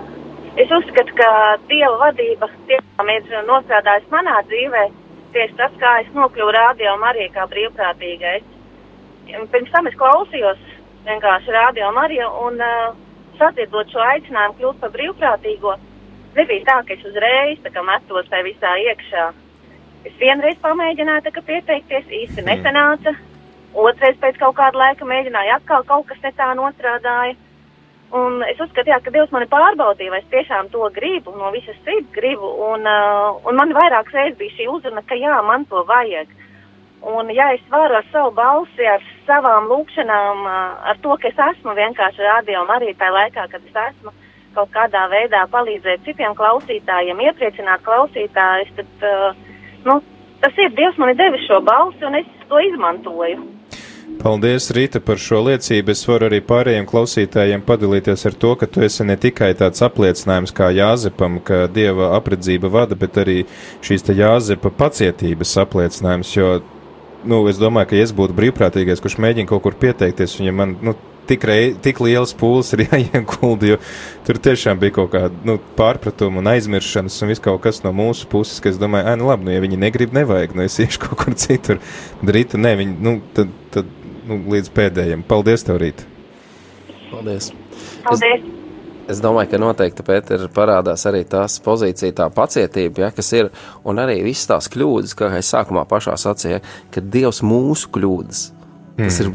es 0.59 0.73
uzskatu, 0.75 1.15
ka 1.19 1.29
Dieva 1.71 1.95
vadība 2.03 2.49
tiešām 2.71 3.13
ir 3.15 3.29
nostrādājusi 3.47 4.11
manā 4.15 4.41
dzīvē. 4.51 4.87
Tieši 5.35 5.59
tas, 5.59 5.75
kā 5.79 5.99
es 6.03 6.09
nokļuvu 6.17 6.55
rādio 6.57 6.97
Mariju 6.99 7.31
kā 7.35 7.45
brīvprātīgais. 7.53 8.47
Pirms 9.53 9.75
tam 9.75 9.87
es 9.91 9.99
klausījos 10.01 10.63
vienkārši 11.07 11.55
rādio 11.55 11.93
Mariju 11.95 12.31
un 12.47 12.63
uh, 12.65 12.97
sadzirdot 13.39 13.93
šo 13.93 14.03
aicinājumu 14.03 14.59
kļūt 14.59 14.81
par 14.83 14.95
brīvprātīgo. 14.97 15.77
Nebija 16.39 16.65
tā, 16.67 16.79
ka 16.87 16.97
es 16.97 17.05
uzreiz 17.09 17.61
tā 17.65 17.73
kā 17.75 17.85
metos 17.87 18.27
tajā 18.33 18.47
visā 18.47 18.75
iekšā. 18.89 19.29
Es 20.07 20.15
vienreiz 20.21 20.59
pamēģināju 20.63 21.43
pieteikties, 21.43 22.07
īsti 22.23 22.45
nesanāca. 22.47 23.17
Otrais 23.75 24.17
pēc 24.21 24.39
kaut 24.39 24.57
kāda 24.59 24.79
laika 24.79 25.07
mēģināju 25.07 25.55
atkal 25.57 25.85
kaut 25.87 26.07
kas 26.09 26.21
ne 26.23 26.33
tā 26.37 26.53
nostrādāja. 26.57 27.37
Un 28.09 28.41
es 28.49 28.57
uzskatu, 28.57 28.89
jā, 28.89 28.97
ka 29.05 29.13
Dievs 29.13 29.33
mani 29.35 29.45
pārbaudīja, 29.53 30.11
vai 30.15 30.23
es 30.23 30.31
tiešām 30.33 30.71
to 30.73 30.87
gribu, 30.95 31.35
no 31.37 31.51
visas 31.53 31.77
sirds 31.85 32.09
gribu. 32.15 32.49
Un, 32.71 32.87
uh, 32.89 33.37
un 33.45 33.59
man 33.59 33.75
vairākas 33.77 34.15
reizes 34.17 34.39
bija 34.39 34.55
šī 34.57 34.69
uzruna, 34.73 35.03
ka 35.05 35.19
jā, 35.19 35.35
man 35.45 35.67
to 35.69 35.83
vajag. 35.89 36.31
Un 37.05 37.29
ja 37.31 37.51
es 37.55 37.67
varu 37.71 37.99
ar 37.99 38.07
savu 38.13 38.33
balsi, 38.39 38.87
ar 38.89 39.05
savām 39.27 39.69
lūkšanām, 39.69 40.41
uh, 40.47 40.89
ar 40.89 41.03
to, 41.05 41.19
ka 41.21 41.29
es 41.29 41.45
esmu 41.51 41.77
vienkārši 41.77 42.25
rādījuma 42.25 42.79
arī 42.79 42.95
tajā 42.97 43.13
laikā, 43.19 43.45
kad 43.53 43.69
es 43.69 43.77
esmu 43.85 44.15
kaut 44.57 44.73
kādā 44.73 45.05
veidā 45.13 45.45
palīdzēt 45.53 46.09
citiem 46.09 46.33
klausītājiem, 46.39 47.21
iepriecināt 47.29 47.85
klausītājus, 47.85 48.73
tad, 48.81 49.05
uh, 49.05 49.48
nu, 49.87 50.01
tas 50.43 50.59
ir 50.59 50.75
Dievs 50.75 50.99
man 50.99 51.13
ir 51.13 51.21
devis 51.21 51.47
šo 51.47 51.61
balsi 51.67 52.05
un 52.09 52.19
es 52.19 52.27
to 52.49 52.61
izmantoju. 52.71 53.45
Paldies, 54.19 54.71
Rīta, 54.75 54.99
par 55.05 55.21
šo 55.21 55.43
liecību. 55.47 55.93
Es 55.93 56.01
varu 56.09 56.27
arī 56.27 56.41
pārējiem 56.43 56.87
klausītājiem 56.89 57.63
padalīties 57.67 58.25
ar 58.27 58.35
to, 58.43 58.55
ka 58.59 58.67
tu 58.67 58.83
esi 58.83 59.05
ne 59.07 59.15
tikai 59.21 59.53
tāds 59.59 59.85
apliecinājums 59.85 60.55
kā 60.57 60.73
Jāzepam, 60.75 61.37
ka 61.45 61.67
Dieva 61.71 62.15
apredzība 62.17 62.71
vada, 62.73 62.99
bet 62.99 63.21
arī 63.21 63.37
šīs 63.85 64.09
te 64.09 64.17
Jāzepa 64.19 64.73
pacietības 64.81 65.55
apliecinājums, 65.63 66.33
jo, 66.35 66.49
nu, 67.29 67.45
es 67.53 67.61
domāju, 67.61 67.93
ka 67.93 68.01
ja 68.01 68.09
es 68.09 68.17
būtu 68.17 68.35
brīvprātīgais, 68.41 69.05
kurš 69.05 69.21
mēģina 69.23 69.53
kaut 69.53 69.63
kur 69.69 69.79
pieteikties, 69.79 70.39
un 70.41 70.51
ja 70.51 70.57
man, 70.57 70.75
nu, 70.83 70.97
tik, 71.29 71.45
rei, 71.49 71.71
tik 71.85 72.01
liels 72.05 72.35
pūles 72.39 72.73
ir 72.77 72.85
jāiegulda, 72.89 73.73
jo 73.73 73.79
tur 74.27 74.41
tiešām 74.49 74.81
bija 74.83 74.97
kaut 75.01 75.13
kāda 75.15 75.49
nu, 75.49 75.59
pārpratuma 75.79 76.43
un 76.43 76.53
aizmiršanas 76.55 77.19
un 77.23 77.33
viss 77.33 77.45
kaut 77.45 77.63
kas 77.65 77.83
no 77.85 77.95
mūsu 77.97 78.29
puses, 78.33 78.61
ka 78.65 78.73
es 78.73 78.81
domāju, 78.81 79.09
ah, 79.13 79.19
nu 79.21 79.31
labi, 79.31 79.49
nu, 79.49 79.57
ja 79.57 79.65
viņi 79.65 79.81
negrib, 79.85 80.15
nevajag, 80.17 80.57
nu 80.59 80.67
es 80.67 80.79
iešu 80.85 81.05
kaut 81.07 81.25
kur 81.25 81.39
citur. 81.39 81.83
Rīta, 82.25 82.61
nē, 82.61 82.77
viņi, 82.83 83.01
nu, 83.05 83.19
tad, 83.37 83.53
tad 83.75 83.91
nu, 84.29 84.43
līdz 84.55 84.73
pēdējiem. 84.77 85.27
Paldies, 85.29 85.67
tev, 85.67 85.81
Rīt! 85.83 86.07
Paldies! 87.11 87.53
Paldies! 88.07 88.41
Es... 88.49 88.55
Es 89.09 89.23
domāju, 89.25 89.49
ka 89.55 89.59
noteikti 89.63 90.05
Pēter 90.05 90.43
parādās 90.53 91.07
arī 91.09 91.23
tās 91.25 91.55
pozīcija, 91.65 92.13
tā 92.13 92.27
pacietība, 92.29 93.07
ja, 93.07 93.09
kas 93.17 93.31
ir, 93.33 93.49
un 93.89 93.97
arī 94.03 94.19
visas 94.27 94.51
tās 94.51 94.69
kļūdas, 94.75 95.15
kā 95.17 95.31
es 95.39 95.49
sākumā 95.49 95.87
pašā 95.89 96.13
sacīju, 96.21 96.59
ka 96.93 97.01
Dievs 97.01 97.41
mūsu 97.41 97.89
kļūdas, 97.95 98.43
Tas 98.99 99.21
ir, 99.23 99.29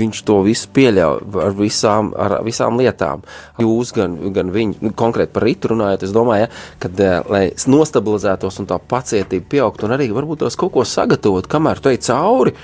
viņš 0.00 0.20
to 0.24 0.38
visu 0.46 0.70
pieļauj 0.72 1.18
ar 1.44 1.56
visām, 1.58 2.12
ar 2.16 2.38
visām 2.46 2.78
lietām. 2.80 3.24
Jūs, 3.60 3.92
gan, 3.96 4.14
gan 4.32 4.52
viņi, 4.54 4.78
nu, 4.84 4.92
konkrēti 4.96 5.34
par 5.34 5.44
rītu 5.44 5.72
runājot, 5.74 6.06
es 6.06 6.14
domāju, 6.16 6.46
ja, 6.46 6.52
kad, 6.80 7.02
lai 7.28 7.42
nostabilizētos 7.68 8.62
un 8.62 8.70
tā 8.70 8.78
pacietība 8.80 9.50
pieaugtu, 9.52 9.88
un 9.88 9.96
arī 9.98 10.08
varbūt 10.16 10.46
tās 10.46 10.56
kaut 10.56 10.72
ko 10.78 10.86
sagatavot, 10.88 11.50
kamēr 11.50 11.82
tu 11.84 11.92
ej 11.92 12.00
cauri, 12.08 12.56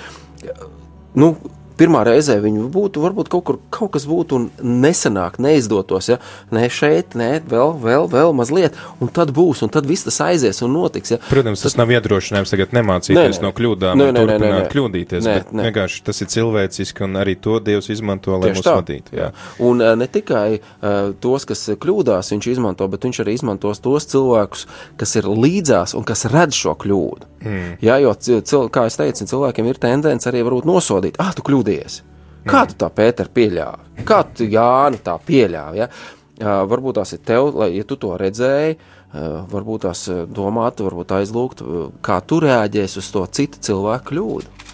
nu, 1.20 1.34
pirmā 1.78 2.04
reizē 2.06 2.38
viņi 2.42 2.68
būtu, 2.72 3.02
varbūt 3.04 3.30
kaut 3.32 3.44
kur 3.48 3.58
kaut 3.74 3.94
kas 3.96 4.06
būtu 4.08 4.40
nesenāk, 4.62 5.38
neizdotos, 5.42 6.10
ja 6.12 6.18
ne 6.54 6.66
šeit, 6.70 7.16
ne 7.18 7.38
vēl, 7.50 7.74
vēl, 7.82 8.08
vēl 8.12 8.34
mazliet, 8.36 8.76
un 9.02 9.10
tad 9.14 9.32
būs, 9.34 9.64
un 9.66 9.72
tad 9.74 9.88
viss 9.88 10.06
tas 10.06 10.20
aizies 10.28 10.62
un 10.64 10.74
notiks. 10.76 11.14
Ja. 11.14 11.20
Protams, 11.28 11.62
tas, 11.62 11.74
tas 11.74 11.80
nav 11.80 11.92
iedrošinājums 11.94 12.54
tagad 12.54 12.74
nemācīties 12.76 13.18
nē, 13.18 13.40
nē. 13.40 13.44
no 13.44 13.52
kļūdām, 13.56 14.00
nē, 14.00 14.10
nē, 14.14 14.24
nē, 14.30 14.38
nē, 14.38 14.52
nē. 14.54 14.62
kļūdīties, 14.72 15.26
nē, 15.26 15.36
nē. 15.50 15.68
vienkārši 15.68 16.02
tas 16.08 16.22
ir 16.24 16.30
cilvēciski, 16.34 17.06
un 17.08 17.20
arī 17.22 17.36
to 17.40 17.58
Dievs 17.64 17.90
izmanto, 17.92 18.36
lai 18.38 18.52
Tieši 18.52 18.60
mūs 18.60 18.68
tā. 18.68 18.76
vadītu. 18.80 19.18
Jā. 19.18 19.30
Un 19.64 19.82
uh, 19.82 19.94
ne 19.98 20.08
tikai 20.10 20.48
uh, 20.58 21.12
tos, 21.22 21.46
kas 21.48 21.66
kļūdās, 21.80 22.32
viņš 22.34 22.50
izmanto, 22.54 22.88
bet 22.90 23.06
viņš 23.06 23.22
arī 23.24 23.36
izmantos 23.38 23.82
tos 23.84 24.08
cilvēkus, 24.14 24.66
kas 25.00 25.16
ir 25.20 25.30
līdzās 25.30 25.96
un 25.98 26.06
kas 26.06 26.26
redz 26.30 26.58
šo 26.64 26.76
kļūdu. 26.84 27.30
Mm. 27.44 27.76
Jā, 27.84 27.98
jo, 28.00 28.14
cil, 28.16 28.68
kā 28.72 28.86
es 28.88 28.96
teicu, 28.96 29.26
cilvēkiem 29.28 29.68
ir 29.68 29.80
tendence 29.80 30.28
arī 30.30 30.40
varbūt 30.46 30.68
nosodīt, 30.68 31.18
ah, 31.20 31.34
tu 31.36 31.44
kļūdījies. 31.64 32.02
Kā 32.44 32.66
tu 32.68 32.76
tā, 32.76 32.90
Pēter, 32.92 33.30
pieļāvi? 33.32 34.04
Kā 34.04 34.20
tu, 34.28 34.44
Jāni, 34.44 35.00
tā 35.00 35.16
pieļāvi? 35.16 35.80
Ja? 35.80 35.88
Uh, 36.34 36.64
varbūt 36.68 36.98
tās 36.98 37.14
ir 37.14 37.22
tev, 37.24 37.54
lai, 37.56 37.70
ja 37.78 37.84
tu 37.88 37.96
to 37.96 38.16
redzēji, 38.20 38.76
uh, 38.76 39.44
varbūt 39.48 39.86
tās 39.86 40.08
domāt, 40.28 40.82
varbūt 40.84 41.14
aizlūgt, 41.20 41.62
uh, 41.62 41.86
kā 42.04 42.20
tu 42.20 42.42
reaģēsi 42.44 43.00
uz 43.00 43.10
to 43.14 43.24
citu 43.32 43.62
cilvēku 43.64 44.10
kļūdu. 44.10 44.73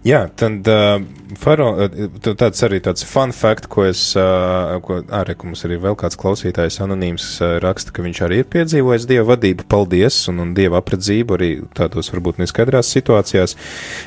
Jā, 0.00 0.22
tad 0.32 0.64
uh, 0.72 1.02
faro, 1.36 1.66
tāds 2.24 2.62
arī 2.64 2.78
tāds 2.80 3.04
fun 3.04 3.34
fact, 3.36 3.66
ko 3.68 3.82
es, 3.84 4.00
uh, 4.16 4.78
ko 4.80 5.02
arī, 5.12 5.34
mums 5.44 5.60
arī 5.68 5.76
vēl 5.82 5.98
kāds 6.00 6.16
klausītājs 6.16 6.80
anonīms 6.80 7.26
uh, 7.44 7.58
raksta, 7.60 7.92
ka 7.92 8.06
viņš 8.06 8.22
arī 8.24 8.38
ir 8.40 8.48
piedzīvojis 8.48 9.04
dieva 9.10 9.26
vadību, 9.34 9.68
paldies, 9.68 10.22
un, 10.32 10.40
un 10.46 10.56
dieva 10.56 10.80
apredzību 10.80 11.36
arī 11.36 11.50
tādos 11.76 12.08
varbūt 12.14 12.40
neskaidrās 12.40 12.94
situācijās. 12.96 13.58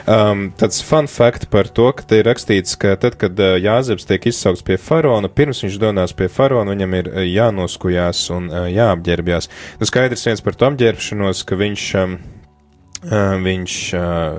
Um, 0.10 0.48
tāds 0.58 0.82
fun 0.82 1.06
fact 1.06 1.52
par 1.54 1.70
to, 1.70 1.92
ka 1.94 2.10
te 2.10 2.24
ir 2.24 2.30
rakstīts, 2.32 2.74
ka 2.82 2.98
tad, 2.98 3.22
kad 3.22 3.38
uh, 3.38 3.54
Jāzeps 3.62 4.10
tiek 4.10 4.26
izsaukts 4.34 4.66
pie 4.66 4.82
faraona, 4.82 5.30
pirms 5.30 5.62
viņš 5.62 5.78
donās 5.78 6.18
pie 6.18 6.26
faraona, 6.26 6.74
viņam 6.74 7.02
ir 7.04 7.16
jānoskujās 7.38 8.32
un 8.34 8.50
uh, 8.50 8.66
jāapģērbjās. 8.74 9.54
Nu, 9.78 9.94
skaidrs 9.94 10.26
viens 10.26 10.42
par 10.42 10.58
to 10.58 10.74
apģērbšanos, 10.74 11.46
ka 11.46 11.62
viņš. 11.62 11.92
Um, 12.02 12.24
Viņš 13.04 13.78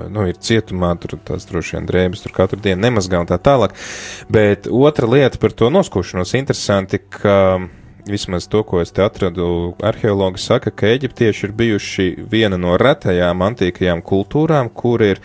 nu, 0.09 0.25
ir 0.29 0.37
cietumā, 0.41 0.95
tur 1.01 1.19
tās 1.21 1.45
droši 1.45 1.77
vien 1.77 1.89
drēbes, 1.89 2.23
tur 2.23 2.33
katru 2.33 2.59
dienu 2.61 2.81
nemazgā 2.87 3.21
un 3.21 3.29
tā 3.29 3.37
tālāk. 3.37 3.75
Bet 4.31 4.69
otra 4.71 5.09
lieta 5.09 5.41
par 5.41 5.53
to 5.53 5.69
noskūšanos 5.73 6.33
interesanti, 6.39 6.97
ka 6.97 7.59
vismaz 8.09 8.47
to, 8.47 8.63
ko 8.63 8.81
es 8.81 8.93
te 8.93 9.03
atradu, 9.05 9.75
arheologi 9.85 10.41
saka, 10.41 10.71
ka 10.71 10.89
eģiptieši 10.93 11.47
ir 11.47 11.53
bijuši 11.57 12.07
viena 12.31 12.57
no 12.61 12.77
retajām 12.77 13.41
antīkajām 13.45 14.03
kultūrām, 14.05 14.69
kur 14.73 15.03
ir 15.05 15.21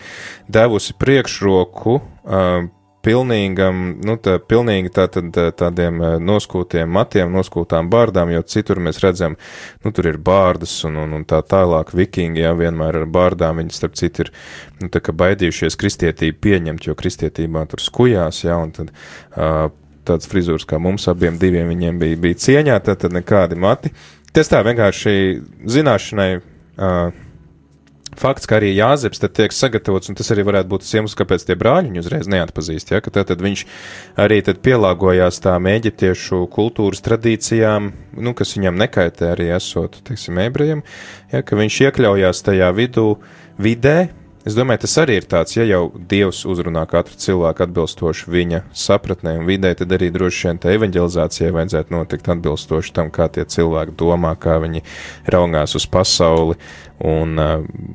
devusi 0.49 0.95
priekšroku 0.97 1.97
uh, 1.97 2.69
pilnīgam, 3.05 3.81
nu, 4.05 4.15
tā, 4.21 4.37
pilnīgi 4.39 4.91
tā, 4.93 5.07
tad, 5.11 5.35
tādiem 5.57 5.99
noskūtiem 6.21 6.89
matiem, 6.91 7.31
noskūtām 7.33 7.89
bārdām, 7.91 8.31
jo 8.35 8.43
citur 8.45 8.81
mēs 8.83 9.01
redzam, 9.03 9.37
nu, 9.85 9.91
tur 9.95 10.11
ir 10.11 10.19
bārdas 10.21 10.73
un, 10.87 10.99
un, 11.03 11.17
un 11.17 11.25
tā 11.27 11.41
tālāk 11.41 11.93
vikingi, 11.97 12.43
jā, 12.45 12.53
vienmēr 12.57 13.01
ar 13.01 13.07
bārdām, 13.09 13.61
viņi 13.61 13.77
starp 13.77 13.97
citu 13.99 14.25
ir, 14.25 14.31
nu, 14.81 14.91
tā 14.93 15.01
kā 15.03 15.15
baidījušies 15.17 15.79
kristietību 15.81 16.41
pieņemt, 16.45 16.87
jo 16.89 16.97
kristietībā 16.97 17.65
tur 17.71 17.83
skujās, 17.83 18.43
jā, 18.45 18.57
un 18.61 18.75
tad, 18.77 18.93
uh, 19.35 19.67
tāds 20.07 20.29
frizūrs 20.29 20.67
kā 20.69 20.79
mums 20.81 21.07
abiem 21.11 21.37
diviem 21.41 21.69
viņiem 21.71 21.99
bija, 22.01 22.21
bija 22.21 22.41
cieņā, 22.45 22.79
tad, 22.85 23.01
tad 23.05 23.17
nekādi 23.17 23.57
mati. 23.59 23.93
Tas 24.31 24.49
tā 24.49 24.61
vienkārši 24.63 25.13
zināšanai, 25.69 26.31
uh, 26.39 27.27
fakts, 28.19 28.47
ka 28.49 28.57
arī 28.59 28.71
Jāzeps 28.75 29.21
tiek 29.23 29.53
sagatavots, 29.55 30.11
un 30.11 30.17
tas 30.19 30.31
arī 30.33 30.45
varētu 30.47 30.71
būt 30.71 30.85
tas 30.85 30.93
iemesls, 30.97 31.17
kāpēc 31.19 31.45
tie 31.47 31.57
brāļi 31.59 31.91
viņu 31.91 32.03
uzreiz 32.03 32.29
neatpazīst, 32.31 32.93
ja, 32.93 33.01
tad, 33.05 33.23
tad 33.31 33.43
viņš 33.43 33.65
arī 34.21 34.41
tad 34.45 34.61
pielāgojās 34.65 35.41
tām 35.43 35.69
eģiptiešu 35.71 36.45
kultūras 36.53 37.03
tradīcijām, 37.05 37.91
nu, 38.19 38.35
kas 38.37 38.55
viņam 38.57 38.79
nekaitē 38.83 39.33
arī 39.35 39.51
esot, 39.57 40.01
teiksim, 40.07 40.41
ebrejiem, 40.43 40.85
ja, 41.33 41.43
ka 41.43 41.59
viņš 41.59 41.83
iekļaujās 41.87 42.43
tajā 42.47 42.71
vidū, 42.77 43.13
vidē, 43.61 44.09
Es 44.41 44.55
domāju, 44.57 44.81
tas 44.87 44.95
arī 44.97 45.19
ir 45.19 45.25
tāds, 45.29 45.53
ja 45.53 45.61
jau 45.69 45.91
Dievs 46.09 46.39
uzrunā 46.49 46.81
katru 46.89 47.13
cilvēku 47.21 47.61
atbilstoši 47.61 48.31
viņa 48.33 48.61
sapratnē 48.73 49.35
un 49.37 49.45
vidē, 49.45 49.75
tad 49.77 49.93
arī 49.93 50.09
droši 50.09 50.47
vien 50.47 50.59
tā 50.63 50.71
evanģelizācijai 50.73 51.51
vajadzētu 51.53 51.93
notikt 51.93 52.29
atbilstoši 52.33 52.95
tam, 52.95 53.11
kā 53.13 53.27
tie 53.29 53.45
cilvēki 53.45 53.93
domā, 53.99 54.33
kā 54.41 54.57
viņi 54.63 54.81
raugās 55.29 55.77
uz 55.77 55.85
pasauli, 55.85 56.57
un 57.07 57.37
uh, 57.41 57.53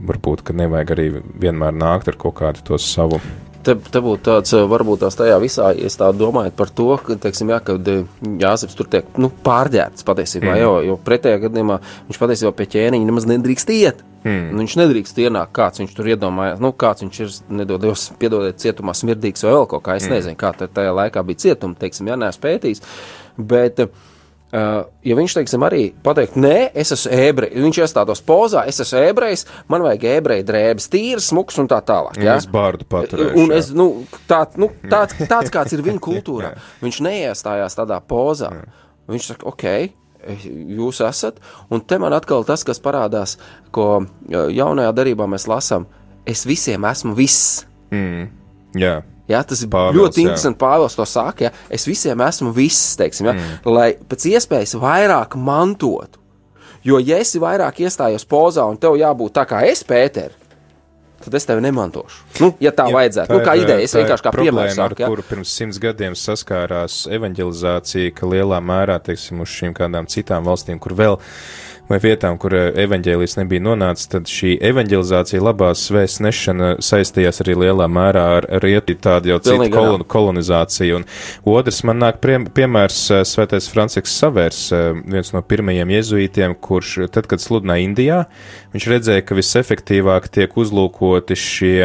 varbūt, 0.09 0.45
ka 0.47 0.57
nevajag 0.57 0.95
arī 0.97 1.09
vienmēr 1.43 1.77
nākt 1.77 2.11
ar 2.11 2.19
kaut 2.21 2.39
kādu 2.41 2.65
to 2.67 2.81
savu 2.83 3.21
Te, 3.67 3.75
te 3.75 3.99
būtu 3.99 4.23
tāds, 4.23 4.53
eh, 4.55 4.63
varbūt 4.71 5.01
tās 5.03 5.17
tajā 5.19 5.41
visā, 5.43 5.73
ja 5.75 5.89
tā 5.91 6.13
domājat 6.15 6.55
par 6.55 6.71
to, 6.71 6.87
ka, 7.03 7.17
teiksim, 7.19 7.51
jā, 7.51 7.59
kad 7.67 7.89
eh, 7.91 8.05
Jāzeps 8.39 8.79
tur 8.79 8.87
tiek 8.93 9.19
nu, 9.19 9.27
pārģērbts 9.43 10.07
patiesībā, 10.07 10.53
mm. 10.53 10.61
jo, 10.63 10.77
jo 10.87 10.97
pretējā 11.03 11.41
gadījumā 11.49 11.81
viņš 12.07 12.21
patiesībā 12.23 12.55
pie 12.55 12.69
ķēniņa 12.77 13.11
nemaz 13.11 13.27
nedrīkst 13.27 13.75
iet. 13.75 14.07
Mm. 14.23 14.61
Viņš 14.61 14.79
nedrīkst 14.79 15.19
ienākt, 15.23 15.55
kāds 15.59 15.83
viņš 15.83 15.99
tur 15.99 16.13
iedomājās, 16.15 16.63
nu, 16.63 16.71
kāds 16.79 17.03
viņš 17.03 17.23
ir, 17.25 17.37
nedod 17.59 17.83
Dievs, 17.83 18.09
piedodiet, 18.23 18.63
cietumā 18.63 18.95
smirdīgs 18.95 19.43
vai 19.47 19.57
vēl 19.57 19.67
kaut 19.75 19.87
kā, 19.89 19.99
es 19.99 20.07
mm. 20.07 20.15
nezinu, 20.15 20.39
kā 20.39 20.55
tajā 20.63 20.95
laikā 21.03 21.27
bija 21.27 21.49
cietuma, 21.49 21.79
teiksim, 21.83 22.13
jā, 22.13 22.21
neesmu 22.23 22.47
pētījis, 22.47 22.87
bet 23.51 23.83
Uh, 23.87 24.16
ja 24.57 25.17
viņš, 25.19 25.35
teiksim, 25.37 25.65
arī 25.67 25.83
pateikt, 26.05 26.37
nē, 26.41 26.71
es 26.79 26.93
esmu 26.95 27.13
ebrejs, 27.27 27.55
viņš 27.67 27.81
iestātos 27.83 28.23
pozā, 28.25 28.63
es 28.71 28.81
esmu 28.85 29.03
ebrejs, 29.11 29.45
man 29.73 29.85
vajag 29.85 30.07
ebreju 30.15 30.47
drēbes, 30.49 30.89
tīrs, 30.93 31.29
smuks 31.33 31.59
un 31.63 31.69
tā 31.71 31.81
tālāk. 31.87 32.21
Ja? 32.23 32.39
Es 32.39 32.49
bārdu 32.51 32.87
paturēšu. 32.89 33.35
Un 33.43 33.55
es, 33.57 33.71
nu, 33.77 33.89
tā, 34.31 34.45
nu, 34.61 34.71
tāds, 34.87 35.19
tāds, 35.29 35.53
kāds 35.53 35.77
ir 35.77 35.85
viņa 35.87 36.03
kultūrā, 36.07 36.55
viņš 36.85 37.03
neiestājās 37.07 37.79
tādā 37.79 38.01
pozā. 38.07 38.53
Viņš 39.11 39.29
saka, 39.33 39.51
ok, 39.51 39.67
jūs 40.79 41.03
esat, 41.07 41.43
un 41.71 41.83
te 41.87 41.99
man 42.03 42.17
atkal 42.17 42.47
tas, 42.47 42.65
kas 42.67 42.83
parādās, 42.83 43.37
ko 43.75 44.07
jaunajā 44.31 44.95
darībā 44.97 45.29
mēs 45.31 45.47
lasām, 45.51 45.87
es 46.27 46.47
visiem 46.49 46.87
esmu 46.89 47.15
viss. 47.19 47.61
Mm. 47.95 48.31
Jā. 48.79 48.99
Ja, 49.31 49.43
tas 49.43 49.63
ir 49.65 49.71
Pāvils, 49.73 49.99
ļoti 49.99 50.23
interesanti. 50.23 50.61
Pāvils 50.61 50.95
to 50.99 51.07
saka. 51.09 51.49
Ja, 51.49 51.53
es 51.73 51.87
visiem 51.89 52.21
esmu 52.23 52.53
viss, 52.55 52.95
teiksim, 52.99 53.31
ja, 53.31 53.35
mm. 53.35 53.75
lai 53.75 53.89
pēc 53.99 54.29
iespējas 54.31 54.77
vairāk 54.79 55.35
mantotu. 55.39 56.23
Jo, 56.87 57.01
ja 57.03 57.19
esi 57.19 57.41
vairāk 57.43 57.81
iestājies 57.83 58.27
pozā 58.31 58.67
un 58.71 58.79
tev 58.79 58.95
jābūt 59.01 59.35
tā 59.35 59.43
kā 59.51 59.65
es, 59.67 59.83
Pēter, 59.87 60.31
tad 61.25 61.35
es 61.35 61.49
tevi 61.49 61.65
nemantošu. 61.65 62.23
Nu, 62.45 62.53
ja 62.63 62.71
tā 62.71 62.87
Jā, 62.87 62.95
vajadzētu, 62.95 63.33
tā 63.33 63.39
nu, 63.41 63.43
kā 63.43 63.57
ir, 63.59 63.67
ideja, 63.67 63.83
es 63.83 63.95
vienkārši 63.99 64.27
kā 64.29 64.33
piemēru 64.37 64.75
saku. 64.77 65.03
Ja? 65.03 65.11
Kuru 65.11 65.25
pirms 65.27 65.55
simts 65.59 65.81
gadiem 65.83 66.15
saskārās 66.15 67.01
evanģelizācija, 67.19 68.15
ka 68.15 68.31
lielā 68.31 68.61
mērā, 68.63 69.01
teiksim, 69.03 69.43
uz 69.43 69.51
šīm 69.51 69.75
kādām 69.75 70.07
citām 70.13 70.47
valstīm, 70.47 70.79
kur 70.83 70.95
vēl 70.95 71.19
vai 71.89 71.99
vietām, 72.03 72.39
kur 72.41 72.55
eh, 72.57 72.69
evaņģēlijs 72.85 73.37
nebija 73.41 73.65
nonācis, 73.67 74.11
tad 74.13 74.31
šī 74.31 74.57
evaņģelizācija, 74.71 75.43
labās 75.45 75.87
svēsts 75.89 76.23
nešana 76.25 76.73
saistījās 76.85 77.43
arī 77.45 77.57
lielā 77.65 77.89
mērā 77.91 78.27
ar 78.41 78.49
rietu 78.65 78.97
tādu 79.03 79.33
jau 79.33 79.41
citu 79.45 79.71
kolon, 79.75 80.07
kolonizāciju. 80.11 81.01
Un 81.01 81.07
otrs 81.57 81.83
man 81.87 82.03
nāk 82.03 82.21
prie, 82.25 82.39
piemērs 82.59 83.01
eh, 83.15 83.25
svētais 83.29 83.71
Francisks 83.73 84.19
Savērs, 84.21 84.63
eh, 84.75 84.91
viens 85.17 85.33
no 85.35 85.43
pirmajiem 85.47 85.95
jezuītiem, 85.97 86.59
kurš 86.61 87.09
tad, 87.15 87.31
kad 87.31 87.43
sludināja 87.43 87.87
Indijā, 87.87 88.21
viņš 88.75 88.91
redzēja, 88.93 89.27
ka 89.27 89.39
visefektīvāk 89.39 90.31
tiek 90.35 90.57
uzlūkoti 90.59 91.39
šie 91.39 91.81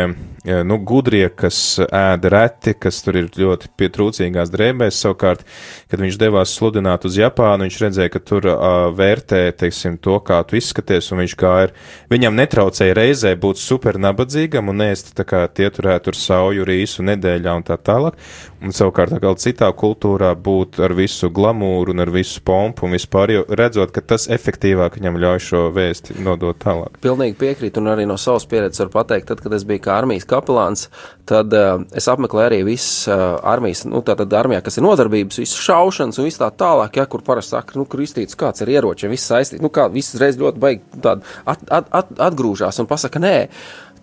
nu, 0.46 0.78
gudrie, 0.82 1.28
kas 1.30 1.58
ēda 1.86 2.32
reti, 2.34 2.74
kas 2.74 3.02
tur 3.06 3.20
ir 3.20 3.28
ļoti 3.38 3.70
pietrūcīgās 3.78 4.50
drēbēs. 4.54 5.02
Savukārt, 5.04 5.44
kad 5.92 6.02
viņš 6.02 6.18
devās 6.22 6.54
sludināt 6.58 7.06
uz 7.06 7.18
Japānu, 7.20 7.68
viņš 7.68 7.80
redzēja, 7.84 8.14
ka 8.14 8.22
tur 8.26 8.48
uh, 8.50 8.90
vērtē, 8.98 9.44
teiksim, 9.60 10.00
to, 10.02 10.18
kā 10.26 10.42
tu 10.48 10.58
izskaties, 10.58 11.12
un 11.14 11.22
viņš 11.22 11.36
kā 11.38 11.54
ir, 11.68 11.76
viņam 12.10 12.40
netraucēja 12.42 12.98
reizē 12.98 13.36
būt 13.38 13.62
super 13.62 14.00
nabadzīgam 14.02 14.72
un 14.74 14.86
ēst 14.88 15.14
tā 15.18 15.28
kā 15.30 15.44
tie 15.54 15.70
turētu 15.70 16.10
tur 16.10 16.18
sauju 16.18 16.66
rīsu 16.66 17.06
nedēļā 17.06 17.54
un 17.60 17.68
tā 17.68 17.78
tālāk. 17.78 18.18
Un 18.62 18.74
savukārt, 18.78 19.14
atkal 19.18 19.38
citā 19.42 19.70
kultūrā 19.74 20.36
būt 20.38 20.78
ar 20.86 20.94
visu 20.98 21.32
glamūru 21.34 21.96
un 21.96 22.04
ar 22.04 22.12
visu 22.14 22.42
pompu 22.46 22.86
un 22.86 22.94
vispār, 22.94 23.34
jo 23.34 23.46
redzot, 23.50 23.94
ka 23.94 24.04
tas 24.14 24.28
efektīvāk 24.30 25.00
viņam 25.00 25.18
ļauj 25.22 25.42
šo 25.48 25.62
vēsti 25.74 26.20
nodot 26.22 26.58
tālāk. 26.62 27.00
Pilnīgi 27.02 27.38
piekrītu, 27.42 27.82
un 27.82 27.90
arī 27.94 28.06
no 28.10 28.20
savas 28.22 28.46
pieredzes 28.50 28.84
varu 28.84 28.94
pateikt, 29.00 29.32
tad, 29.32 29.42
kad 29.42 29.58
es 29.58 29.66
biju 29.66 29.82
kā 29.88 29.98
armijas 29.98 30.30
kapelāns, 30.32 30.88
tad 31.30 31.54
uh, 31.56 31.84
es 31.98 32.08
apmeklēju 32.12 32.48
arī 32.50 32.62
visas 32.68 33.10
uh, 33.12 33.38
armijas, 33.52 33.84
nu, 33.90 34.02
tātad 34.08 34.34
armijā, 34.40 34.64
kas 34.66 34.80
ir 34.80 34.88
nodarbības, 34.88 35.42
visas 35.44 35.62
šaušanas 35.68 36.20
un 36.22 36.28
viss 36.28 36.42
tā 36.42 36.50
tālāk, 36.64 36.98
ja, 37.02 37.08
kur 37.12 37.24
parasti 37.28 37.56
saka, 37.58 37.78
nu, 37.80 37.86
kristīts, 37.90 38.40
kāds 38.40 38.64
ir 38.64 38.74
ieroči, 38.74 39.12
viss 39.12 39.30
saistīts, 39.32 39.64
nu, 39.64 39.72
kā 39.74 39.88
visas 39.94 40.20
reiz 40.22 40.40
ļoti 40.42 40.64
baigi 40.64 41.04
tādu 41.04 41.28
at, 41.46 41.64
at, 41.70 41.94
at, 42.02 42.14
atgrūžās 42.32 42.82
un 42.82 42.90
pasaka, 42.90 43.22
nē 43.22 43.38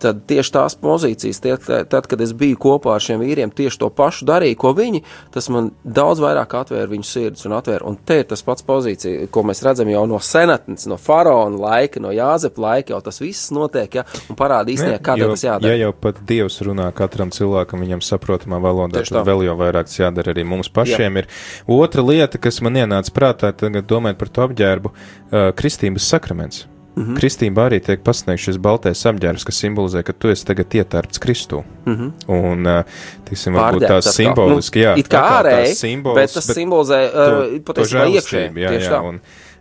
tad 0.02 0.22
tieši 0.30 0.52
tās 0.54 0.76
pozīcijas, 0.78 1.40
tie, 1.42 1.54
tad, 1.90 2.06
kad 2.10 2.20
es 2.22 2.32
biju 2.36 2.58
kopā 2.60 2.94
ar 2.96 3.04
šiem 3.04 3.22
vīriem, 3.22 3.52
tieši 3.54 3.80
to 3.82 3.90
pašu 3.94 4.26
darīju, 4.28 4.58
ko 4.60 4.72
viņi, 4.76 5.02
tas 5.34 5.50
man 5.52 5.72
daudz 5.84 6.22
vairāk 6.22 6.54
atvēra 6.60 6.90
viņu 6.90 7.06
sirdis 7.06 7.48
un 7.48 7.56
atvēra. 7.58 7.86
Un 7.88 7.98
te 8.08 8.20
ir 8.22 8.28
tas 8.30 8.44
pats 8.46 8.64
pozīcija, 8.66 9.28
ko 9.34 9.44
mēs 9.48 9.62
redzam 9.66 9.90
jau 9.92 10.04
no 10.10 10.20
senatnes, 10.22 10.86
no 10.90 10.98
faraona 11.00 11.58
laika, 11.64 12.02
no 12.02 12.12
Jāzepa 12.14 12.64
laika, 12.64 12.94
jau 12.94 13.02
tas 13.08 13.20
viss 13.22 13.52
notiek, 13.54 14.00
ja, 14.00 14.06
un 14.30 14.38
parāda 14.38 14.72
īstenībā, 14.74 15.02
kādā 15.10 15.30
tas 15.32 15.46
jādara. 15.46 15.74
Ja 15.74 15.88
jau 15.88 15.92
pat 16.06 16.22
Dievs 16.28 16.60
runā 16.66 16.88
katram 16.96 17.32
cilvēkam 17.34 17.84
viņam 17.84 18.04
saprotamā 18.04 18.62
valodā, 18.62 19.04
tad 19.06 19.28
vēl 19.28 19.46
jau 19.48 19.58
vairāk 19.58 19.90
tas 19.90 20.00
jādara 20.00 20.34
arī 20.34 20.46
mums 20.48 20.70
pašiem. 20.72 21.20
Jā. 21.20 21.26
Ir 21.26 21.78
otra 21.78 22.04
lieta, 22.04 22.40
kas 22.42 22.62
man 22.64 22.78
ienāca 22.80 23.14
prātā, 23.14 23.52
tagad 23.56 23.88
domājot 23.90 24.20
par 24.20 24.32
to 24.32 24.48
apģērbu, 24.48 24.94
uh, 24.94 25.48
kristības 25.58 26.10
sakraments. 26.14 26.66
Mm 26.98 27.04
-hmm. 27.04 27.18
Kristība 27.20 27.68
arī 27.68 27.78
tiek 27.84 28.00
pasniegts 28.02 28.48
šis 28.48 28.56
baltais 28.58 29.04
apģērbs, 29.06 29.44
kas 29.46 29.60
simbolizē, 29.62 30.02
ka 30.02 30.12
tu 30.12 30.32
esi 30.32 30.46
tagad 30.46 30.74
ietērpts 30.74 31.20
Kristū. 31.22 31.62
Mm 31.86 31.94
-hmm. 31.94 32.10
Un, 32.26 32.84
tiksim, 33.24 33.54
varbūt 33.54 33.86
tās 33.86 34.10
simboliski, 34.14 34.78
nu, 34.78 34.84
jā. 34.84 34.98
It 34.98 35.08
kā 35.08 35.22
ārēji, 35.38 35.74
simbols, 35.74 36.14
bet 36.14 36.32
tas 36.34 36.46
bet 36.46 36.56
simbolizē 36.56 37.00
uh, 37.06 37.60
patiesībā 37.62 38.06
iekšēji. 38.18 38.50
Jā, 38.56 38.72
jā, 38.72 38.90
tā. 38.90 39.00
un, 39.08 39.20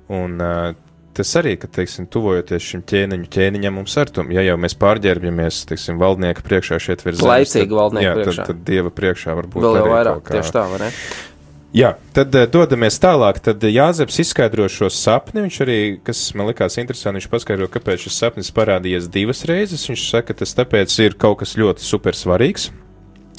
un 0.09 0.41
uh, 0.41 0.73
tas 1.13 1.35
arī, 1.39 1.55
ka, 1.57 1.67
teiksim, 1.67 2.07
tuvojoties 2.13 2.63
šim 2.63 2.81
ķēniņu, 2.81 3.29
ķēniņam 3.33 3.73
mums 3.79 3.97
ar 3.97 4.09
tum, 4.13 4.29
ja 4.31 4.41
jau 4.45 4.57
mēs 4.57 4.77
pārģērbjamies, 4.81 5.65
teiksim, 5.71 5.97
valdnieka 6.01 6.41
priekšā 6.45 6.79
šeit 6.79 7.05
virs 7.05 7.17
zemes. 7.17 7.31
Laicīgi 7.31 7.79
valdnieka 7.79 8.09
jā, 8.09 8.13
priekšā. 8.19 8.43
Tad, 8.43 8.51
tad 8.51 8.67
dieva 8.69 8.93
priekšā 8.93 9.38
varbūt. 9.39 9.63
Vēl 9.65 9.79
jau 9.81 9.89
vairāk, 9.93 10.21
tieši 10.29 10.53
tā, 10.57 10.67
vai 10.73 10.79
ne? 10.85 10.91
Jā, 11.76 11.91
tad 12.15 12.36
uh, 12.38 12.45
dodamies 12.47 12.95
tālāk. 13.03 13.41
Tad 13.43 13.63
Jāzeps 13.68 14.22
izskaidro 14.24 14.70
šo 14.72 14.88
sapni. 14.93 15.43
Viņš 15.43 15.57
arī, 15.65 15.80
kas 16.05 16.22
man 16.38 16.47
likās 16.51 16.80
interesanti, 16.80 17.20
viņš 17.20 17.30
paskaidro, 17.34 17.68
kāpēc 17.72 18.07
šis 18.07 18.20
sapnis 18.24 18.53
parādījies 18.55 19.09
divas 19.11 19.43
reizes. 19.49 19.84
Viņš 19.89 20.05
saka, 20.07 20.38
tas 20.38 20.55
tāpēc 20.57 20.95
ir 21.03 21.18
kaut 21.20 21.41
kas 21.43 21.57
ļoti 21.59 21.84
super 21.84 22.18
svarīgs. 22.18 22.70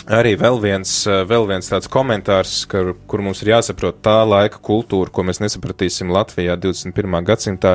Arī 0.09 0.32
vēl 0.40 0.56
viens, 0.62 0.90
eh, 1.04 1.20
vēl 1.28 1.44
viens 1.50 1.66
tāds 1.68 1.88
komentārs, 1.92 2.62
kur, 2.68 2.94
kur 3.06 3.20
mums 3.20 3.42
ir 3.42 3.50
jāsaprot 3.52 3.98
tā 4.00 4.16
laika 4.24 4.56
kultūra, 4.64 5.12
ko 5.12 5.22
mēs 5.22 5.42
nesapratīsim 5.42 6.09
Latvijā 6.09 6.56
21. 6.56 7.20
gadsimtā, 7.28 7.74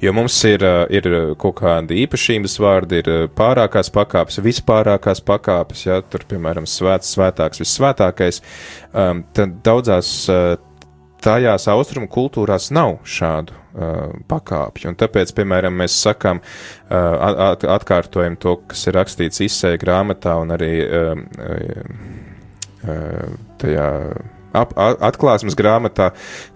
jo 0.00 0.12
mums 0.16 0.38
ir, 0.48 0.64
eh, 0.64 0.86
ir 0.96 1.36
kaut 1.36 1.56
kādi 1.60 2.00
īpašības 2.06 2.56
vārdi, 2.58 3.02
ir 3.04 3.08
eh, 3.12 3.26
pārākās 3.28 3.92
pakāpes, 3.92 4.40
vispārākās 4.40 5.20
pakāpes, 5.20 5.84
ja 5.84 6.00
tur, 6.00 6.24
piemēram, 6.24 6.64
svēts, 6.64 7.12
svētāks, 7.12 7.60
vissvētākais, 7.60 8.40
um, 8.94 9.24
tad 9.34 9.60
daudzās 9.62 10.28
uh, 10.32 10.56
tajās 11.24 11.68
austrumu 11.72 12.08
kultūrās 12.12 12.70
nav 12.74 12.98
šādu 13.08 13.54
uh, 13.54 14.12
pakāpju. 14.30 14.90
Un 14.92 14.98
tāpēc, 15.00 15.32
piemēram, 15.36 15.74
mēs 15.80 15.96
sakām, 16.04 16.40
uh, 16.40 17.40
at, 17.50 17.66
atkārtojam 17.76 18.36
to, 18.40 18.58
kas 18.70 18.86
ir 18.88 18.98
rakstīts 18.98 19.42
izsēja 19.46 19.80
grāmatā 19.82 20.36
un 20.42 20.54
arī 20.54 20.72
uh, 20.84 21.12
uh, 22.84 23.36
tajā 23.62 23.88
ap, 24.56 24.74
atklāsmes 24.78 25.56
grāmatā, 25.58 26.10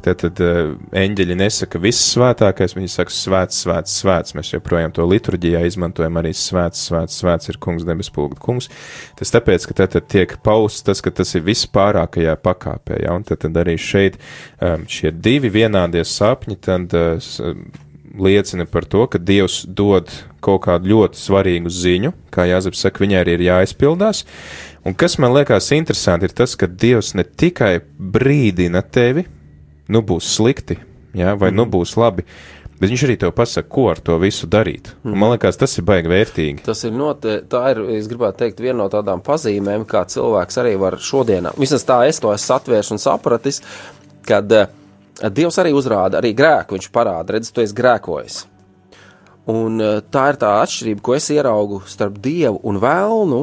tad, 0.05 0.21
tad 0.23 0.43
uh, 0.45 0.75
eņģeļi 0.97 1.39
nesaka 1.39 1.81
viss 1.83 2.13
svētākais, 2.15 2.77
viņi 2.79 2.93
saka 2.93 3.15
svēts, 3.15 3.63
svēts, 3.65 3.97
svēts. 4.03 4.37
Mēs 4.39 4.53
joprojām 4.55 4.95
to 4.97 5.07
liturģijā 5.09 5.65
izmantojam 5.69 6.21
arī 6.21 6.35
svēts, 6.37 6.87
svēts, 6.91 7.19
svēts 7.23 7.53
ir 7.53 7.61
kungs, 7.63 7.87
debes 7.89 8.13
pulga 8.15 8.39
kungs. 8.43 8.71
Tas 9.19 9.35
tāpēc, 9.35 9.69
ka 9.69 9.81
tad, 9.83 9.97
tad 9.97 10.09
tiek 10.13 10.39
pausts 10.45 10.87
tas, 10.87 11.03
ka 11.05 11.13
tas 11.15 11.35
ir 11.39 11.45
vispārākajā 11.49 12.39
pakāpē, 12.45 13.03
ja, 13.05 13.17
un 13.17 13.27
tad, 13.29 13.43
tad 13.45 13.59
arī 13.61 13.77
šeit 13.81 14.21
um, 14.63 14.87
šie 14.89 15.13
divi 15.15 15.53
vienādie 15.53 16.05
sapņi, 16.07 16.59
tad 16.65 16.97
uh, 16.97 17.21
liecina 18.19 18.67
par 18.67 18.85
to, 18.85 19.07
ka 19.07 19.19
Dievs 19.19 19.63
dod 19.67 20.11
kaut 20.45 20.63
kādu 20.67 20.93
ļoti 20.93 21.19
svarīgu 21.19 21.71
ziņu, 21.73 22.13
kā 22.35 22.47
Jāzeps 22.49 22.83
saka, 22.85 23.03
viņai 23.03 23.21
arī 23.23 23.37
ir 23.37 23.45
jāizpildās, 23.49 24.25
Un 24.87 24.95
kas 24.99 25.19
man 25.19 25.35
liekas 25.35 25.73
interesanti, 25.75 26.29
ir 26.29 26.37
tas, 26.37 26.55
ka 26.59 26.69
Dievs 26.71 27.15
ne 27.19 27.25
tikai 27.27 27.79
brīdina 27.99 28.83
tevi, 28.83 29.27
nu 29.89 30.05
būs 30.05 30.29
slikti, 30.37 30.79
jā, 31.17 31.35
vai 31.35 31.51
nu 31.51 31.65
mhm. 31.65 31.73
būs 31.75 31.97
labi, 31.99 32.27
Bet 32.79 32.93
viņš 32.93 33.03
arī 33.09 33.17
tev 33.19 33.33
pasaka, 33.35 33.67
ko 33.75 33.89
ar 33.91 33.99
to 34.03 34.15
visu 34.23 34.47
darīt. 34.51 34.93
Mm. 35.03 35.11
Un 35.11 35.19
man 35.19 35.33
liekas, 35.33 35.59
tas 35.59 35.73
ir 35.81 35.87
baigi 35.87 36.11
vērtīgi. 36.13 36.63
Tas 36.67 36.85
ir 36.87 36.93
note, 36.95 37.41
tā 37.51 37.63
ir, 37.73 37.81
es 37.97 38.07
gribētu 38.11 38.45
teikt, 38.45 38.63
viena 38.63 38.79
no 38.85 38.87
tādām 38.93 39.23
pazīmēm, 39.27 39.87
kā 39.89 40.05
cilvēks 40.07 40.61
arī 40.63 40.77
var 40.79 40.99
šodienā, 41.03 41.57
vismaz 41.59 41.87
tā 41.89 41.99
es 42.07 42.23
to 42.23 42.31
esmu 42.31 42.55
atvērš 42.55 42.93
un 42.95 43.03
sapratis, 43.03 43.63
kad 44.29 44.55
uh, 44.55 44.71
Dievs 45.35 45.59
arī 45.59 45.73
uzrāda, 45.75 46.21
arī 46.21 46.31
grēku 46.39 46.77
viņš 46.77 46.91
parāda, 46.95 47.35
redz, 47.35 47.51
tu 47.51 47.65
esi 47.65 47.75
grēkojis. 47.75 48.39
Un 49.51 49.83
uh, 49.83 49.99
tā 50.07 50.29
ir 50.31 50.39
tā 50.39 50.55
atšķirība, 50.63 51.03
ko 51.03 51.19
es 51.19 51.27
ieraugu 51.35 51.83
starp 51.91 52.21
Dievu 52.23 52.63
un 52.63 52.79
Vēlnu. 52.79 53.41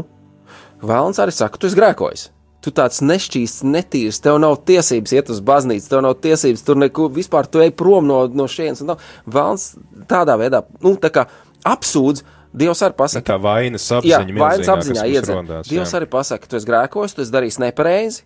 Vēlns 0.85 1.19
arī 1.21 1.33
saka, 1.35 1.59
tu 1.59 1.69
esi 1.69 1.77
grēkojis. 1.79 2.29
Tu 2.65 2.71
tāds 2.73 3.01
nešķīsts, 3.05 3.65
netīrs, 3.69 4.21
tev 4.25 4.39
nav 4.41 4.55
tiesības 4.65 5.13
iet 5.13 5.27
uz 5.29 5.41
baznīcu, 5.45 5.89
tev 5.89 6.01
nav 6.01 6.15
tiesības 6.23 6.63
tur 6.65 6.79
neko 6.81 7.11
vispār, 7.13 7.45
tu 7.45 7.61
ej 7.61 7.73
prom 7.77 8.07
no, 8.09 8.23
no 8.33 8.47
šejienes. 8.49 8.81
Vēlns 9.29 9.67
tādā 10.09 10.37
veidā, 10.41 10.63
nu, 10.81 10.95
tā 11.01 11.13
kā 11.13 11.27
apsūdz, 11.65 12.25
Dievs 12.55 12.79
arī 12.85 12.95
pasaka, 12.95 13.33
Tā 13.33 13.35
vainas 13.43 13.83
Jā, 13.91 13.97
apziņa, 13.99 14.35
vainas 14.39 14.69
milzīgā, 14.69 14.75
apziņā 14.79 15.23
rodās, 15.27 15.67
Dievs 15.67 15.91
jā. 15.91 15.97
arī 15.99 16.07
pasaka, 16.07 16.47
tu 16.47 16.55
esi 16.55 16.69
grēkojis, 16.69 17.15
tu 17.17 17.23
esi 17.25 17.33
darījis 17.33 17.57
nepareizi, 17.59 18.21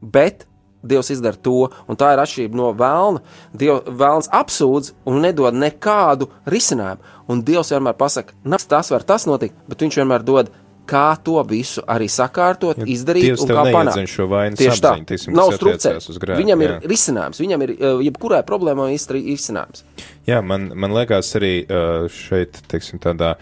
bet 0.00 0.46
Dievs 0.84 1.10
izdara 1.12 1.36
to, 1.40 1.68
un 1.88 1.98
tā 2.00 2.10
ir 2.12 2.20
atšķirība 2.20 2.58
no 2.60 2.70
vēlna. 2.76 3.22
Dievs 3.56 3.86
vēlns 4.00 4.30
apsūdz 4.36 4.92
un 5.08 5.20
nedod 5.24 5.56
nekādu 5.56 6.28
risinājumu. 6.48 7.12
Un 7.28 7.40
Dievs 7.44 7.72
vienmēr 7.72 7.96
pasaka, 8.00 8.36
tas 8.68 8.92
var 8.92 9.06
tas 9.08 9.24
notikt, 9.28 9.56
bet 9.68 9.84
viņš 9.84 10.00
vienmēr 10.02 10.24
dod, 10.24 10.52
kā 10.86 11.06
to 11.24 11.42
visu 11.48 11.82
arī 11.90 12.08
sakārtot, 12.12 12.78
Ja 12.82 12.88
izdarīt 12.94 13.40
un 13.40 13.50
kā 13.50 13.66
panākt. 13.72 14.10
šo 14.10 14.28
vainas 14.30 14.60
Tieši 14.60 14.84
tā, 14.84 14.94
teiksim, 15.08 15.34
nav 15.36 15.52
strupceļš. 15.56 16.08
Viņam 16.36 16.64
ir 16.64 16.70
jā. 16.70 16.78
risinājums, 16.94 17.42
viņam 17.42 17.66
ir 17.66 17.74
uh, 17.74 18.00
jebkurai 18.04 18.42
problēmai 18.46 18.92
risinājums. 18.94 19.84
Jā, 20.28 20.40
man, 20.44 20.70
man 20.74 20.96
liekas 20.96 21.34
arī 21.40 21.54
uh, 21.64 22.08
šeit, 22.12 22.62
teiksim, 22.70 23.02
tādā. 23.02 23.36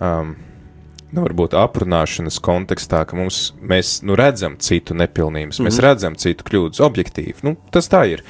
Um, 0.00 0.36
Nu, 1.08 1.22
varbūt 1.24 1.54
aprunāšanas 1.56 2.36
kontekstā, 2.44 2.98
ka 3.08 3.16
mums, 3.16 3.54
mēs 3.64 4.02
nu, 4.04 4.12
redzam 4.18 4.58
citu 4.60 4.92
nepilnības, 4.92 5.56
mm 5.56 5.64
-hmm. 5.64 5.70
mēs 5.70 5.78
redzam 5.80 6.16
citu 6.20 6.44
kļūdas 6.44 6.82
objektīvi. 6.84 7.40
Nu, 7.48 7.56
tas 7.72 7.88
tā 7.88 8.02
ir. 8.12 8.24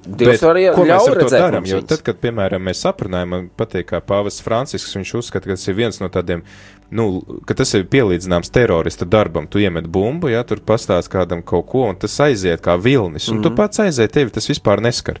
Dievs 0.00 0.42
arī 0.48 0.66
ko 0.74 0.84
mēs 0.84 1.08
ar 1.08 1.18
to 1.20 1.28
darām? 1.32 1.66
Jo 1.68 1.80
tad, 1.84 2.02
kad, 2.04 2.16
piemēram, 2.20 2.62
mēs 2.64 2.84
aprunājam, 2.88 3.32
man 3.34 3.48
patīk, 3.56 3.90
kā 3.92 4.00
Pāvests 4.00 4.44
Francisks, 4.44 4.94
viņš 4.96 5.14
uzskata, 5.18 5.48
ka 5.48 5.56
tas 5.56 5.68
ir 5.68 5.76
viens 5.76 6.00
no 6.00 6.08
tādiem, 6.08 6.42
nu, 6.90 7.06
ka 7.46 7.54
tas 7.58 7.72
ir 7.78 7.86
pielīdzināms 7.90 8.52
terorista 8.54 9.06
darbam. 9.08 9.46
Tu 9.50 9.62
iemet 9.64 9.88
bumbu, 9.90 10.30
ja 10.32 10.42
tur 10.46 10.62
pastāst 10.66 11.10
kādam 11.12 11.42
kaut 11.46 11.68
ko, 11.70 11.86
un 11.90 11.98
tas 12.00 12.16
aiziet 12.24 12.62
kā 12.64 12.76
vilnis, 12.82 13.28
un 13.28 13.36
mm 13.36 13.40
-hmm. 13.40 13.42
tu 13.48 13.56
pats 13.56 13.80
aiziet, 13.80 14.12
tevi 14.12 14.30
tas 14.30 14.50
vispār 14.50 14.80
neskar. 14.80 15.20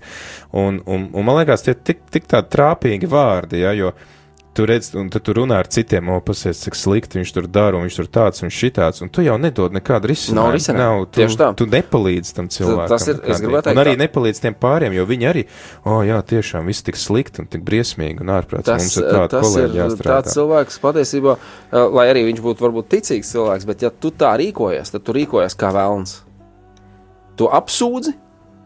Un, 0.52 0.82
un, 0.86 1.08
un 1.12 1.24
man 1.24 1.36
liekas, 1.36 1.62
tie 1.62 1.74
ir 1.74 1.80
tik, 1.84 1.98
tik 2.10 2.26
tādi 2.26 2.48
trāpīgi 2.56 3.06
vārdi, 3.06 3.60
ja, 3.60 3.72
jo 3.72 3.92
tu 4.54 4.64
redz, 4.66 4.88
un 4.98 5.08
tad 5.10 5.22
tu 5.22 5.32
runā 5.32 5.60
ar 5.62 5.68
citiem, 5.70 6.08
o, 6.10 6.16
pasies, 6.20 6.58
cik 6.64 6.74
slikti 6.74 7.20
viņš 7.20 7.32
tur 7.36 7.46
dara, 7.46 7.76
un 7.78 7.84
viņš 7.86 7.96
tur 8.00 8.08
tāds 8.10 8.42
un 8.42 8.50
šitāds, 8.50 8.98
un 9.04 9.08
tu 9.08 9.22
jau 9.22 9.36
nedod 9.38 9.70
nekādu 9.72 10.10
risinājumu. 10.10 10.34
Nav 10.40 10.54
risinājumu. 10.56 10.80
Nav, 11.00 11.04
tu, 11.06 11.20
Tieši 11.20 11.38
tā. 11.38 11.48
tu 11.56 11.66
nepalīdzi 11.70 12.34
tam 12.34 12.48
cilvēkam. 12.50 12.88
tas 12.88 13.06
ir- 13.08 13.20
es 13.30 13.40
gribētu 13.40 13.62
teikt 13.68 13.76
Un 13.78 13.82
arī 13.84 13.94
tā. 13.94 14.00
nepalīdz 14.02 14.40
tiem 14.40 14.54
pāriem, 14.54 14.92
jo 14.98 15.06
viņi 15.06 15.28
arī, 15.30 15.44
o, 15.84 15.90
oh, 15.90 16.00
jā, 16.02 16.18
tiešām 16.22 16.66
viss 16.66 16.82
tik 16.82 16.96
slikti 16.96 17.40
un 17.40 17.46
tik 17.46 17.62
briesmīgi 17.64 18.20
un 18.20 18.26
ārprāts. 18.26 18.64
Tas, 18.64 18.82
Mums 18.82 18.96
ir 18.96 19.04
tādi 19.04 19.28
tas 19.30 19.46
ir 19.56 19.68
kolēģi 19.68 19.78
jāstrādā. 19.84 20.16
tāds 20.18 20.34
cilvēks 20.34 20.80
patiesībā, 20.82 21.36
eh, 21.72 21.76
lai 21.78 22.06
arī 22.12 22.24
viņš 22.32 22.40
būtu 22.42 22.58
varbūt 22.66 22.88
ticīgs 22.90 23.30
cilvēks, 23.32 23.66
bet 23.66 23.82
ja 23.82 23.90
tu 23.90 24.10
tā 24.10 24.34
rīkojies, 24.36 24.90
tad 24.90 25.04
tu 25.04 25.12
rīkojies 25.12 25.54
kā 25.56 25.70
vēlns. 25.72 26.20
Tu 27.36 27.46
apsūdzi, 27.46 28.14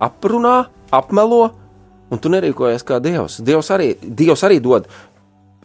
aprunā, 0.01 0.67
apmelo, 0.91 1.53
un 2.11 2.19
tu 2.19 2.29
nerīkojies 2.29 2.83
kā 2.87 3.01
dievs. 3.03 3.41
Dievs 3.45 3.69
arī, 3.71 3.95
dievs 4.01 4.43
arī 4.43 4.61
dod. 4.63 4.87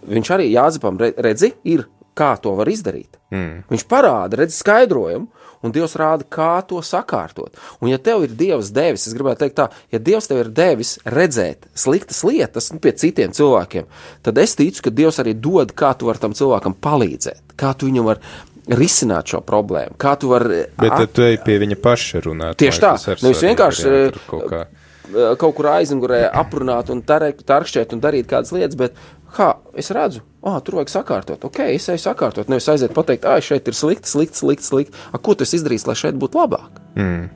Viņš 0.07 0.29
arī 0.37 0.51
Jāzepam 0.53 0.99
re- 0.99 1.13
redzi, 1.17 1.53
ir 1.63 1.85
kā 2.15 2.33
to 2.41 2.51
var 2.55 2.67
izdarīt. 2.67 3.17
Mm. 3.31 3.63
Viņš 3.69 3.83
parāda, 3.87 4.37
redz 4.41 4.57
skaidrojumu, 4.59 5.27
un 5.63 5.71
Dievs 5.75 5.95
rāda, 5.99 6.23
kā 6.23 6.61
to 6.67 6.79
sakārtot. 6.83 7.55
Un, 7.81 7.89
ja 7.91 7.97
tev 7.99 8.23
ir 8.23 8.29
Dievs 8.35 8.71
devis, 8.71 9.07
es 9.07 9.13
gribētu 9.13 9.43
teikt, 9.43 9.55
tā, 9.59 9.69
ja 9.91 9.99
Dievs 9.99 10.27
tev 10.27 10.39
ir 10.39 10.49
devis 10.55 10.97
redzēt 11.05 11.67
sliktas 11.75 12.23
lietas 12.23 12.71
nu, 12.71 12.79
pie 12.79 12.91
citiem 12.95 13.31
cilvēkiem, 13.35 13.85
tad 14.23 14.37
es 14.39 14.55
ticu, 14.55 14.81
ka 14.87 14.89
Dievs 14.89 15.19
arī 15.19 15.33
dod, 15.35 15.71
kā 15.75 15.91
tu 15.99 16.07
vari 16.07 16.19
tam 16.23 16.31
cilvēkam 16.35 16.75
palīdzēt, 16.79 17.55
kā 17.59 17.73
tu 17.75 17.87
viņam 17.91 18.07
vari 18.07 18.19
risināt 18.79 19.31
šo 19.31 19.41
problēmu, 19.43 19.95
kā 19.99 20.15
tu 20.19 20.29
vari 20.31 20.65
Bet 20.77 20.91
at- 20.91 21.13
tu 21.13 21.21
ej 21.23 21.37
pie 21.45 21.59
viņa 21.59 21.75
paša 21.81 22.21
runāt. 22.21 22.55
Tieši 22.59 22.79
tā. 22.83 22.91
Nevis 23.23 23.39
svarīgi 23.39 23.47
vienkārši, 23.49 23.87
eh, 24.07 24.19
kaut 24.29 24.45
kā. 24.51 24.59
eh, 25.09 25.35
kaut 25.41 25.55
kur 25.55 25.65
aizmugurē 25.65 26.31
aprunāt 26.31 26.89
un 26.89 27.01
tarkšķēt 27.01 27.93
un 27.93 28.01
darīt 28.01 28.27
kādas 28.27 28.51
lietas, 28.53 28.77
bet 28.77 28.93
kā 29.33 29.49
es 29.77 29.91
redzu, 29.95 30.21
ah, 30.43 30.59
tur 30.63 30.79
vajag 30.79 30.93
sakārtot. 30.93 31.43
Ok, 31.47 31.61
es 31.73 31.89
eju 31.91 32.01
sakārtot. 32.03 32.49
Nevis 32.51 32.69
aiziet 32.71 32.93
pateikt, 32.95 33.27
ah, 33.29 33.41
šeit 33.43 33.67
ir 33.67 33.77
slikti, 33.77 34.09
slikti, 34.09 34.39
slikti. 34.41 34.67
slikti. 34.67 35.03
A, 35.11 35.21
ko 35.21 35.35
tu 35.35 35.47
esi 35.47 35.59
izdarījis, 35.59 35.87
lai 35.89 35.97
šeit 35.99 36.19
būtu 36.19 36.39
labāk? 36.39 36.81
Mm. 36.99 37.27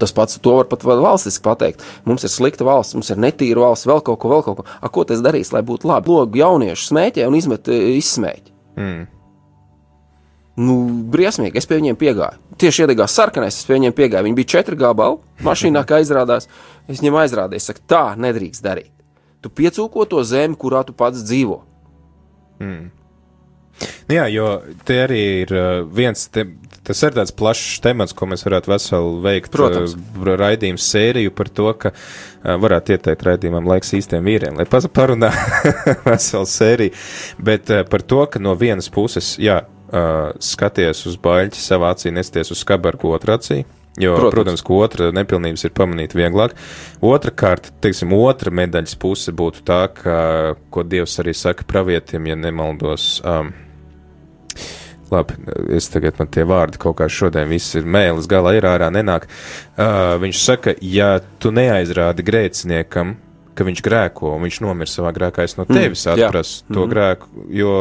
Tas 0.00 0.12
pats 0.14 0.40
to 0.42 0.56
var 0.56 0.66
pat 0.66 0.82
valstiski 0.82 1.44
pateikt. 1.44 1.84
Mums 2.08 2.24
ir 2.26 2.32
slikta 2.32 2.66
valsts, 2.66 2.96
mums 2.98 3.12
ir 3.14 3.20
netīra 3.22 3.62
valsts, 3.62 3.86
vēl 3.86 4.02
kaut 4.02 4.18
ko, 4.22 4.30
vēl 4.32 4.42
kaut 4.46 4.60
ko. 4.60 4.64
A, 4.80 4.90
ko 4.90 5.04
tas 5.06 5.22
darīs, 5.22 5.52
lai 5.54 5.62
būtu 5.66 5.86
labi? 5.90 6.10
Logu 6.10 6.40
jauniešu 6.40 6.90
smēķē 6.90 7.28
un 7.28 7.36
izmet 7.38 7.70
eh, 7.70 7.92
izsmēķi. 8.00 8.54
Mm. 8.80 9.04
Nu, 10.64 10.74
briesmīgi, 11.10 11.58
es 11.58 11.66
pie 11.66 11.80
viņiem 11.80 11.98
piegāju. 11.98 12.38
Tieši 12.62 12.84
iedegās 12.84 13.14
sarkanais, 13.14 13.56
es 13.58 13.66
pie 13.66 13.74
viņiem 13.74 13.94
piegāju. 13.94 14.26
Viņi 14.26 14.38
bija 14.38 14.52
četri 14.56 14.78
gabali, 14.78 15.18
mašīnā, 15.46 15.82
kā 15.86 15.98
izrādās. 16.02 16.46
Es 16.86 17.00
viņiem 17.00 17.18
aizrādīju, 17.24 17.62
saku, 17.62 17.82
tā 17.90 18.04
nedrīkst 18.22 18.62
darīt. 18.62 18.92
Tu 19.44 19.52
piecūko 19.52 20.06
to 20.08 20.24
zemi, 20.24 20.56
kurā 20.56 20.80
tu 20.88 20.96
pats 20.96 21.20
dzīvo. 21.20 21.60
Nu 22.64 22.76
Jā, 24.08 24.26
jo 24.28 24.48
te 24.86 24.98
arī 25.02 25.20
ir 25.42 25.52
uh, 25.56 25.66
viens, 25.88 26.26
te, 26.32 26.44
tas 26.86 27.00
ir 27.06 27.14
tāds 27.16 27.32
plašs 27.34 27.80
temats, 27.84 28.14
ko 28.16 28.28
mēs 28.30 28.44
varētu 28.46 28.70
veselu 28.70 29.14
veikt. 29.24 29.52
Protams. 29.54 29.96
uh, 29.96 30.32
Raidījumu 30.40 30.80
sēriju 30.80 31.32
par 31.36 31.50
to, 31.50 31.70
ka 31.80 31.92
uh, 31.94 32.54
varētu 32.60 32.94
ieteikt 32.94 33.24
raidījumam 33.26 33.68
laiks 33.72 33.94
īstiem 33.96 34.26
vīriem, 34.28 34.60
lai 34.60 34.68
parunā 34.68 35.32
veselu 36.10 36.50
sēriju. 36.52 36.96
Bet 37.50 37.72
par 37.90 38.04
to, 38.04 38.24
ka 38.30 38.42
no 38.42 38.54
vienas 38.58 38.90
puses, 38.92 39.34
jā, 39.42 39.62
skaties 40.42 41.04
uz 41.06 41.14
baļķi 41.22 41.60
savā 41.60 41.92
acī, 41.94 42.10
nesties 42.10 42.50
uz 42.50 42.62
skabarku 42.64 43.12
otrā 43.14 43.36
acī. 43.38 43.60
Jo, 44.00 44.16
Protams. 44.16 44.34
protams, 44.34 44.62
ka 44.66 44.74
otra 44.74 45.10
nepilnības 45.14 45.68
ir 45.68 45.72
pamanīt 45.74 46.16
vieglāk. 46.18 46.56
Otrakārt, 47.04 47.70
teiksim, 47.84 48.14
otra 48.16 48.50
medaļas 48.50 48.96
puse 48.98 49.34
būtu 49.34 49.62
tā, 49.66 49.84
ka, 49.94 50.16
ko 50.74 50.82
Dievs 50.82 51.14
arī 51.22 51.34
saka 51.38 51.66
pravietim, 51.68 52.26
ja 52.26 52.34
nemaldos. 52.38 53.20
Um, 53.22 53.52
Labi, 55.12 55.36
es 55.76 55.86
tagad 55.92 56.16
man 56.18 56.30
tie 56.32 56.46
vārdi 56.48 56.80
kaut 56.80 56.96
kā 56.98 57.06
šodien 57.12 57.46
viss 57.46 57.76
ir 57.78 57.84
mēlis, 57.86 58.26
galā 58.30 58.56
ir 58.56 58.66
ārā 58.66 58.88
nenāk. 58.90 59.28
Uh, 59.76 60.16
viņš 60.22 60.40
saka, 60.42 60.74
ja 60.82 61.18
tu 61.38 61.52
neaizrādi 61.54 62.24
grēciniekam, 62.26 63.14
ka 63.54 63.66
viņš 63.68 63.84
grēko 63.84 64.32
un 64.34 64.42
viņš 64.48 64.60
nomira 64.64 64.90
savā 64.90 65.12
grēkā, 65.14 65.46
es 65.46 65.54
no 65.60 65.68
tevis 65.68 66.06
mm, 66.08 66.16
atprasu 66.16 66.64
to 66.66 66.80
mm. 66.80 66.90
grēku, 66.90 67.30
jo 67.54 67.76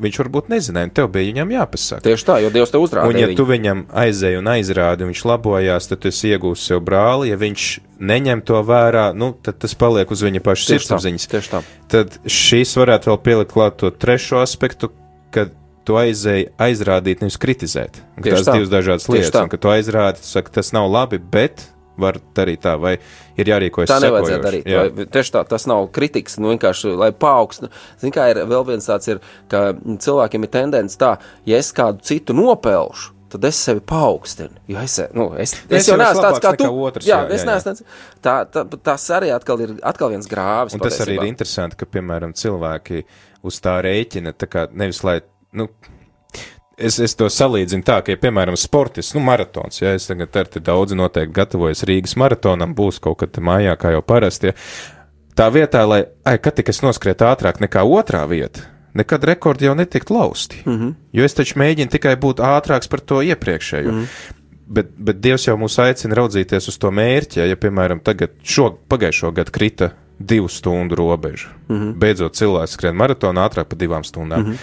viņš 0.00 0.18
varbūt 0.22 0.48
nezināja, 0.52 0.88
un 0.88 0.92
tev 0.96 1.08
bija 1.14 1.30
viņam 1.32 1.52
jāpasaka. 1.54 2.02
Tieši 2.04 2.26
tā, 2.28 2.36
jo 2.44 2.50
Dievs 2.54 2.70
te 2.72 2.78
Un, 2.78 2.84
uzrādīja. 2.86 3.18
ja 3.22 3.26
viņu. 3.30 3.36
tu 3.36 3.46
viņam 3.48 3.82
aizēji 4.04 4.38
un 4.40 4.50
aizrādi, 4.52 5.02
un 5.06 5.12
viņš 5.12 5.22
labojās, 5.30 5.88
tad 5.90 6.00
tu 6.04 6.08
iegūsi 6.12 6.66
sev 6.70 6.80
brāli. 6.86 7.30
Ja 7.30 7.36
viņš 7.40 7.66
neņem 8.00 8.42
to 8.46 8.62
vērā, 8.62 9.06
nu, 9.16 9.32
tad 9.42 9.58
tas 9.62 9.74
paliek 9.74 10.10
uz 10.10 10.22
viņa 10.22 10.40
paša 10.44 10.66
sirdsapziņas. 10.72 11.28
tieši 11.32 11.52
tā. 11.54 11.62
Tad 11.88 12.18
šīs 12.26 12.74
varētu 12.76 13.12
vēl 13.12 13.22
pielikt 13.24 13.52
klāt 13.52 13.76
to 13.80 13.90
trešo 13.90 14.40
aspektu, 14.42 14.90
kad 15.30 15.52
tu 15.86 15.94
aizēji 15.94 16.48
aizrādīt, 16.58 17.20
nevis 17.22 17.36
kritizēt. 17.38 18.00
Un 18.16 18.24
Tās 18.26 18.42
tā. 18.42 18.56
divas 18.58 18.68
dažādas 18.72 19.06
Tieši 19.06 19.14
lietas, 19.20 19.30
tā. 19.36 19.42
un 19.46 19.48
ka 19.52 19.56
tu 19.62 19.68
aizrādi, 19.70 20.18
tu 20.20 20.26
saki, 20.26 20.50
tas 20.50 20.72
nav 20.74 20.90
labi, 20.90 21.18
bet 21.18 21.62
var 21.98 22.18
darīt 22.36 22.60
tā, 22.64 22.76
vai 22.80 22.94
ir 23.40 23.50
jārīkojas 23.52 23.90
Tā 23.90 23.98
nevajadzētu 24.04 24.36
sekojoši. 24.36 24.46
darīt. 24.46 24.70
Jā. 24.72 24.84
Vai, 24.96 25.06
tieši 25.16 25.34
tā, 25.36 25.42
tas 25.48 25.66
nav 25.70 25.88
kritikas, 25.96 26.38
nu 26.42 26.52
vienkārši, 26.54 26.94
lai 27.00 27.10
paaugstinātu. 27.16 27.74
Zini, 28.02 28.14
kā 28.16 28.28
ir 28.34 28.42
vēl 28.50 28.64
viens 28.68 28.88
tāds, 28.88 29.08
ir, 29.12 29.20
ka 29.52 29.66
cilvēkiem 30.06 30.46
ir 30.48 30.52
tendence 30.56 30.98
tā, 31.00 31.14
ja 31.48 31.60
es 31.62 31.72
kādu 31.76 32.04
citu 32.06 32.36
nopelšu, 32.36 33.12
tad 33.32 33.44
es 33.48 33.58
sevi 33.58 33.80
paaugstinu. 33.82 34.60
Jo 34.70 34.82
es, 34.86 34.98
nu, 35.16 35.30
es, 35.34 35.56
es, 35.56 35.64
Es 35.66 35.80
es 35.82 35.88
jau 35.90 35.96
neesmu 35.98 36.20
esmu 36.20 36.26
tāds 36.28 36.42
kā 36.44 36.52
tu. 36.60 36.68
otrs, 36.86 37.08
jā, 37.08 37.18
jā, 37.24 37.34
es 37.34 37.42
jā, 37.42 37.48
neesmu 37.50 37.72
tāds. 37.72 37.82
Tā, 38.22 38.34
tā, 38.54 38.62
tas 38.86 39.08
arī 39.16 39.32
atkal 39.34 39.64
ir 39.64 39.72
atkal 39.82 40.12
viens 40.14 40.28
grāvis. 40.30 40.76
Un 40.78 40.84
tas 40.84 40.94
arī 41.02 41.16
ir 41.16 41.20
patiesībā. 41.24 41.30
interesanti, 41.32 41.76
ka, 41.80 41.88
piemēram, 41.96 42.36
cilvēki 42.38 43.02
uz 43.46 43.58
tā 43.64 43.74
rēķina, 43.84 44.32
tā 44.38 44.46
kā 44.52 44.68
nevis 44.72 45.02
lai, 45.06 45.18
nu, 45.58 45.66
es, 46.76 46.98
es 47.00 47.16
to 47.18 47.28
salīdzinu 47.32 47.84
tā, 47.86 48.00
ka, 48.04 48.14
ja, 48.14 48.20
piemēram, 48.20 48.56
sportists, 48.60 49.14
nu, 49.16 49.22
maratons, 49.24 49.80
ja 49.80 49.94
es 49.96 50.08
tagad 50.10 50.36
ar 50.36 50.50
te 50.52 50.62
daudzi 50.64 50.98
noteikti 50.98 51.34
gatavojas 51.36 51.84
Rīgas 51.88 52.16
maratonam, 52.20 52.76
būs 52.76 53.00
kaut 53.02 53.22
kad 53.24 53.40
mājā, 53.42 53.76
kā 53.80 53.94
jau 53.96 54.04
parasti, 54.06 54.52
ja, 54.52 54.56
tā 55.38 55.50
vietā, 55.54 55.84
lai, 55.88 56.04
ai, 56.28 56.38
kad 56.42 56.58
tik 56.58 56.72
es 56.72 56.82
noskrietu 56.84 57.28
ātrāk 57.28 57.60
nekā 57.64 57.84
otrā 57.84 58.24
vieta, 58.28 58.66
nekad 58.96 59.24
rekordi 59.28 59.68
jau 59.68 59.76
netikt 59.76 60.10
lausti, 60.12 60.62
mm 60.64 60.78
-hmm. 60.78 60.94
jo 61.12 61.24
es 61.24 61.34
taču 61.34 61.58
mēģinu 61.58 61.92
tikai 61.92 62.16
būt 62.16 62.40
ātrāks 62.40 62.88
par 62.88 63.00
to 63.00 63.22
iepriekšējo. 63.22 63.92
Mm 63.92 64.00
-hmm. 64.00 64.34
Bet, 64.68 64.86
bet 64.98 65.20
Dievs 65.22 65.46
jau 65.46 65.56
mūs 65.56 65.78
aicina 65.78 66.14
raudzīties 66.14 66.68
uz 66.68 66.78
to 66.78 66.90
mērķi. 66.90 67.38
Ja, 67.48 67.56
piemēram, 67.56 68.00
tagad 68.02 68.30
šo 68.42 68.78
pagājušo 68.88 69.30
gadu 69.32 69.50
krita 69.50 69.90
divu 70.18 70.48
stundu 70.48 70.94
robežu. 70.94 71.48
Mm. 71.68 71.76
-hmm. 71.76 71.94
Beidzot, 71.94 72.34
cilvēks 72.34 72.72
skrien 72.72 72.96
maratonu 72.96 73.40
ātrāk 73.40 73.64
par 73.64 73.78
divām 73.78 74.04
stundām. 74.04 74.40
Mm 74.40 74.52
-hmm. 74.52 74.56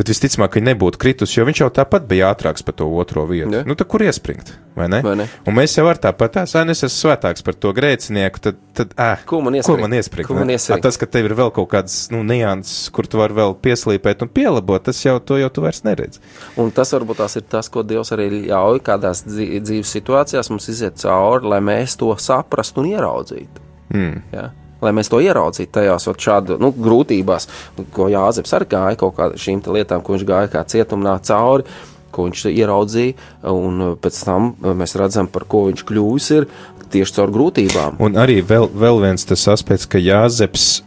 Bet 0.00 0.08
visticamāk, 0.08 0.54
ka 0.54 0.60
nebūtu 0.64 0.96
kritus, 0.96 1.34
jo 1.36 1.44
viņš 1.44 1.58
jau 1.60 1.66
tāpat 1.76 2.06
bija 2.08 2.30
ātrāks 2.32 2.64
par 2.64 2.72
to 2.78 2.86
otro 2.96 3.26
vietu. 3.28 3.52
Ja. 3.58 3.64
Nu, 3.68 3.74
tad 3.76 3.90
kur 3.92 4.00
iespringt? 4.00 4.54
Vai 4.72 4.86
ne? 4.88 5.02
Vai 5.04 5.12
ne? 5.20 5.26
Un 5.44 5.52
mēs 5.58 5.74
jau 5.76 5.84
ar 5.90 5.98
tāpat 6.00 6.38
esam, 6.40 6.70
es 6.72 6.80
esmu 6.86 6.94
svētāks 7.10 7.44
par 7.44 7.58
to 7.60 7.72
grēcinieku, 7.76 8.40
tad, 8.46 8.62
tad 8.78 8.94
ā, 8.96 9.10
Ko 9.28 9.42
man 9.44 9.58
Ko 9.58 9.60
iespringt? 9.60 9.82
man 9.84 9.96
iespringt? 9.98 10.28
Ko 10.30 10.38
man 10.38 10.52
iespringt? 10.54 10.86
Tas, 10.86 10.96
ka 10.96 11.04
tev 11.10 11.28
ir 11.28 11.34
vēl 11.36 11.52
kaut 11.52 11.68
kāds 11.74 11.98
nu, 12.14 12.22
nianses, 12.24 12.86
kur 12.96 13.04
tu 13.12 13.20
vari 13.20 13.36
vēl 13.36 13.52
pieslīpēt 13.60 14.24
un 14.24 14.32
pielabot, 14.32 14.86
tas 14.88 15.02
jau 15.04 15.18
to 15.20 15.36
jau 15.42 15.50
tu 15.52 15.66
vairs 15.66 15.82
neredzi. 15.84 16.22
Un 16.56 16.72
tas 16.72 16.94
varbūt 16.96 17.20
tās 17.20 17.36
ir 17.36 17.44
tas, 17.52 17.68
ko 17.68 17.84
Dievs 17.84 18.14
arī 18.16 18.30
ļauj 18.48 18.80
kādās 18.86 19.20
dzī- 19.28 19.60
dzīves 19.66 19.92
situācijās 19.98 20.48
mums 20.54 20.70
iziet 20.72 20.96
cauri, 21.04 21.44
lai 21.52 21.60
mēs 21.60 21.98
to 22.00 22.08
saprastu 22.16 22.80
un 22.80 22.94
ieraudzītu. 22.94 23.68
Mm. 23.92 24.22
Ja? 24.32 24.48
Lai 24.80 24.92
mēs 24.96 25.10
to 25.12 25.20
ieraudzītu 25.22 25.74
tajās 25.76 26.08
šādu 26.08 26.58
nu, 26.62 26.72
grūtībās, 26.72 27.48
ko 27.94 28.08
Jāzeps 28.12 28.54
arī 28.56 28.70
gāja 28.74 29.00
kaut 29.00 29.16
kādām 29.18 29.40
šīm 29.40 29.62
lietām, 29.76 30.04
ko 30.04 30.16
viņš 30.16 30.26
gāja 30.28 30.52
kā 30.52 30.64
cietumnā 30.64 31.18
cauri, 31.26 31.66
ko 32.10 32.26
viņš 32.26 32.46
ieraudzīja, 32.50 33.30
un 33.54 33.94
pēc 34.02 34.22
tam 34.26 34.52
mēs 34.76 34.96
redzam, 34.98 35.30
par 35.30 35.46
ko 35.50 35.66
viņš 35.68 35.84
kļūs 35.88 36.30
ir 36.38 36.48
tieši 36.90 37.16
caur 37.18 37.32
grūtībām. 37.34 38.00
Un 38.02 38.18
arī 38.18 38.40
vēl, 38.42 38.66
vēl 38.74 39.02
viens 39.04 39.26
tas 39.28 39.46
aspekts, 39.52 39.86
ka 39.90 40.00
Jāzeps, 40.02 40.80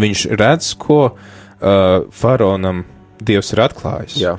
viņš 0.00 0.26
redz, 0.36 0.74
ko 0.80 1.00
uh, 1.14 2.04
faraonam 2.12 2.84
Dievs 3.24 3.54
ir 3.54 3.62
atklājis. 3.64 4.18
Jā. 4.20 4.34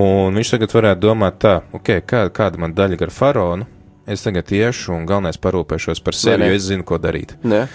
Un 0.00 0.34
viņš 0.34 0.56
tagad 0.56 0.72
varētu 0.74 1.04
domāt 1.04 1.36
tā, 1.44 1.58
ok, 1.76 1.90
kā, 2.08 2.24
kāda 2.34 2.58
man 2.58 2.72
daļa 2.74 2.98
gar 2.98 3.12
faraonu, 3.14 3.68
es 4.10 4.24
tagad 4.24 4.50
iešu 4.50 4.94
un 4.96 5.04
galvenais 5.06 5.38
parūpēšos 5.40 6.02
par 6.04 6.16
sevi, 6.18 6.42
ne. 6.42 6.48
jo 6.50 6.58
es 6.58 6.66
zinu, 6.66 6.86
ko 6.88 6.98
darīt. 6.98 7.36
Ne? 7.46 7.66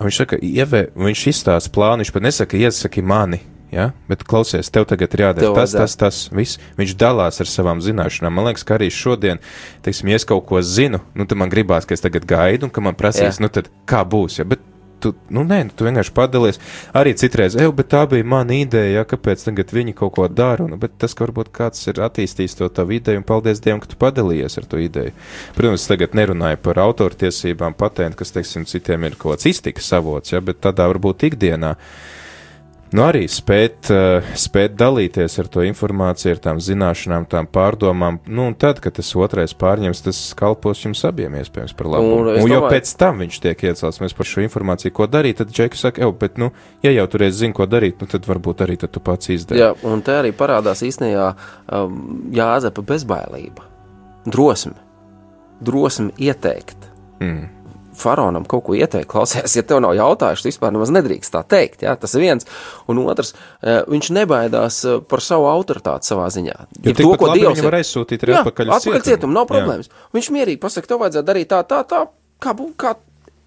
Viņš 0.00 0.18
saka, 0.22 0.38
ievē, 0.40 0.86
viņš 0.96 1.24
izstāsta 1.34 1.72
plānu, 1.74 2.04
viņš 2.04 2.12
pat 2.14 2.24
nesaka, 2.24 2.60
iesaki 2.60 3.02
mani. 3.04 3.42
Ja? 3.70 3.90
Bet 4.10 4.24
klausies, 4.26 4.70
tev 4.72 4.86
tagad 4.90 5.12
ir 5.14 5.22
jādara 5.22 5.46
Tev 5.46 5.54
tas, 5.54 5.74
tas, 5.76 5.94
tas, 5.98 6.20
viss. 6.34 6.58
Viņš 6.78 6.96
dalās 6.98 7.38
ar 7.42 7.50
savām 7.50 7.82
zināšanām. 7.84 8.34
Man 8.34 8.48
liekas, 8.48 8.64
ka 8.66 8.78
arī 8.78 8.88
šodien, 8.90 9.38
teiksim, 9.86 10.10
ja 10.10 10.18
es 10.18 10.26
kaut 10.26 10.42
ko 10.48 10.62
zinu, 10.64 11.02
nu, 11.14 11.26
tad 11.30 11.38
man 11.38 11.52
gribās, 11.52 11.86
ka 11.86 11.94
es 11.94 12.02
tagad 12.02 12.26
gaidu, 12.28 12.66
un 12.66 12.74
ka 12.74 12.82
man 12.82 12.98
prasīs, 12.98 13.38
Jā. 13.38 13.44
nu, 13.44 13.52
tad 13.52 13.70
kā 13.88 14.02
būs. 14.02 14.40
Ja? 14.40 14.48
Bet 14.50 14.64
tu, 15.02 15.12
nu, 15.32 15.44
nē, 15.46 15.60
nu, 15.68 15.74
tu 15.76 15.86
vienkārši 15.86 16.14
padalies. 16.16 16.60
Arī 16.96 17.14
citreiz, 17.18 17.56
ej, 17.58 17.70
bet 17.76 17.90
tā 17.94 18.04
bija 18.10 18.26
mana 18.26 18.56
ideja, 18.60 19.00
ja? 19.00 19.06
kāpēc 19.08 19.42
tagad 19.46 19.74
viņi 19.74 19.96
kaut 19.98 20.14
ko 20.18 20.28
dara. 20.28 20.66
Un, 20.66 20.76
bet 20.80 20.96
tas, 21.00 21.16
ka 21.16 21.26
varbūt 21.26 21.52
kāds 21.56 21.88
ir 21.90 22.02
attīstījis 22.06 22.58
to 22.60 22.70
tavu 22.74 22.98
ideju, 22.98 23.22
un 23.22 23.26
paldies 23.26 23.62
Dievam, 23.64 23.82
ka 23.82 23.90
tu 23.90 23.98
padalījies 24.00 24.60
ar 24.60 24.68
to 24.70 24.80
ideju. 24.82 25.16
Protams, 25.56 25.88
tagad 25.90 26.16
nerunāju 26.18 26.62
par 26.64 26.82
autortiesībām, 26.84 27.76
patentu, 27.80 28.20
kas, 28.20 28.34
teiksim, 28.36 28.68
citiem 28.70 29.08
ir 29.08 29.18
kaut 29.18 29.38
kāds 29.38 29.50
iztikas 29.50 29.92
avots, 29.96 30.34
ja? 30.34 30.44
bet 30.44 30.62
tādā 30.64 30.88
varbūt 30.92 31.30
ikdienā. 31.32 31.76
Nu, 32.90 33.04
arī 33.06 33.22
spēt, 33.30 33.86
uh, 33.94 34.24
spēt 34.34 34.72
dalīties 34.74 35.36
ar 35.38 35.46
to 35.46 35.62
informāciju, 35.62 36.32
ar 36.34 36.40
tām 36.42 36.58
zināšanām, 36.58 37.28
tām 37.30 37.46
pārdomām. 37.46 38.18
Nu, 38.26 38.48
un 38.50 38.56
tad, 38.58 38.80
kad 38.82 38.96
tas 38.98 39.12
otrais 39.14 39.54
pārņems, 39.54 40.00
tas 40.08 40.18
kalpos 40.34 40.82
jums 40.82 41.04
abiem 41.06 41.36
iespējams 41.38 41.76
par 41.78 41.86
labu. 41.92 42.08
Un 42.16 42.26
Un, 42.26 42.32
es 42.34 42.42
un, 42.42 42.50
domāju- 42.50 42.72
pēc 42.74 42.90
tam 42.98 43.22
viņš 43.22 43.38
tiek 43.46 43.62
iecelts, 43.70 44.00
mēs 44.02 44.16
par 44.16 44.26
šo 44.26 44.42
informāciju, 44.42 44.92
ko 44.96 45.06
darīt, 45.06 45.38
tad 45.38 45.54
Džeks 45.54 45.86
saka, 45.86 46.02
jau, 46.02 46.10
bet, 46.18 46.36
nu, 46.42 46.50
ja 46.82 46.90
jau 46.90 47.06
tur 47.06 47.26
zini, 47.30 47.54
ko 47.54 47.66
darīt, 47.70 48.00
nu, 48.02 48.10
tad 48.10 48.26
varbūt 48.26 48.66
arī 48.66 48.76
tad 48.82 48.90
tu 48.90 48.98
pats 49.00 49.30
izdari. 49.30 49.60
Jā, 49.62 49.70
un 49.86 50.02
te 50.02 50.10
arī 50.18 50.32
parādās 50.34 50.82
īstenībā 50.82 51.30
um, 51.70 52.02
jāzepa 52.34 52.82
bezbailība, 52.82 53.62
drosme, 54.26 54.74
drosme 55.62 56.10
ieteikt. 56.18 56.90
Mm. 57.20 57.59
Faraonam 58.00 58.46
kaut 58.48 58.64
ko 58.66 58.76
ieteikt, 58.78 59.08
klausies, 59.10 59.56
ja 59.56 59.64
tev 59.66 59.82
nav 59.84 59.94
jautājuši, 59.98 60.44
tu 60.44 60.50
vispār 60.50 60.74
nemaz 60.74 60.92
nedrīkst 60.94 61.34
tā 61.34 61.42
teikt. 61.46 61.84
Jā, 61.86 61.96
tas 62.00 62.14
ir 62.16 62.24
viens. 62.24 62.48
Un 62.90 63.02
otrs, 63.04 63.34
eh, 63.62 63.82
viņš 63.90 64.12
nebaidās 64.16 64.80
eh, 64.84 65.00
par 65.10 65.24
savu 65.24 65.50
autoritāti 65.52 66.10
savā 66.10 66.28
ziņā. 66.32 66.56
Jo 66.80 66.90
Ja 66.90 66.96
tikpat 66.96 67.26
labi 67.32 67.46
viņu 67.48 67.66
var 67.68 67.80
aizsūtīt 67.80 68.24
arī 68.26 68.36
Jā, 68.36 68.44
atpakaļ 68.44 68.72
atpakaļ 68.78 69.04
cietumu, 69.08 69.36
nav 69.36 69.46
Jā. 69.46 69.52
problēmas. 69.54 69.92
Viņš 70.16 70.30
mierīgi 70.36 70.62
pasaka, 70.62 70.90
tev 70.90 71.04
vajadzētu 71.04 71.30
darīt 71.32 71.52
tā, 71.52 71.60
tā, 71.68 71.82
tā, 71.88 72.06
kā, 72.40 72.56
kā 72.80 72.96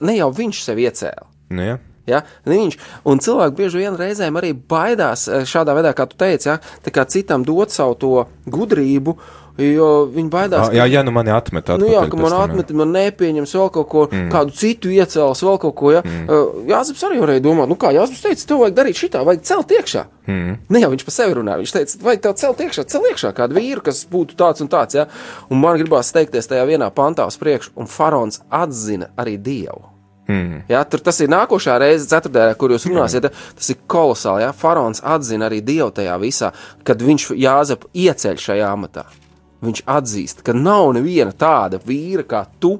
ne 0.03 0.19
jau 0.19 0.29
viņš 0.33 0.61
sev 0.67 0.83
iecēla. 0.83 1.27
Nu, 1.53 1.65
jā. 1.71 1.79
Ja? 2.09 2.19
Viņš, 2.47 2.75
un 3.07 3.21
cilvēki 3.23 3.57
bieži 3.61 3.83
vien 3.83 3.95
reizēm 3.99 4.35
arī 4.39 4.51
baidās 4.53 5.27
eh, 5.29 5.45
šādā 5.47 5.75
veidā, 5.77 5.93
kā 5.95 6.07
tu 6.09 6.19
teici, 6.19 6.49
ja? 6.51 6.57
tā 6.83 6.91
kā 6.93 7.05
citam 7.07 7.45
dot 7.47 7.71
savu 7.71 7.95
to 7.99 8.11
gudrību, 8.51 9.15
jo 9.57 9.87
viņi 10.09 10.31
baidās. 10.33 10.69
Ah, 10.69 10.75
jā, 10.75 10.87
jā, 10.89 11.03
nu 11.05 11.13
mani 11.13 11.33
atmet. 11.33 11.69
Nu 11.77 11.89
jā, 11.91 12.03
ka 12.09 12.17
man 12.17 12.33
jā. 12.33 12.39
atmet, 12.47 12.73
man 12.77 12.93
nepieņems 12.95 13.53
vēl 13.59 13.69
kaut 13.75 13.89
ko, 13.91 14.05
mm. 14.09 14.31
kādu 14.33 14.55
citu 14.57 14.89
iecels, 14.93 15.43
vēl 15.45 15.59
kaut 15.61 15.75
ko. 15.77 15.91
Ja? 15.93 16.01
Mm. 16.01 16.25
Uh, 16.25 16.65
Jānis 16.71 17.05
arī 17.05 17.21
varēja 17.21 17.45
domāt, 17.45 17.69
nu 17.69 17.77
kā 17.79 17.93
Jānis 17.93 18.23
teica, 18.23 18.47
tev 18.49 18.63
vajag 18.63 18.77
darīt 18.79 18.99
šitā, 18.99 19.23
vajag 19.27 19.45
celt 19.49 19.77
iekšā. 19.77 20.03
Mm. 20.25 20.57
Ne 20.73 20.83
jau 20.83 20.91
viņš 20.95 21.07
par 21.07 21.17
sevi 21.19 21.37
runā, 21.37 21.59
viņš 21.61 21.77
teica, 21.77 22.01
vajag 22.09 22.25
tev 22.25 22.35
celt 22.41 22.67
iekšā, 22.67 22.87
cel 22.89 23.09
iekšā 23.11 23.33
kādu 23.37 23.59
vīru, 23.59 23.85
kas 23.85 24.03
būtu 24.09 24.37
tāds 24.39 24.65
un 24.65 24.73
tāds. 24.73 24.97
Ja? 24.97 25.07
Un 25.53 25.61
man 25.61 25.77
gribās 25.81 26.09
steigties 26.09 26.49
tajā 26.49 26.65
vienā 26.69 26.89
pantā 26.95 27.29
uz 27.29 27.37
priekšu, 27.41 27.75
un 27.77 27.91
faraons 27.91 28.41
atzina 28.49 29.13
arī 29.19 29.37
Dievu. 29.37 29.93
Mm. 30.27 30.61
Ja, 30.71 30.83
tur 30.87 31.01
tas 31.03 31.17
ir 31.19 31.31
nākošā 31.31 31.75
reize, 31.83 32.07
ceturtajā, 32.07 32.53
kur 32.59 32.71
jūs 32.71 32.87
runāsiet. 32.87 33.27
Tas 33.57 33.73
ir 33.73 33.81
kolosāli. 33.91 34.45
Ja? 34.45 34.53
Faraons 34.55 35.03
atzina 35.03 35.49
arī 35.49 35.59
Dievu 35.65 35.91
tajā 35.95 36.15
visā, 36.21 36.53
kad 36.87 37.03
viņš 37.03 37.33
Jāzepu 37.35 37.91
ieceļ 38.05 38.39
šajā 38.39 38.71
amatā. 38.71 39.05
Viņš 39.63 39.83
atzīst, 39.87 40.43
ka 40.45 40.55
nav 40.57 40.91
neviena 40.97 41.31
tāda 41.31 41.79
vīra 41.83 42.25
kā 42.27 42.43
tu. 42.59 42.75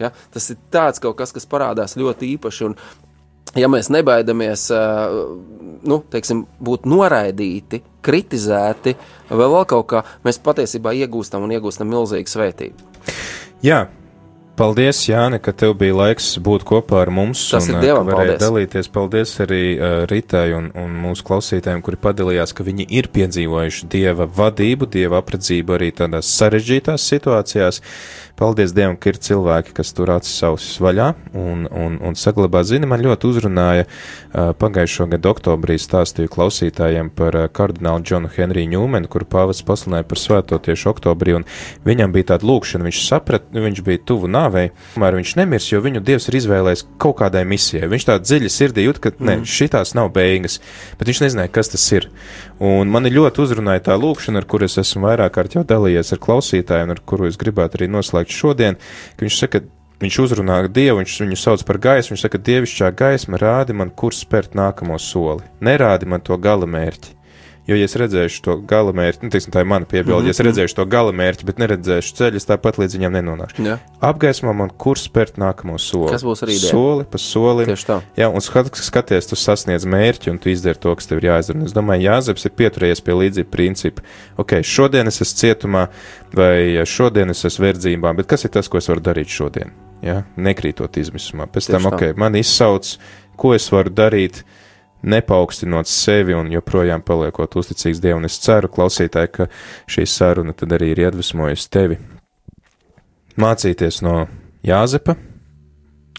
Ja? 0.00 0.10
Tas 0.34 0.50
ir 0.50 0.60
tāds 0.74 1.02
kaut 1.02 1.16
kas, 1.20 1.32
kas 1.34 1.46
parādās 1.50 1.96
ļoti 2.00 2.32
īpaši. 2.34 2.68
Un, 2.68 2.76
ja 3.58 3.70
mēs 3.70 3.90
nebaidamies 3.94 4.66
nu, 5.84 6.00
teiksim, 6.10 6.44
būt 6.64 6.88
noraidīti, 6.90 7.82
kritizēti, 8.04 8.96
vai 9.30 9.50
vēl 9.56 9.68
kaut 9.70 9.86
kā, 9.92 10.02
mēs 10.26 10.42
patiesībā 10.44 10.94
iegūstam 11.04 11.46
un 11.46 11.54
iegūstam 11.56 11.90
milzīgu 11.90 12.34
svētību. 12.34 12.90
Jā. 13.64 13.84
Paldies, 14.54 15.00
Jāni, 15.08 15.40
ka 15.42 15.50
tev 15.50 15.72
bija 15.80 15.96
laiks 15.98 16.28
būt 16.42 16.62
kopā 16.68 17.00
ar 17.02 17.10
mums. 17.10 17.40
Tas 17.50 17.66
un, 17.66 17.72
ir 17.72 17.78
uh, 17.80 17.82
Dievam, 17.82 18.10
paldies. 18.12 18.38
dalīties. 18.38 18.88
Paldies 18.94 19.32
arī 19.42 19.62
uh, 19.74 19.94
Ritai 20.10 20.52
un, 20.54 20.68
un 20.78 20.92
mūsu 21.02 21.26
klausītājiem, 21.26 21.82
kuri 21.82 21.98
padalījās, 22.04 22.54
ka 22.54 22.66
viņi 22.66 22.86
ir 23.00 23.10
piedzīvojuši 23.14 23.88
Dieva 23.90 24.28
vadību, 24.30 24.86
Dieva 24.94 25.18
apredzību 25.24 25.74
arī 25.74 25.90
tādās 25.98 26.30
sarežģītās 26.38 27.08
situācijās. 27.14 27.82
Paldies 28.34 28.72
Dievam, 28.74 28.96
ka 28.98 29.12
ir 29.12 29.18
cilvēki, 29.22 29.70
kas 29.76 29.92
tur 29.94 30.10
acis 30.10 30.42
ausis 30.42 30.80
vaļā 30.82 31.12
un, 31.38 31.68
un, 31.70 32.00
un 32.02 32.16
saglabā 32.18 32.64
zini. 32.66 32.88
Man 32.90 33.04
ļoti 33.04 33.28
uzrunāja 33.30 33.84
pagājušo 34.58 35.06
gadu 35.12 35.30
oktobrī 35.30 35.76
stāstīju 35.78 36.32
klausītājiem 36.34 37.12
par 37.14 37.38
kardinālu 37.54 38.02
Džonu 38.02 38.32
Henriju 38.34 38.72
Ņūmenu, 38.72 39.10
kuru 39.12 39.28
pāvests 39.30 39.62
pasludināja 39.68 40.06
par 40.10 40.18
svēto 40.18 40.58
tieši 40.66 40.88
oktobrī, 40.90 41.36
un 41.38 41.46
viņam 41.86 42.16
bija 42.16 42.32
tāda 42.32 42.48
lūkšana, 42.50 42.88
viņš 42.88 43.02
saprata, 43.04 43.54
viņš 43.54 43.84
bija 43.86 44.02
tuvu 44.10 44.26
nāvei, 44.34 44.72
tomēr 44.96 45.20
viņš 45.20 45.36
nemirs, 45.38 45.70
jo 45.70 45.84
viņu 45.86 46.02
Dievs 46.02 46.26
ir 46.26 46.40
izvēlējis 46.40 46.84
kaut 46.98 47.20
kādai 47.22 47.44
misijai. 47.46 47.86
Viņš 47.94 48.08
tā 48.10 48.18
dziļi 48.18 48.50
sirdī 48.50 48.88
jūt, 48.88 48.98
ka 48.98 49.14
ne, 49.22 49.38
šitās 49.46 49.94
nav 49.94 50.10
beigas, 50.16 50.58
bet 50.98 51.06
viņš 51.12 51.22
nezināja, 51.28 51.54
kas 51.54 51.70
tas 51.70 51.86
ir. 51.94 52.10
Un 52.58 52.90
mani 52.90 53.14
ļoti 53.14 53.46
uzrunāja 53.46 53.86
tā 53.92 53.98
lūkšana, 54.00 54.42
ar 54.42 54.50
kuru 54.50 54.66
es 54.66 54.74
esmu 54.82 55.06
vairāk 55.06 55.38
kārt 55.38 55.54
jau 55.54 55.62
dalījies 55.66 56.14
ar 56.14 56.22
klausītājiem, 56.26 56.92
ar 56.94 57.02
kuru 57.06 57.30
es 57.30 57.38
gribētu 57.38 57.78
arī 57.78 57.90
noslēgt 57.94 58.23
šodien, 58.32 58.80
ka 59.16 59.26
viņš 59.26 59.40
saka, 59.44 59.64
Viņš 60.02 60.16
uzrunā 60.20 60.56
Dievu, 60.68 60.98
viņš 60.98 61.12
viņu 61.22 61.36
sauc 61.38 61.62
par 61.64 61.78
gaismu. 61.80 62.12
Viņš 62.12 62.24
saka, 62.26 62.38
Dievišķā 62.46 62.90
gaisma 62.98 63.38
rādi 63.40 63.72
man, 63.72 63.92
kur 63.94 64.12
spērt 64.12 64.56
nākamo 64.58 64.98
soli. 65.00 65.46
Nerādi 65.64 66.08
man 66.10 66.20
to 66.20 66.36
gala 66.36 66.66
mērķi. 66.66 67.14
Jo, 67.64 67.76
ja 67.80 67.86
es 67.88 67.94
redzēšu 67.96 68.42
to 68.44 68.54
gala 68.68 68.92
mērķi, 68.92 69.24
nu, 69.24 69.32
teiksim, 69.32 69.52
tā 69.54 69.62
ir 69.64 69.68
mana 69.70 69.86
piebilde, 69.88 70.18
mm 70.18 70.26
-hmm. 70.26 70.28
ja 70.28 70.36
es 70.36 70.40
redzēšu 70.44 70.76
to 70.76 70.84
gala 70.84 71.12
mērķi, 71.16 71.46
bet 71.48 71.60
neredzēšu 71.62 72.16
ceļu, 72.18 72.36
es 72.36 72.44
tāpat 72.44 72.76
līdz 72.76 72.96
viņam 72.98 73.14
nenonākšu. 73.16 73.64
Ja? 73.64 73.78
Apgaismo 74.04 74.52
man, 74.52 74.68
kur 74.76 75.00
spērt 75.00 75.38
nākamo 75.40 75.78
soli. 75.80 76.10
Kas 76.12 76.24
būs 76.24 76.44
rītdien? 76.44 76.70
Soli 76.70 77.06
pa 77.08 77.18
solim. 77.18 77.66
Tieši 77.66 77.86
tā. 77.86 78.00
Jā, 78.20 78.28
un 78.28 78.44
skat, 78.44 78.68
skaties, 78.76 79.26
tu 79.26 79.36
sasniedz 79.36 79.88
mērķi 79.88 80.30
un 80.30 80.38
tu 80.38 80.52
izdari 80.52 80.78
to, 80.78 80.94
kas 80.94 81.06
tev 81.06 81.22
ir 81.22 81.30
jāizdara. 81.30 81.58
Un 81.58 81.64
es 81.64 81.72
domāju, 81.72 82.04
Jāzeps 82.04 82.44
ir 82.44 82.52
pieturējies 82.52 83.00
pie 83.00 83.16
līdzīga 83.16 83.50
principa. 83.50 84.02
Ok, 84.36 84.60
šodien 84.60 85.08
es 85.08 85.20
esmu 85.24 85.38
cietumā, 85.40 85.88
vai 86.36 86.84
šodien 86.84 87.30
es 87.30 87.44
esmu 87.44 87.64
verdzībā, 87.64 88.12
bet 88.16 88.26
kas 88.26 88.44
ir 88.44 88.50
tas, 88.50 88.68
ko 88.68 88.78
es 88.78 88.88
varu 88.88 89.00
darīt 89.00 89.32
šodien? 89.32 89.72
Jā, 90.04 90.20
nekrītot 90.36 90.96
izmisumā. 91.00 91.46
Pēc 91.48 91.64
Tieši 91.64 91.72
tam, 91.72 91.88
tā. 91.88 91.96
ok, 91.96 92.16
man 92.20 92.36
izsauc, 92.36 92.98
ko 93.40 93.54
es 93.56 93.70
varu 93.72 93.88
darīt, 93.90 94.44
nepaukstinot 95.04 95.90
sevi 95.90 96.34
un 96.36 96.50
joprojām 96.52 97.04
paliekot 97.04 97.58
uzticīgs 97.60 98.00
Dievam. 98.02 98.24
Un 98.24 98.30
es 98.30 98.38
ceru, 98.42 98.70
klausītāji, 98.72 99.32
ka 99.36 99.48
šī 99.90 100.06
saruna 100.08 100.56
tad 100.56 100.72
arī 100.76 100.92
ir 100.94 101.04
iedvesmojusi 101.06 101.70
tevi 101.72 102.00
mācīties 103.40 104.02
no 104.06 104.24
Jāzepa. 104.64 105.16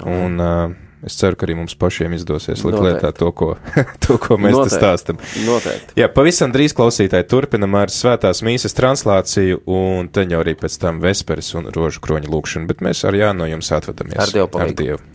Un 0.06 0.42
uh, 0.44 0.74
es 1.08 1.16
ceru, 1.18 1.38
ka 1.40 1.48
arī 1.48 1.56
mums 1.58 1.78
pašiem 1.80 2.14
izdosies 2.18 2.62
likt 2.68 2.82
lietā 2.84 3.14
to, 3.16 3.32
ko, 3.32 3.54
to, 4.04 4.20
ko 4.22 4.38
mēs 4.38 4.54
te 4.54 4.60
Noteikti. 4.60 4.76
stāstam. 4.76 5.22
Noteikti. 5.48 5.98
Jā, 6.02 6.10
pavisam 6.12 6.54
drīz 6.54 6.76
klausītāji 6.78 7.30
turpinam 7.32 7.80
ar 7.80 7.94
svētās 7.94 8.44
mīsas 8.46 8.76
translāciju, 8.78 9.64
un 9.72 10.12
te 10.12 10.28
jau 10.28 10.44
arī 10.44 10.58
pēc 10.60 10.78
tam 10.84 11.02
vesperes 11.04 11.54
un 11.58 11.72
rožu 11.76 12.04
kroņa 12.06 12.32
lūkšanu, 12.32 12.70
bet 12.72 12.84
mēs 12.86 13.06
ar 13.08 13.18
Jānu 13.18 13.46
no 13.46 13.52
jums 13.56 13.72
atvadamies. 13.80 14.20
Ar 14.28 14.36
Dievu 14.36 14.52
palīdzību. 14.58 15.15